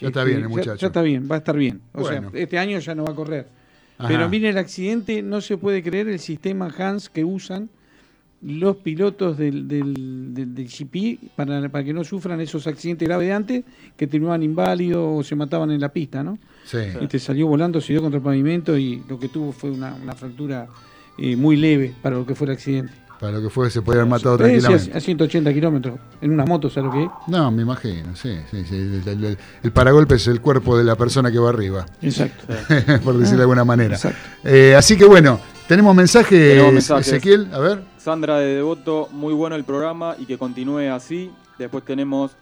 [0.00, 0.74] Ya está este, bien el muchacho.
[0.76, 1.80] Ya, está bien, va a estar bien.
[1.94, 2.30] O Bueno.
[2.30, 3.46] sea, este año ya no va a correr.
[3.96, 4.08] Ajá.
[4.08, 7.70] Pero miren el accidente, no se puede creer el sistema Hans que usan
[8.46, 13.26] los pilotos del, del, del- del GP para, para que no sufran esos accidentes graves
[13.28, 13.64] de antes,
[13.96, 16.38] que terminaban inválidos o se mataban en la pista, ¿no?
[16.64, 16.78] Sí.
[17.00, 20.12] Este salió volando, se dio contra el pavimento y lo que tuvo fue una, una
[20.14, 20.66] fractura
[21.18, 22.92] eh, muy leve para lo que fue el accidente.
[23.20, 24.92] Para lo que fue, se puede haber matado sí, tranquilamente.
[24.92, 27.10] a, a 180 kilómetros, en una moto, ¿sabes lo que es?
[27.28, 28.74] No, me imagino, sí, sí, sí.
[28.74, 32.44] El, el- el- el paragolpe es el cuerpo de la persona que va arriba, Exacto.
[33.04, 33.94] por decirlo de alguna manera.
[33.94, 34.18] Exacto.
[34.44, 36.58] Eh, así que bueno, tenemos mensaje.
[36.76, 37.93] Ezequiel, a ver.
[38.04, 41.30] Sandra de Devoto, muy bueno el programa y que continúe así.
[41.58, 42.32] Después tenemos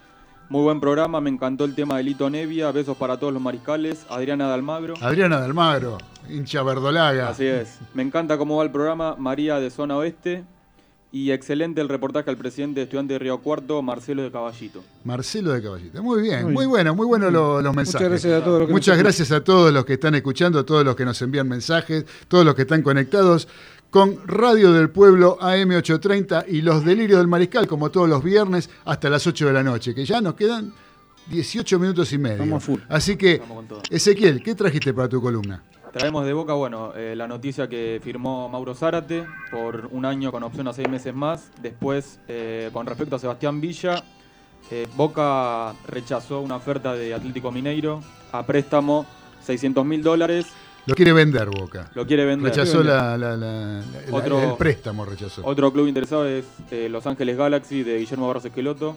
[0.48, 4.04] muy buen programa, me encantó el tema de Lito Nevia, besos para todos los mariscales.
[4.10, 4.94] Adriana de Almagro.
[5.00, 5.98] Adriana de Almagro,
[6.28, 7.28] hincha verdolaga.
[7.28, 7.78] Así es.
[7.94, 9.14] Me encanta cómo va el programa.
[9.16, 10.42] María de Zona Oeste.
[11.14, 14.82] Y excelente el reportaje al presidente de estudiante de Río Cuarto, Marcelo de Caballito.
[15.04, 16.02] Marcelo de Caballito.
[16.02, 16.70] Muy bien, Muy muy, bien.
[16.70, 18.08] bueno, muy bueno lo- los mensajes.
[18.08, 20.64] Muchas gracias a todos los que Muchas gracias a todos los que están escuchando, a
[20.64, 23.46] todos los que nos envían mensajes, todos los que están conectados
[23.92, 29.10] con Radio del Pueblo AM830 y los Delirios del Mariscal, como todos los viernes, hasta
[29.10, 30.72] las 8 de la noche, que ya nos quedan
[31.26, 32.58] 18 minutos y medio.
[32.58, 32.80] Full.
[32.88, 33.42] Así que.
[33.90, 35.62] Ezequiel, ¿qué trajiste para tu columna?
[35.92, 40.42] Traemos de boca, bueno, eh, la noticia que firmó Mauro Zárate por un año con
[40.42, 41.50] opción a seis meses más.
[41.60, 44.02] Después, eh, con respecto a Sebastián Villa,
[44.70, 48.00] eh, Boca rechazó una oferta de Atlético Mineiro
[48.32, 49.04] a préstamo
[49.42, 50.46] 600 mil dólares.
[50.86, 51.90] Lo quiere vender Boca.
[51.94, 52.50] Lo quiere vender.
[52.50, 55.42] Rechazó la, la- la- la- Otro- el préstamo, rechazó.
[55.44, 58.96] Otro club interesado es eh, Los Ángeles Galaxy de Guillermo Barros Esqueloto.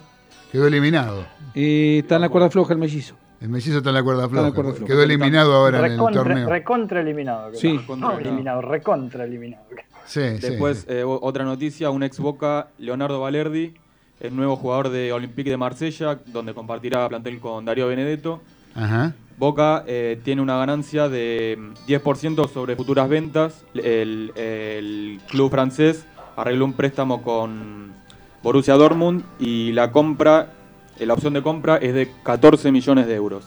[0.51, 1.25] Quedó eliminado.
[1.53, 3.15] Eh, está en la cuerda floja el mellizo.
[3.41, 4.51] El mellizo está en la cuerda la floja.
[4.53, 4.87] cuerda floja.
[4.91, 6.49] Quedó eliminado ahora en el torneo.
[6.49, 7.49] recontra eliminado.
[7.49, 7.59] creo.
[7.59, 7.73] Sí.
[7.73, 9.65] No, Recontra eliminado, recontra eliminado.
[10.05, 10.47] Sí, sí.
[10.47, 13.73] Después, eh, otra noticia, un ex Boca, Leonardo Valerdi,
[14.21, 18.41] el nuevo jugador de Olympique de Marsella, donde compartirá plantel con Darío Benedetto.
[18.73, 19.13] Ajá.
[19.37, 23.65] Boca eh, tiene una ganancia de mm, 10% sobre futuras ventas.
[23.73, 26.05] El, el club francés
[26.37, 27.93] arregló un préstamo con
[28.41, 30.53] Borussia Dortmund y la compra,
[30.99, 33.45] eh, la opción de compra es de 14 millones de euros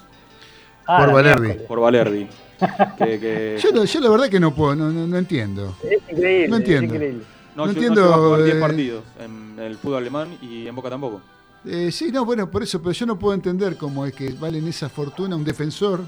[0.90, 1.52] Ah, Por Valerdi.
[1.68, 2.26] por Valerdi.
[2.98, 5.76] que, que- Yo, no- yo la verdad que no puedo, no, no, no entiendo.
[5.84, 6.86] Es increíble, No entiendo.
[6.94, 7.24] es increíble.
[7.54, 10.88] no, no yo- entiendo, jugar 10 eh, partidos en el fútbol alemán y en Boca
[10.90, 11.20] tampoco.
[11.64, 14.66] Eh, sí, no, bueno, por eso, pero yo no puedo entender cómo es que valen
[14.68, 16.00] esa fortuna un defensor.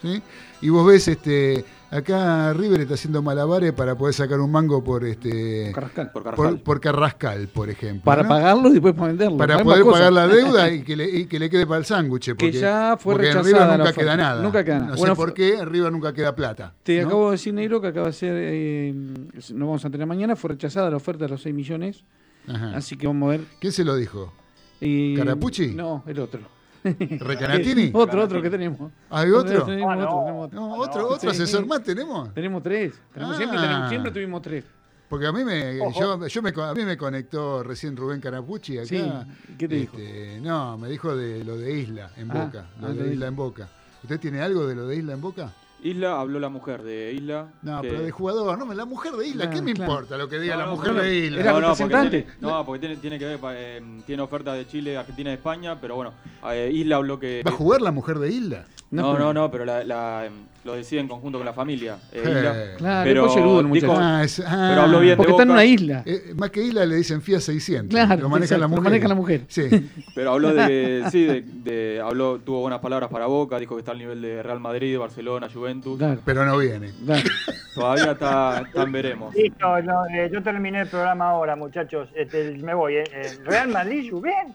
[0.00, 0.22] ¿sí?
[0.62, 5.04] Y vos ves, este, acá River está haciendo malabares para poder sacar un mango por
[5.04, 6.10] este Carrascal.
[6.12, 6.50] Por Carrascal.
[6.54, 8.02] por, por Carrascal, por ejemplo.
[8.04, 8.28] Para ¿no?
[8.28, 9.36] pagarlo y después para venderlo.
[9.36, 12.24] para poder pagar la deuda y que le, y que le quede para el sándwich.
[12.26, 14.00] Que porque- ya fue porque en rechazada River la nunca oferta.
[14.00, 14.42] queda nada.
[14.42, 14.90] Nunca queda nada.
[14.92, 16.72] No Bueno, sé por qué en River nunca queda plata.
[16.82, 17.06] Te ¿no?
[17.08, 18.94] acabo de decir, Negro, que acaba de ser, eh,
[19.54, 22.02] no vamos a tener mañana, fue rechazada la oferta de los 6 millones,
[22.48, 22.76] Ajá.
[22.76, 23.40] así que vamos a ver.
[23.60, 24.32] ¿Quién se lo dijo?
[24.82, 25.68] Eh, ¿Carapucci?
[25.74, 26.40] No, el otro.
[26.84, 27.90] ¿Recanatini?
[27.94, 28.90] otro, otro que tenemos.
[29.10, 29.64] ¿Hay otro?
[29.64, 30.04] Tenemos Ah, no.
[30.04, 30.60] otro, tenemos otro.
[30.60, 31.42] No, otro, no, otro sí.
[31.42, 32.34] asesor más tenemos.
[32.34, 32.94] Tenemos tres.
[33.14, 33.38] Tenemos- Ah.
[33.38, 34.64] siempre, tenemos- siempre tuvimos tres.
[35.08, 38.78] Porque a mí me, yo, yo me, co- a mí me conectó recién Rubén Carapucci
[38.78, 38.86] acá.
[38.86, 39.04] Sí,
[39.58, 39.96] ¿qué te dijo?
[39.98, 42.64] Este, No, me dijo de lo de Isla en Ah, Boca.
[42.78, 43.68] ah, Lo de Isla en Boca.
[44.02, 45.52] ¿Usted tiene algo de lo de Isla en Boca?
[45.82, 47.48] Isla habló la mujer de Isla.
[47.62, 48.58] No, que- pero de jugador.
[48.58, 49.44] No, la mujer de Isla.
[49.46, 49.92] Ah, ¿Qué me claro.
[49.92, 51.40] importa lo que diga No, la no, mujer no, de Isla?
[51.40, 52.22] Era no, no, porque representante.
[52.22, 55.80] tiene, no, porque tiene, tiene que ver, eh, tiene oferta de Chile, Argentina y España,
[55.80, 56.12] pero bueno,
[56.50, 57.42] eh, Isla habló que...
[57.46, 58.66] ¿Va a jugar la mujer de Isla?
[58.90, 60.32] No, no, no, pero la, la, em,
[60.64, 61.96] lo decide en conjunto con la familia.
[62.12, 62.74] eh, Eh.
[62.78, 63.22] Claro, Pero
[63.72, 64.68] dijo- Ah, es- ah.
[64.70, 65.16] Pero habló bien.
[65.16, 66.02] Porque de está en una isla.
[66.06, 67.88] Eh, más que Isla le dicen FIA 600.
[67.90, 68.82] Claro, lo maneja exacto, la lo mujer.
[68.84, 69.40] maneja la mujer.
[69.48, 69.62] Sí.
[70.14, 73.90] Pero habló de, sí, de, de- habló, tuvo buenas palabras para Boca, dijo que está
[73.92, 75.98] al nivel de Real Madrid, Barcelona, Juventus.
[75.98, 76.90] Claro, Pero no viene.
[77.04, 77.22] claro.
[77.74, 79.34] Todavía está, está en veremos.
[79.34, 82.08] Listo, no, eh, yo terminé el programa ahora, muchachos.
[82.14, 82.96] Este, me voy.
[83.44, 84.54] Real Madrid, Juven.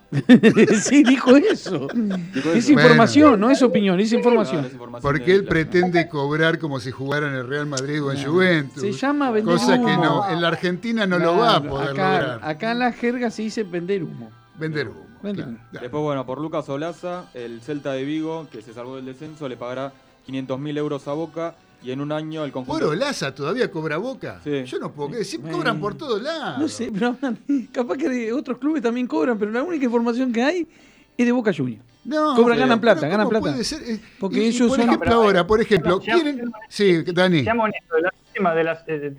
[0.82, 1.88] sí, dijo eso.
[2.34, 4.66] Dijo Es información, no es opinión, es Claro, información.
[4.66, 5.50] es información Porque él Isla.
[5.98, 8.82] Pretende cobrar como si jugara en el Real Madrid o en Juventus.
[8.82, 10.04] Se llama vender Cosa que humo.
[10.04, 12.40] no, en la Argentina no lo va a poder acá, lograr.
[12.44, 14.30] Acá en la jerga se dice vender humo.
[14.58, 15.06] Vender humo.
[15.22, 15.50] Vender claro.
[15.60, 15.70] humo.
[15.82, 19.58] Después, bueno, por Lucas Olaza, el Celta de Vigo, que se salvó del descenso, le
[19.58, 19.92] pagará
[20.26, 22.80] 500 mil euros a Boca y en un año el conjunto...
[22.86, 24.42] Por Olaza todavía cobra boca.
[24.44, 24.64] Sí.
[24.66, 25.26] Yo no puedo creer.
[25.26, 25.58] Sí, Bueno.
[25.58, 26.60] cobran por todos lados.
[26.60, 27.16] No sé, pero
[27.72, 30.68] capaz que de otros clubes también cobran, pero la única información que hay
[31.16, 31.84] es de Boca Juniors.
[32.08, 33.52] No, Cobran, pero- ganan plata, ganan ¿cómo plata.
[33.52, 33.82] puede ser?
[33.84, 36.52] Eh, Porque y- ellos por son- ejemplo, No, ahora, por ejemplo, no, seamos- quieren.
[36.70, 37.44] Sí, Dani.
[37.44, 39.14] Seamos honestos, de las últimas, de las, eh,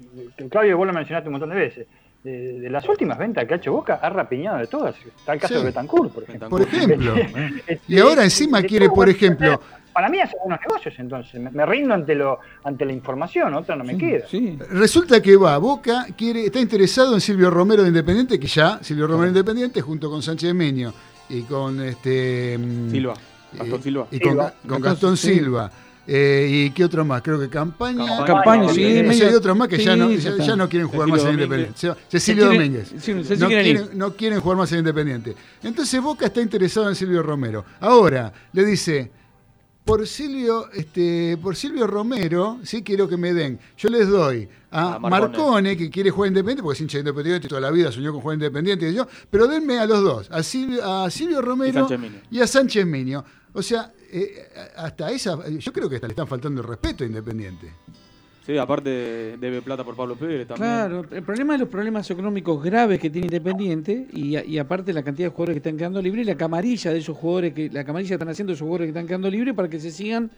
[0.50, 1.86] Claudio, vos lo mencionaste un montón de veces.
[2.24, 4.96] De, de las últimas ventas que ha hecho Boca, ha rapiñado de todas.
[5.06, 5.60] Está el caso Sí.
[5.60, 6.48] de Betancourt, por ejemplo.
[6.48, 7.14] Por ejemplo.
[7.66, 9.60] Este, Y ahora encima de quiere, por ejemplo,
[9.92, 11.40] para mí hace buenos negocios entonces.
[11.40, 14.26] Me, me rindo ante lo ante la información, otra no me queda.
[14.28, 14.58] Sí.
[14.70, 19.06] Resulta que va, Boca quiere, está interesado en Silvio Romero de Independiente, que ya Silvio
[19.06, 20.92] Romero de Independiente, junto con Sánchez Meño
[21.28, 23.14] y con este mm, Silva,
[23.52, 24.06] Gastón eh, Silva.
[24.10, 24.54] Y con, Silva.
[24.66, 25.34] con Gastón Sí.
[25.34, 25.70] Silva.
[26.10, 27.20] Eh, ¿Y qué otro más?
[27.20, 28.24] Creo que Campaña.
[28.24, 31.06] Campaña, sí, Eh, medio- hay otros más que ya, sí, no, ya no quieren jugar
[31.10, 31.34] Cecilio más en.
[31.34, 31.78] Independiente.
[31.78, 32.88] Se- Cecilio Domínguez.
[32.98, 35.34] sí, se no, quieren, no quieren jugar más en Independiente.
[35.62, 37.62] Entonces Boca está interesado en Silvio Romero.
[37.80, 39.10] Ahora, le dice,
[39.88, 43.58] por Silvio, este, por Silvio Romero, sí quiero que me den.
[43.78, 45.38] Yo les doy a, A Marcone.
[45.38, 45.76] Marcone.
[45.78, 48.34] que quiere jugar independiente, porque es hincha de independiente toda la vida, soñó con jugar
[48.34, 51.88] independiente y yo, pero denme a los dos, a Silvio, a Silvio Romero
[52.30, 53.24] y a Sánchez Miño.
[53.54, 57.06] O sea, eh, hasta esa, yo creo que hasta le están faltando el respeto a
[57.06, 57.72] Independiente.
[58.48, 60.70] Sí, aparte debe plata por Pablo Pérez también.
[60.70, 65.02] Claro, el problema es los problemas económicos graves que tiene Independiente y, y aparte la
[65.02, 67.84] cantidad de jugadores que están quedando libres y la camarilla de esos jugadores que la
[67.84, 70.30] camarilla están haciendo esos jugadores que están quedando libres para que se sigan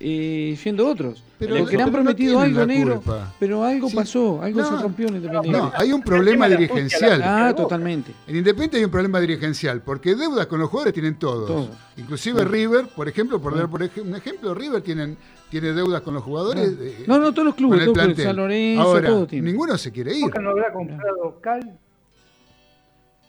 [0.00, 1.22] eh, yendo otros.
[1.38, 3.02] Pero- Porque le han no prometido tienen algo negro,
[3.38, 3.96] pero algo Sí.
[3.96, 5.58] pasó, algo No, se rompió en Independiente.
[5.58, 7.22] No, hay un problema dirigencial.
[7.24, 8.12] ah, totalmente.
[8.26, 11.46] En Independiente hay un problema dirigencial, porque deudas con los jugadores tienen todos.
[11.46, 11.70] Todos.
[11.96, 15.16] Inclusive River, por ejemplo, por dar por ej- un ejemplo, River tienen,
[15.50, 16.74] tiene deudas con los jugadores.
[16.80, 18.22] eh, No, no, todos los clubes, todos clubes.
[18.24, 19.52] San Lorenzo, Ahora, todos tienen.
[19.52, 20.24] ninguno se quiere ir.
[20.24, 21.78] Boca no habrá comprado Cal,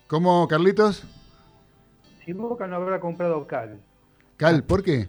[0.08, 1.04] ¿Cómo, Carlitos?
[2.26, 3.80] si Boca no habrá comprado Cal.
[4.38, 5.08] Cal, ¿por qué?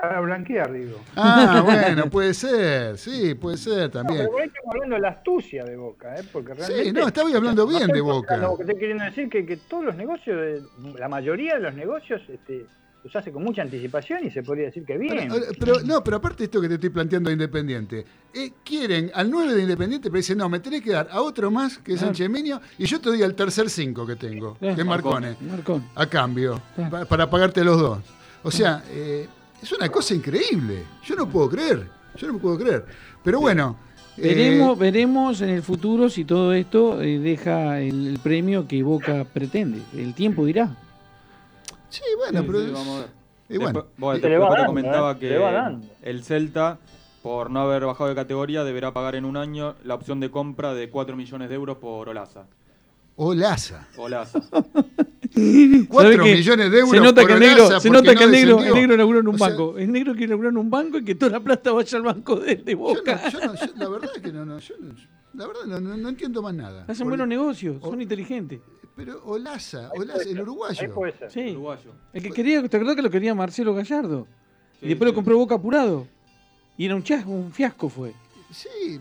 [0.00, 0.98] Para blanquear, digo.
[1.16, 4.18] Ah, bueno, puede ser, sí, puede ser No, también.
[4.22, 6.22] pero por ahí estamos hablando de la astucia de Boca, ¿eh?
[6.32, 6.84] porque realmente...
[6.84, 8.36] Sí, no, estaba hablando bien de Boca.
[8.36, 10.60] Lo que estoy queriendo decir que, que todos los negocios, eh,
[10.98, 12.66] la mayoría de los negocios, este,
[13.04, 15.28] los hace con mucha anticipación y se podría decir que bien.
[15.30, 18.04] Pero, pero- no, pero aparte de esto que te estoy planteando de Independiente,
[18.34, 21.50] eh, quieren al 9 de Independiente, pero dicen, no, me tenés que dar a otro
[21.52, 22.08] más, que es Claro.
[22.14, 24.74] Sánchez Miño, y yo te doy al tercer 5 que tengo, Claro.
[24.74, 25.84] que es Marcone, Marcón.
[25.94, 26.90] a cambio, Claro.
[26.90, 28.00] pa- para pagarte los dos.
[28.42, 29.28] O sea, eh,
[29.64, 30.84] es una cosa increíble.
[31.04, 32.84] Yo no puedo creer, yo no puedo creer.
[33.22, 33.76] Pero bueno.
[34.16, 38.82] eh, Veremos, veremos en el futuro si todo esto eh, deja el, el premio que
[38.82, 39.80] Boca pretende.
[39.96, 40.68] El tiempo dirá.
[41.88, 42.58] sí, bueno, Sí, pero...
[42.60, 43.08] sí, es- vamos a ver.
[43.48, 45.16] y bueno, Después- bueno, te dando, comentaba ¿eh?
[45.18, 45.38] Que
[46.02, 46.78] el Celta,
[47.22, 50.74] por no haber bajado de categoría, deberá pagar en un año la opción de compra
[50.74, 52.44] de 4 millones de euros por Olaza.
[53.16, 53.86] Olaza.
[53.96, 54.40] Olaza.
[55.34, 56.34] 4 ¿Sabe qué?
[56.36, 58.62] millones de euros Se nota por que el negro, se nota no que el negro,
[58.62, 59.78] el negro laburó en un O sea, banco.
[59.78, 62.36] El negro quiere laburar en un banco y que toda la plata vaya al banco
[62.36, 63.20] de, de Yo Boca.
[63.24, 64.94] no, yo no, yo- la verdad es que no, no, yo no-
[65.34, 66.84] la verdad no, no- no entiendo más nada.
[66.86, 68.60] Hacen buenos negocios, o- son inteligentes.
[68.94, 70.94] Pero Olaza, Olaza, el uruguayo.
[71.28, 71.50] Sí.
[71.50, 71.90] Uruguayo.
[72.12, 74.28] El que quería, ¿te acordás que lo quería Marcelo Gallardo?
[74.78, 76.06] Sí, y después lo compró Boca apurado.
[76.78, 78.12] Y era un chasco, un fiasco fue.
[78.52, 79.00] Sí.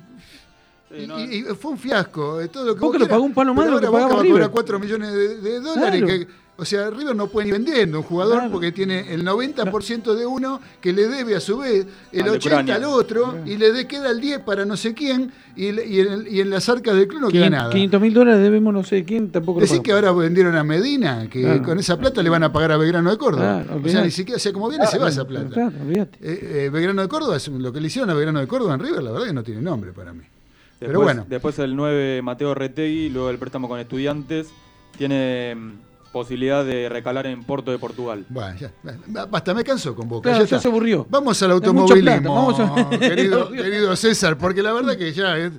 [0.95, 2.39] Sí, y, no, y- y fue un fiasco.
[2.41, 4.03] eh, Todo lo que Boca lo pagó un palo más pero de lo que ahora
[4.05, 4.41] Boca pagaba va a River.
[4.49, 6.01] cobrar 4 millones de, de dólares.
[6.03, 6.07] Claro.
[6.07, 8.51] que- o sea, River no puede ni vendiendo un jugador Claro.
[8.51, 12.29] porque tiene el 90% de uno que le debe a su vez el Al de
[12.37, 12.75] 80 Ucrania.
[12.75, 16.27] al otro y le de- queda el 10 para no sé quién y, y en,
[16.29, 17.71] y en las arcas del club no queda nada.
[17.71, 19.81] 500 mil dólares debemos no sé quién, tampoco pagamos.
[19.83, 21.63] que ahora vendieron a Medina, que Claro.
[21.63, 23.63] con esa plata le van a pagar a Belgrano de Córdoba.
[23.65, 25.71] Claro, o sea, ni siquiera, o sea, como viene se va esa plata.
[25.81, 28.79] Eh, eh, Belgrano de Córdoba, es lo que le hicieron a Belgrano de Córdoba en
[28.79, 30.21] River, la verdad que no tiene nombre para mí.
[30.87, 34.49] Después, Pero bueno, después el 9 Mateo Retegui, luego el préstamo con estudiantes,
[34.97, 35.71] tiene mm,
[36.11, 38.25] posibilidad de recalar en Porto de Portugal.
[38.29, 38.71] bueno, ya,
[39.07, 40.29] ba- basta, me cansó con Boca.
[40.29, 41.05] Claro, ya se aburrió.
[41.09, 45.53] Vamos al automovilismo, plata, vamos a- querido, César, porque la verdad que ya es...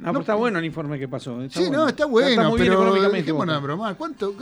[0.00, 1.42] No, pero está bueno el informe que pasó.
[1.42, 1.82] Está sí, bueno.
[1.84, 3.58] no, está bueno, Está muy bien pero económicamente, de Boca.
[3.58, 3.96] bromar.
[3.96, 4.34] ¿Cuánto?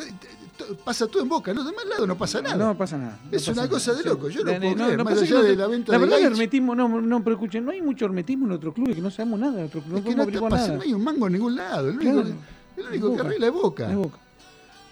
[0.85, 2.57] Pasa todo en Boca, en los demás lados no pasa nada.
[2.57, 3.19] No pasa nada.
[3.25, 3.71] no Es pasa una nada.
[3.71, 5.99] cosa de loco, yo no La- puedo creer, más allá no de la venta La
[5.99, 6.33] de verdad, el Gaich.
[6.35, 9.41] hermetismo, no, no, pero escuchen, no hay mucho hermetismo en otros clubes que no sabemos
[9.41, 10.05] nada de otros clubes.
[10.05, 10.77] Es No que no, está pasando, nada.
[10.79, 11.89] no hay un mango en ningún lado.
[11.89, 12.29] El único, Claro.
[12.77, 13.91] el único que arregla es Boca.
[13.91, 14.19] Es Boca.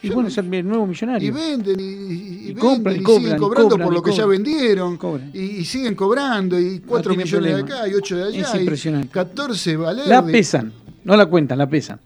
[0.03, 1.27] Y bueno, no- es el nuevo millonario.
[1.27, 4.11] Y venden y, y- y compran, venden, y cobran, siguen cobrando cobran, por lo que
[4.11, 4.43] ya cobran.
[4.43, 4.97] vendieron.
[4.97, 5.31] Cobran.
[5.33, 6.59] Y, siguen cobrando.
[6.59, 8.41] Y 4 tiene millones de acá y 8 de allá.
[8.41, 9.09] Es impresionante.
[9.09, 10.09] 14 Valerdi.
[10.09, 10.71] La pesan,
[11.03, 11.99] no la cuentan, la pesan.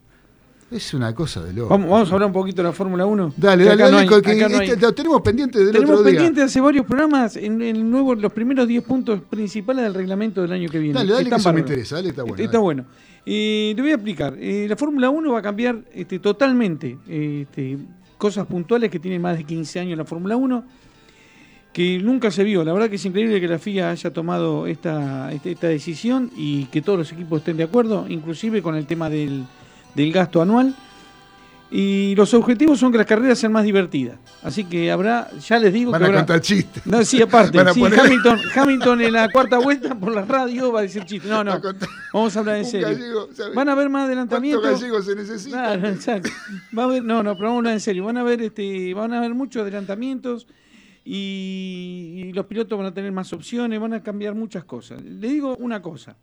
[0.72, 1.68] Es una cosa de loco.
[1.68, 3.34] Vamos, vamos a hablar un poquito de la Fórmula 1.
[3.36, 5.96] Dale, dale, acá no dale, hay- que acá no este lo tenemos pendiente del Tenemos
[6.00, 6.14] otro día.
[6.20, 10.54] pendiente hace varios programas en, el nuevo, los primeros 10 puntos principales del reglamento del
[10.54, 10.94] año que viene.
[10.94, 11.96] Dale, dale, que eso me interesa.
[11.98, 12.38] Dale, está bueno.
[12.38, 12.64] Está dale.
[12.64, 12.86] bueno.
[13.26, 14.36] Eh, le voy a explicar.
[14.40, 17.78] Eh, la Fórmula 1 va a cambiar este, totalmente este,
[18.18, 20.64] cosas puntuales que tienen más de 15 años la Fórmula 1,
[21.74, 22.64] que nunca se vio.
[22.64, 26.66] La verdad que es increíble que la FIA haya tomado esta, este- esta decisión y
[26.66, 29.44] que todos los equipos estén de acuerdo, inclusive con el tema del,
[29.96, 30.76] del gasto anual.
[31.74, 34.18] Y los objetivos son que las carreras sean más divertidas.
[34.44, 36.20] Así que habrá, ya les digo Van que a habrá...
[36.22, 36.86] contar chistes.
[36.86, 37.58] No, sí, aparte.
[37.74, 41.30] Sí, poner- Hamilton, Hamilton en la cuarta vuelta por la radio va a decir chiste.
[41.30, 41.54] No, no.
[41.54, 43.30] a contar- Vamos a hablar en serio.
[43.56, 44.64] Van a haber más ¿Cuántos adelantamientos.
[44.82, 45.60] gallegos se necesitan?
[45.80, 46.30] Claro, exacto.
[46.78, 48.04] Va a haber, no, no, pero vamos a hablar en serio.
[48.04, 50.48] Van a haber, este, van a haber muchos adelantamientos.
[51.06, 55.02] y, y los pilotos van a tener más opciones, van a cambiar muchas cosas.
[55.02, 56.16] Le digo una cosa.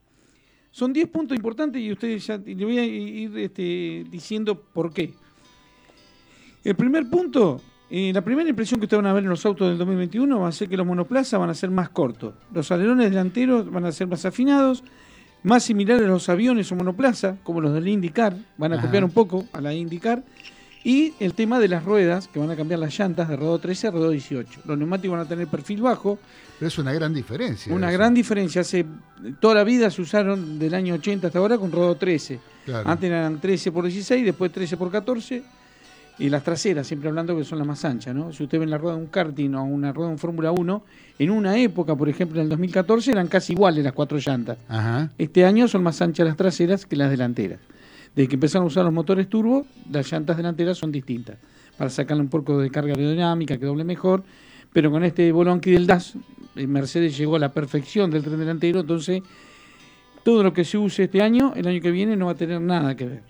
[0.71, 4.93] Son 10 puntos importantes y ustedes ya y le voy a ir este, diciendo por
[4.93, 5.15] qué.
[6.65, 7.61] El primer punto,
[7.91, 10.49] eh, la primera impresión que ustedes van a ver en los autos del 2021 va
[10.49, 12.35] a ser que los monoplazas van a ser más cortos.
[12.53, 14.83] Los alerones delanteros van a ser más afinados,
[15.43, 18.87] más similares a los aviones o monoplaza, como los del IndyCar, van a Ajá.
[18.87, 20.23] copiar un poco a la IndyCar.
[20.85, 23.89] Y el tema de las ruedas, que van a cambiar las llantas de Rodo 13
[23.89, 24.61] a Rodo 18.
[24.65, 26.19] Los neumáticos van a tener perfil bajo,
[26.59, 27.75] Pero es una gran diferencia.
[27.75, 27.99] una eso.
[27.99, 28.61] gran diferencia.
[28.63, 28.87] Hace
[29.41, 32.39] toda la vida se usaron del año 80 hasta ahora con Rodo 13.
[32.65, 32.89] Claro.
[32.89, 35.43] Antes eran 13 por 16, después 13 por 14.
[36.19, 38.33] Y las traseras, siempre hablando que son las más anchas, ¿no?
[38.33, 40.51] Si usted ve en la rueda de un karting o una rueda de un Fórmula
[40.51, 40.83] 1,
[41.21, 44.59] en una época, por ejemplo, en el 2014, eran casi iguales las cuatro llantas.
[44.69, 45.11] Ajá.
[45.17, 47.61] Este año son más anchas las traseras que las delanteras.
[48.17, 51.37] Desde que empezaron a usar los motores turbo, las llantas delanteras son distintas.
[51.77, 54.25] Para sacarle un poco de carga aerodinámica, que doble mejor.
[54.73, 56.15] Pero con este Bolonqui del DAS,
[56.57, 59.23] eh, Mercedes llegó a la perfección del tren delantero, entonces
[60.25, 62.61] todo lo que se use este año, el año que viene no va a tener
[62.61, 63.23] nada que ver.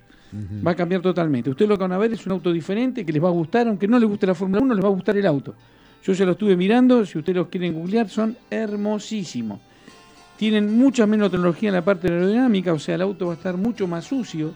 [0.67, 1.51] Va a cambiar totalmente.
[1.51, 3.67] Ustedes lo que van a ver es un auto diferente, que les va a gustar,
[3.69, 5.55] aunque no les guste la Fórmula 1, les va a gustar el auto.
[6.05, 9.61] Yo ya lo estuve mirando, si ustedes los quieren googlear, son hermosísimos.
[10.37, 13.57] Tienen mucha menos tecnología en la parte aerodinámica, o sea, el auto va a estar
[13.57, 14.53] mucho más sucio.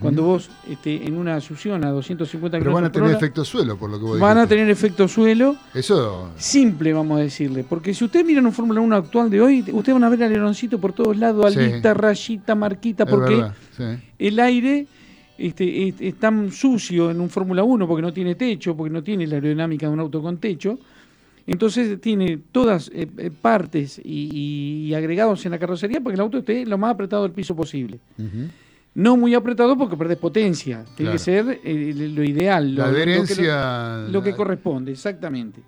[0.00, 3.76] Cuando vos este, en una succión a 250 Pero van a tener hora, efecto suelo,
[3.76, 6.30] por lo que vos van a tener efecto suelo Eso.
[6.36, 7.64] simple, vamos a decirle.
[7.68, 10.78] Porque si ustedes miran un Fórmula 1 actual de hoy, ustedes van a ver aleroncito
[10.78, 11.58] por todos lados, Sí.
[11.58, 13.84] alita, rayita, marquita, porque verdad, sí.
[14.20, 14.86] el aire
[15.38, 19.02] este, es, es tan sucio en un Fórmula 1 porque no tiene techo, porque no
[19.02, 20.78] tiene la aerodinámica de un auto con techo.
[21.46, 26.20] Entonces tiene todas eh, eh, partes y, y agregados en la carrocería para que el
[26.20, 27.98] auto esté lo más apretado del piso posible.
[28.94, 30.84] No muy apretado porque perdés potencia.
[30.96, 31.12] Tiene Claro.
[31.12, 32.74] que ser eh, lo ideal.
[32.76, 33.96] La lo- lo que- adherencia.
[34.08, 35.60] lo que corresponde, exactamente.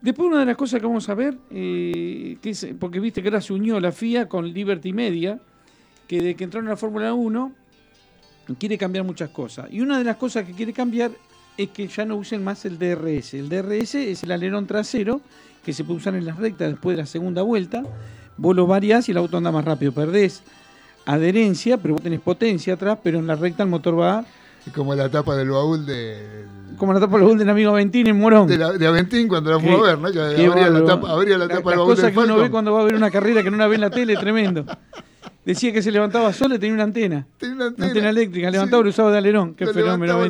[0.00, 3.28] Después una de las cosas que vamos a ver, eh, que es, porque viste que
[3.28, 5.40] ahora se unió la FIA con Liberty Media,
[6.06, 7.52] que de que entró en la Fórmula 1
[8.56, 9.66] quiere cambiar muchas cosas.
[9.70, 11.10] Y una de las cosas que quiere cambiar
[11.56, 13.34] es que ya no usen más el DRS.
[13.34, 15.20] El DRS es el alerón trasero
[15.64, 17.82] que se puede usar en las rectas después de la segunda vuelta.
[18.36, 19.92] Vos lo variás y el auto anda más rápido.
[19.92, 20.42] Perdés
[21.04, 24.24] adherencia, pero vos tenés potencia atrás, pero en la recta el motor va
[24.66, 26.44] Es como la tapa del baúl de,
[26.76, 28.46] como la tapa del baúl del amigo Aventín en Morón.
[28.46, 30.12] de, la- de Aventín cuando la fue a ver, ¿no?
[30.12, 32.50] Que abría, la tapa, abría la La- tapa del baúl cosas del que uno ve
[32.50, 34.64] cuando va a ver una carrera que no la ve en la tele, tremendo.
[35.48, 37.26] Decía que se levantaba solo y tenía una antena.
[37.38, 37.86] Tenía una Una antena.
[37.88, 39.54] antena eléctrica, levantaba y lo usaba de alerón.
[39.54, 40.28] Qué Lo fenómeno, de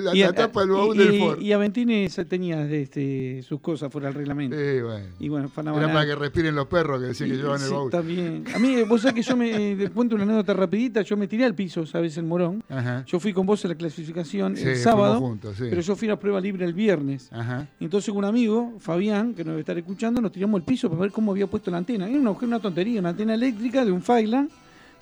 [0.00, 1.40] la- la- tapa del baúl y- del Ford.
[1.42, 4.56] Y Aventín esa tenía este, sus cosas fuera del reglamento.
[4.56, 5.06] Sí, bueno.
[5.18, 7.74] Y bueno, Era para que respiren los perros que decían que y- llevaban el sí,
[7.74, 7.90] baúl.
[7.90, 8.44] también.
[8.54, 11.02] A mí, vos sabés que yo me eh, cuento una anécdota rapidita.
[11.02, 12.16] Yo me tiré al piso, ¿sabes?
[12.16, 12.62] En Morón.
[12.68, 13.04] Ajá.
[13.06, 15.18] Yo fui con vos a la clasificación Sí, el sábado.
[15.18, 15.64] juntos, sí.
[15.68, 17.28] Pero yo fui a la prueba libre el viernes.
[17.32, 17.66] Ajá.
[17.80, 21.02] Entonces con un amigo, Fabián, que nos debe estar escuchando, nos tiramos al piso para
[21.02, 22.08] ver cómo había puesto la antena.
[22.08, 24.00] Era una, una tontería, una antena eléctrica de un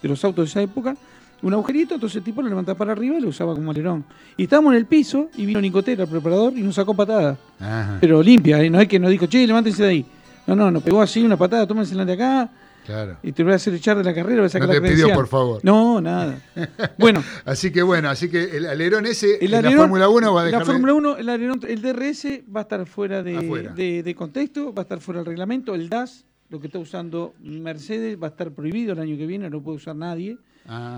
[0.03, 0.97] De los autos de esa época,
[1.43, 4.05] un agujerito, entonces el tipo lo levantaba para arriba y lo usaba como alerón.
[4.37, 7.37] Y estábamos en el piso y vino Nicotera, el preparador, y nos sacó patada.
[7.61, 7.99] Ajá.
[8.01, 8.71] Pero limpia, ¿eh?
[8.71, 10.07] no es que nos dijo, che, levántense de ahí.
[10.47, 12.49] No, no, nos pegó así una patada, tómensela de acá
[12.87, 13.17] Claro.
[13.21, 14.89] y te voy a hacer echar de la carrera, voy a sacar No la te
[14.91, 15.59] pidió, por favor.
[15.65, 16.39] No, nada.
[16.99, 20.43] Bueno, Así que bueno, así que el alerón ese el en la Fórmula 1 va
[20.43, 23.73] a dejar La Fórmula 1, el, alerón- el DRS va a estar fuera de, Afuera.
[23.73, 25.75] de- de contexto, va a estar fuera del reglamento.
[25.75, 29.51] El DAS, lo que está usando Mercedes, va a estar prohibido el año que viene,
[29.51, 30.39] no puede usar nadie.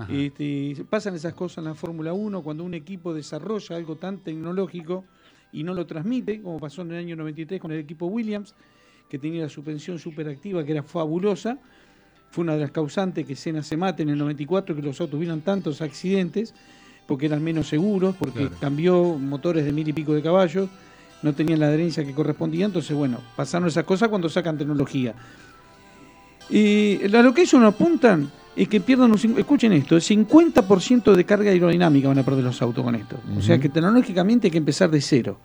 [0.09, 5.05] Este, pasan esas cosas en la Fórmula 1 cuando un equipo desarrolla algo tan tecnológico
[5.51, 8.55] y no lo transmite, como pasó en el año 93 con el equipo Williams,
[9.09, 11.57] que tenía la suspensión superactiva que era fabulosa.
[12.31, 15.11] Fue una de las causantes que Senna se mate en el 94, que los autos
[15.17, 16.53] tuvieron tantos accidentes,
[17.07, 18.55] porque eran menos seguros, porque Claro.
[18.59, 20.69] cambió motores de mil y pico de caballos,
[21.21, 25.13] no tenían la adherencia que correspondía, entonces bueno, pasaron esas cosas cuando sacan tecnología.
[26.49, 31.13] Y a lo que ellos nos apuntan es que pierdan un, escuchen esto, el 50%
[31.13, 33.17] de carga aerodinámica van a perder los autos con esto.
[33.37, 35.39] O sea que tecnológicamente hay que empezar de cero.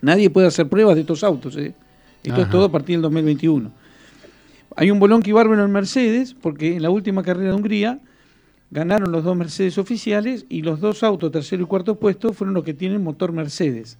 [0.00, 1.74] Nadie puede hacer pruebas de estos autos, ¿eh?
[2.22, 3.70] Esto es todo a partir del 2021.
[4.76, 8.00] Hay un bolón que bárbaro en Mercedes, porque en la última carrera de Hungría
[8.70, 12.64] ganaron los dos Mercedes oficiales y los dos autos, tercero y cuarto puesto, fueron los
[12.64, 13.98] que tienen motor Mercedes.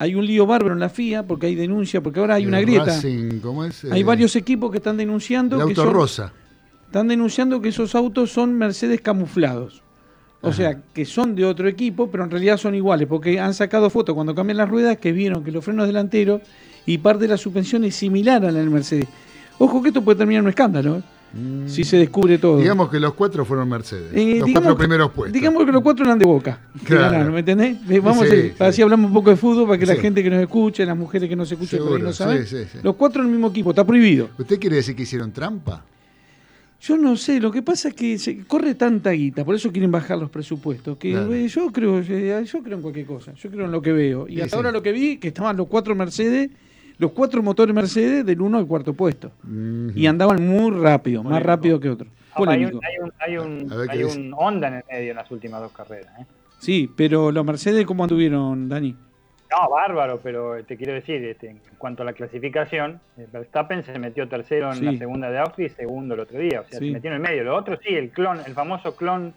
[0.00, 2.64] Hay un lío bárbaro en la FIA porque hay denuncia, porque ahora hay una El
[2.64, 2.86] grieta.
[2.86, 3.84] Racing, ¿cómo es?
[3.84, 6.32] Hay Eh, varios equipos que están denunciando El que auto son- rosa.
[6.86, 9.82] están denunciando que esos autos son Mercedes camuflados.
[10.40, 10.56] O Ajá.
[10.56, 14.14] sea, que son de otro equipo, pero en realidad son iguales, porque han sacado fotos
[14.14, 16.40] cuando cambian las ruedas que vieron que los frenos delanteros
[16.86, 19.06] y parte de la suspensión es similar a la del Mercedes.
[19.58, 21.02] Ojo que esto puede terminar en un escándalo, ¿eh?
[21.66, 22.58] Si se descubre todo.
[22.58, 24.12] Digamos que los cuatro fueron Mercedes.
[24.14, 25.32] Eh, los digamos cuatro que- primeros puestos.
[25.32, 26.60] Digamos que los cuatro eran de boca.
[26.84, 27.02] Claro.
[27.12, 27.76] ganaron, ¿me entendés?
[27.88, 28.52] Eh, Vamos Sí, a sí.
[28.58, 31.28] así hablamos un poco de fútbol para que la gente que nos escuche, las mujeres
[31.28, 32.44] que nos escuchen, por ahí no saben.
[32.82, 34.30] Los cuatro en el mismo equipo, está prohibido.
[34.38, 35.84] ¿Usted quiere decir que hicieron trampa?
[36.82, 39.90] Yo no sé, lo que pasa es que se corre tanta guita, por eso quieren
[39.90, 41.34] bajar los presupuestos, que Claro.
[41.34, 44.26] eh, yo creo eh, yo creo en cualquier cosa, yo creo en lo que veo.
[44.26, 46.48] Y hasta ahora lo que vi, que estaban los cuatro Mercedes,
[47.00, 49.32] los cuatro motores Mercedes del uno al cuarto puesto.
[49.94, 52.06] Y andaban muy rápido, más rápido que otro.
[52.32, 52.98] Ahora, hay un, hay
[53.38, 56.12] un, hay un, un Honda en el medio en las últimas dos carreras.
[56.20, 56.26] ¿eh?
[56.58, 58.92] Sí, pero los Mercedes, ¿cómo anduvieron, Dani?
[59.50, 63.98] No, bárbaro, pero te quiero decir, este, en cuanto a la clasificación, eh, Verstappen se
[63.98, 64.84] metió tercero en Sí.
[64.84, 66.86] la segunda de Austria y segundo el otro día, o sea, Sí.
[66.86, 67.42] se metió en el medio.
[67.42, 69.34] Lo otro sí, el clon, el famoso clon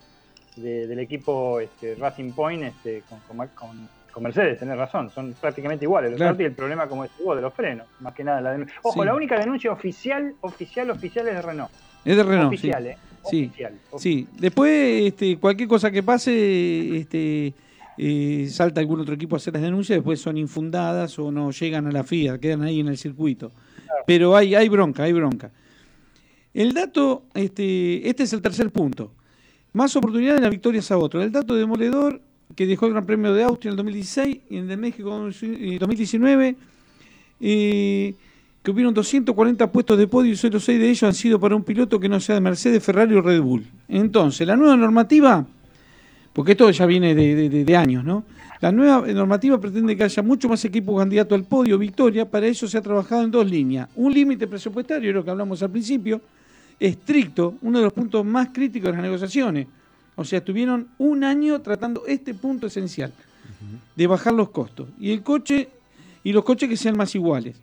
[0.57, 5.33] de- del equipo este, Racing Point este, con, con- con- con Mercedes, tenés razón, son
[5.41, 6.11] prácticamente iguales.
[6.11, 6.29] Los Claro.
[6.31, 8.39] autos y el problema, como decís vos, de los frenos, más que nada.
[8.41, 8.75] La denuncia.
[8.83, 9.05] Ojo, Sí.
[9.05, 11.71] la única denuncia oficial, oficial, oficial es de Renault.
[12.05, 12.89] Es de Renault, oficial, sí.
[12.89, 12.97] ¿eh?
[13.29, 13.73] Sí, Oficial.
[13.97, 14.27] sí.
[14.37, 17.53] Después, este, cualquier cosa que pase, este,
[17.97, 21.87] eh, salta algún otro equipo a hacer las denuncias, después son infundadas o no llegan
[21.87, 23.51] a la FIA, quedan ahí en el circuito.
[24.05, 25.51] Pero hay, hay bronca, hay bronca.
[26.53, 29.11] El dato, este, este es el tercer punto.
[29.71, 31.21] Más oportunidades en las victorias a otro.
[31.23, 32.21] El dato demoledor
[32.55, 35.29] que dejó el Gran Premio de Austria en el 2016 y en el de México
[35.41, 36.55] en 2019,
[37.39, 38.13] eh,
[38.61, 41.63] que hubieron 240 puestos de podio y solo 6 de ellos han sido para un
[41.63, 43.65] piloto que no sea de Mercedes, Ferrari o Red Bull.
[43.89, 45.45] Entonces, la nueva normativa,
[46.31, 48.23] porque esto ya viene de, años, ¿no?
[48.61, 52.23] La nueva normativa pretende que haya mucho más equipos candidatos al podio, victoria.
[52.23, 53.89] Para eso se ha trabajado en dos líneas.
[53.97, 56.21] Un límite presupuestario, lo que hablamos al principio,
[56.79, 59.67] estricto, uno de los puntos más críticos de las negociaciones.
[60.15, 63.13] O sea, estuvieron un año tratando este punto esencial,
[63.95, 64.89] de bajar los costos.
[64.99, 65.69] Y el coche,
[66.23, 67.55] y los coches que sean más iguales.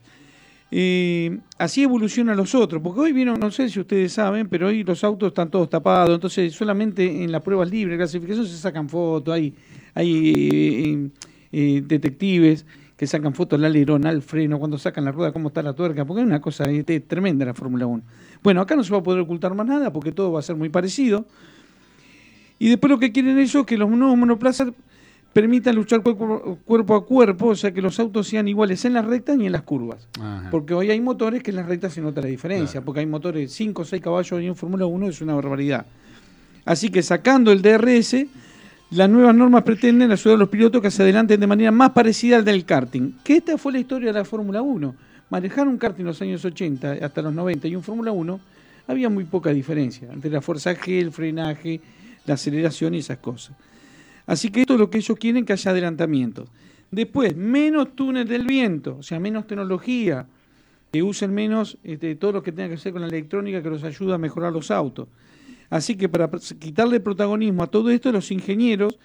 [0.73, 4.85] Eh, así evolucionan los otros, porque hoy vieron, no sé si ustedes saben, pero hoy
[4.85, 9.35] los autos están todos tapados, entonces solamente en las pruebas libres, clasificación, se sacan fotos,
[9.35, 9.53] hay,
[9.95, 11.11] hay eh,
[11.51, 12.65] eh, detectives
[12.97, 16.05] que sacan fotos al alerón, al freno, cuando sacan la rueda, cómo está la tuerca,
[16.05, 16.67] porque es una cosa
[17.09, 18.03] tremenda la Fórmula 1.
[18.43, 20.55] Bueno, acá no se va a poder ocultar más nada, porque todo va a ser
[20.55, 21.27] muy parecido.
[22.61, 24.69] Y después lo que quieren ellos es que los nuevos monoplazas
[25.33, 29.05] permitan luchar cuerpo, cuerpo a cuerpo, o sea que los autos sean iguales en las
[29.07, 30.07] rectas y en las curvas.
[30.21, 30.49] Ajá.
[30.51, 32.85] Porque hoy hay motores que en las rectas se nota la diferencia, Claro.
[32.85, 35.87] porque hay motores 5 o 6 caballos y en Fórmula 1 es una barbaridad.
[36.67, 38.27] Así que sacando el DRS,
[38.91, 42.37] las nuevas normas pretenden ayudar a los pilotos que se adelanten de manera más parecida
[42.37, 43.13] al del karting.
[43.25, 44.95] Que esta fue la historia de la Fórmula 1.
[45.31, 48.41] Manejar un karting en los años 80 hasta los 90 y un Fórmula 1
[48.89, 51.81] había muy poca diferencia entre la fuerza G, el frenaje,
[52.31, 53.57] la aceleración y esas cosas.
[54.25, 56.49] Así que esto es lo que ellos quieren, que haya adelantamientos.
[56.91, 60.27] Después, menos túnel del viento, o sea, menos tecnología,
[60.93, 63.83] que usen menos este, todo lo que tenga que ver con la electrónica que los
[63.83, 65.09] ayuda a mejorar los autos.
[65.69, 68.99] Así que para quitarle protagonismo a todo esto, los ingenieros,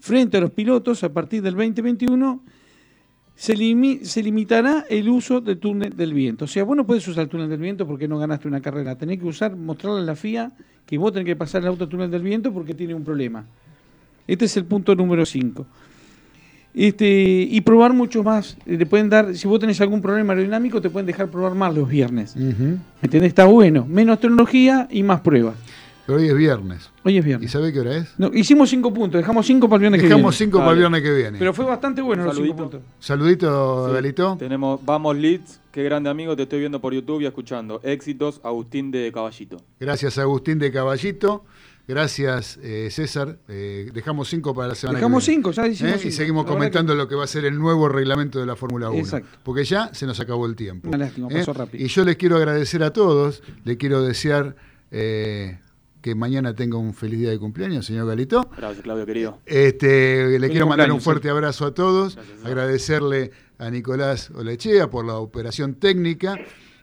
[0.00, 2.40] frente a los pilotos, a partir del 2021,
[3.40, 6.46] se, limi- se limitará el uso del túnel del viento.
[6.46, 8.96] O sea, vos no podés usar el túnel del viento porque no ganaste una carrera.
[8.96, 10.50] Tenés que usar, mostrarle a la FIA
[10.84, 13.44] que vos tenés que pasar el auto al túnel del viento porque tiene un problema.
[14.26, 15.64] Este es el punto número 5.
[16.74, 18.56] Este, y probar mucho más.
[18.66, 21.74] Eh, Le pueden dar, si vos tenés algún problema aerodinámico, te pueden dejar probar más
[21.74, 22.34] los viernes.
[22.36, 22.76] Ujú.
[23.02, 23.28] ¿Entendés?
[23.28, 23.86] Está bueno.
[23.88, 25.54] Menos tecnología y más pruebas.
[26.08, 26.90] Pero hoy es viernes.
[27.04, 27.50] Hoy es ¿Y viernes.
[27.50, 28.14] sabe qué hora es?
[28.16, 30.50] No, hicimos cinco puntos, dejamos cinco para el viernes Dejamos que viene.
[30.52, 31.38] cinco para el viernes que viene.
[31.38, 32.70] Pero fue bastante bueno los cinco saludito.
[32.78, 32.94] puntos.
[32.98, 33.92] Saludito, Sí.
[33.94, 34.36] Galito.
[34.38, 37.80] Tenemos Vamos Leeds, qué grande amigo, te estoy viendo por YouTube y escuchando.
[37.84, 39.58] Éxitos, Agustín de Caballito.
[39.78, 41.44] Gracias, Agustín de Caballito.
[41.86, 43.36] Gracias, eh, César.
[43.46, 45.42] Eh, dejamos cinco para la semana Dejamos que viene.
[45.42, 45.96] cinco, ya hicimos ¿Eh?
[45.98, 46.08] cinco.
[46.08, 48.88] Y seguimos La comentando lo que va a ser el nuevo reglamento de la Fórmula
[48.88, 48.98] 1.
[48.98, 49.38] Exacto.
[49.42, 50.88] Porque ya se nos acabó el tiempo.
[50.88, 51.36] Una lástima, ¿Eh?
[51.40, 51.84] pasó rápido.
[51.84, 53.42] Y yo les quiero agradecer a todos.
[53.64, 54.56] Le quiero desear
[54.90, 55.58] eh,
[56.00, 58.48] que mañana tenga un feliz día de cumpleaños, señor Galito.
[58.56, 59.38] Gracias, Claudio, querido.
[59.46, 64.88] Este, le quiero mandar un cumpleaños, fuerte abrazo a todos, Gracias, agradecerle a Nicolás Olechea
[64.90, 66.36] por la operación técnica.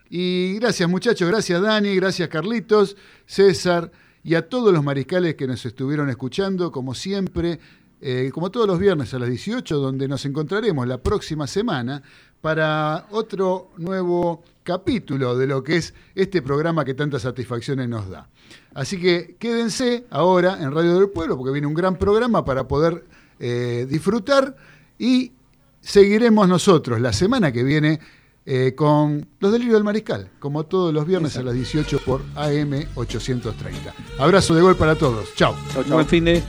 [0.09, 3.91] Y gracias muchachos, gracias Dani, gracias Carlitos, César
[4.23, 7.59] y a todos los mariscales que nos estuvieron escuchando, como siempre,
[8.01, 12.01] eh, como todos los viernes a las 18, donde nos encontraremos la próxima semana
[12.41, 18.27] para otro nuevo capítulo de lo que es este programa que tantas satisfacciones nos da.
[18.73, 23.05] Así que quédense ahora en Radio del Pueblo, porque viene un gran programa para poder
[23.39, 24.57] eh, disfrutar
[24.99, 25.31] y
[25.79, 27.99] seguiremos nosotros la semana que viene
[28.45, 32.85] eh, con Los Delirios del Mariscal, como todos los viernes a las 18 por AM
[32.95, 33.93] 830.
[34.19, 35.33] Abrazo de gol para todos.
[35.35, 35.55] Chao.
[35.87, 36.43] Buen fin de.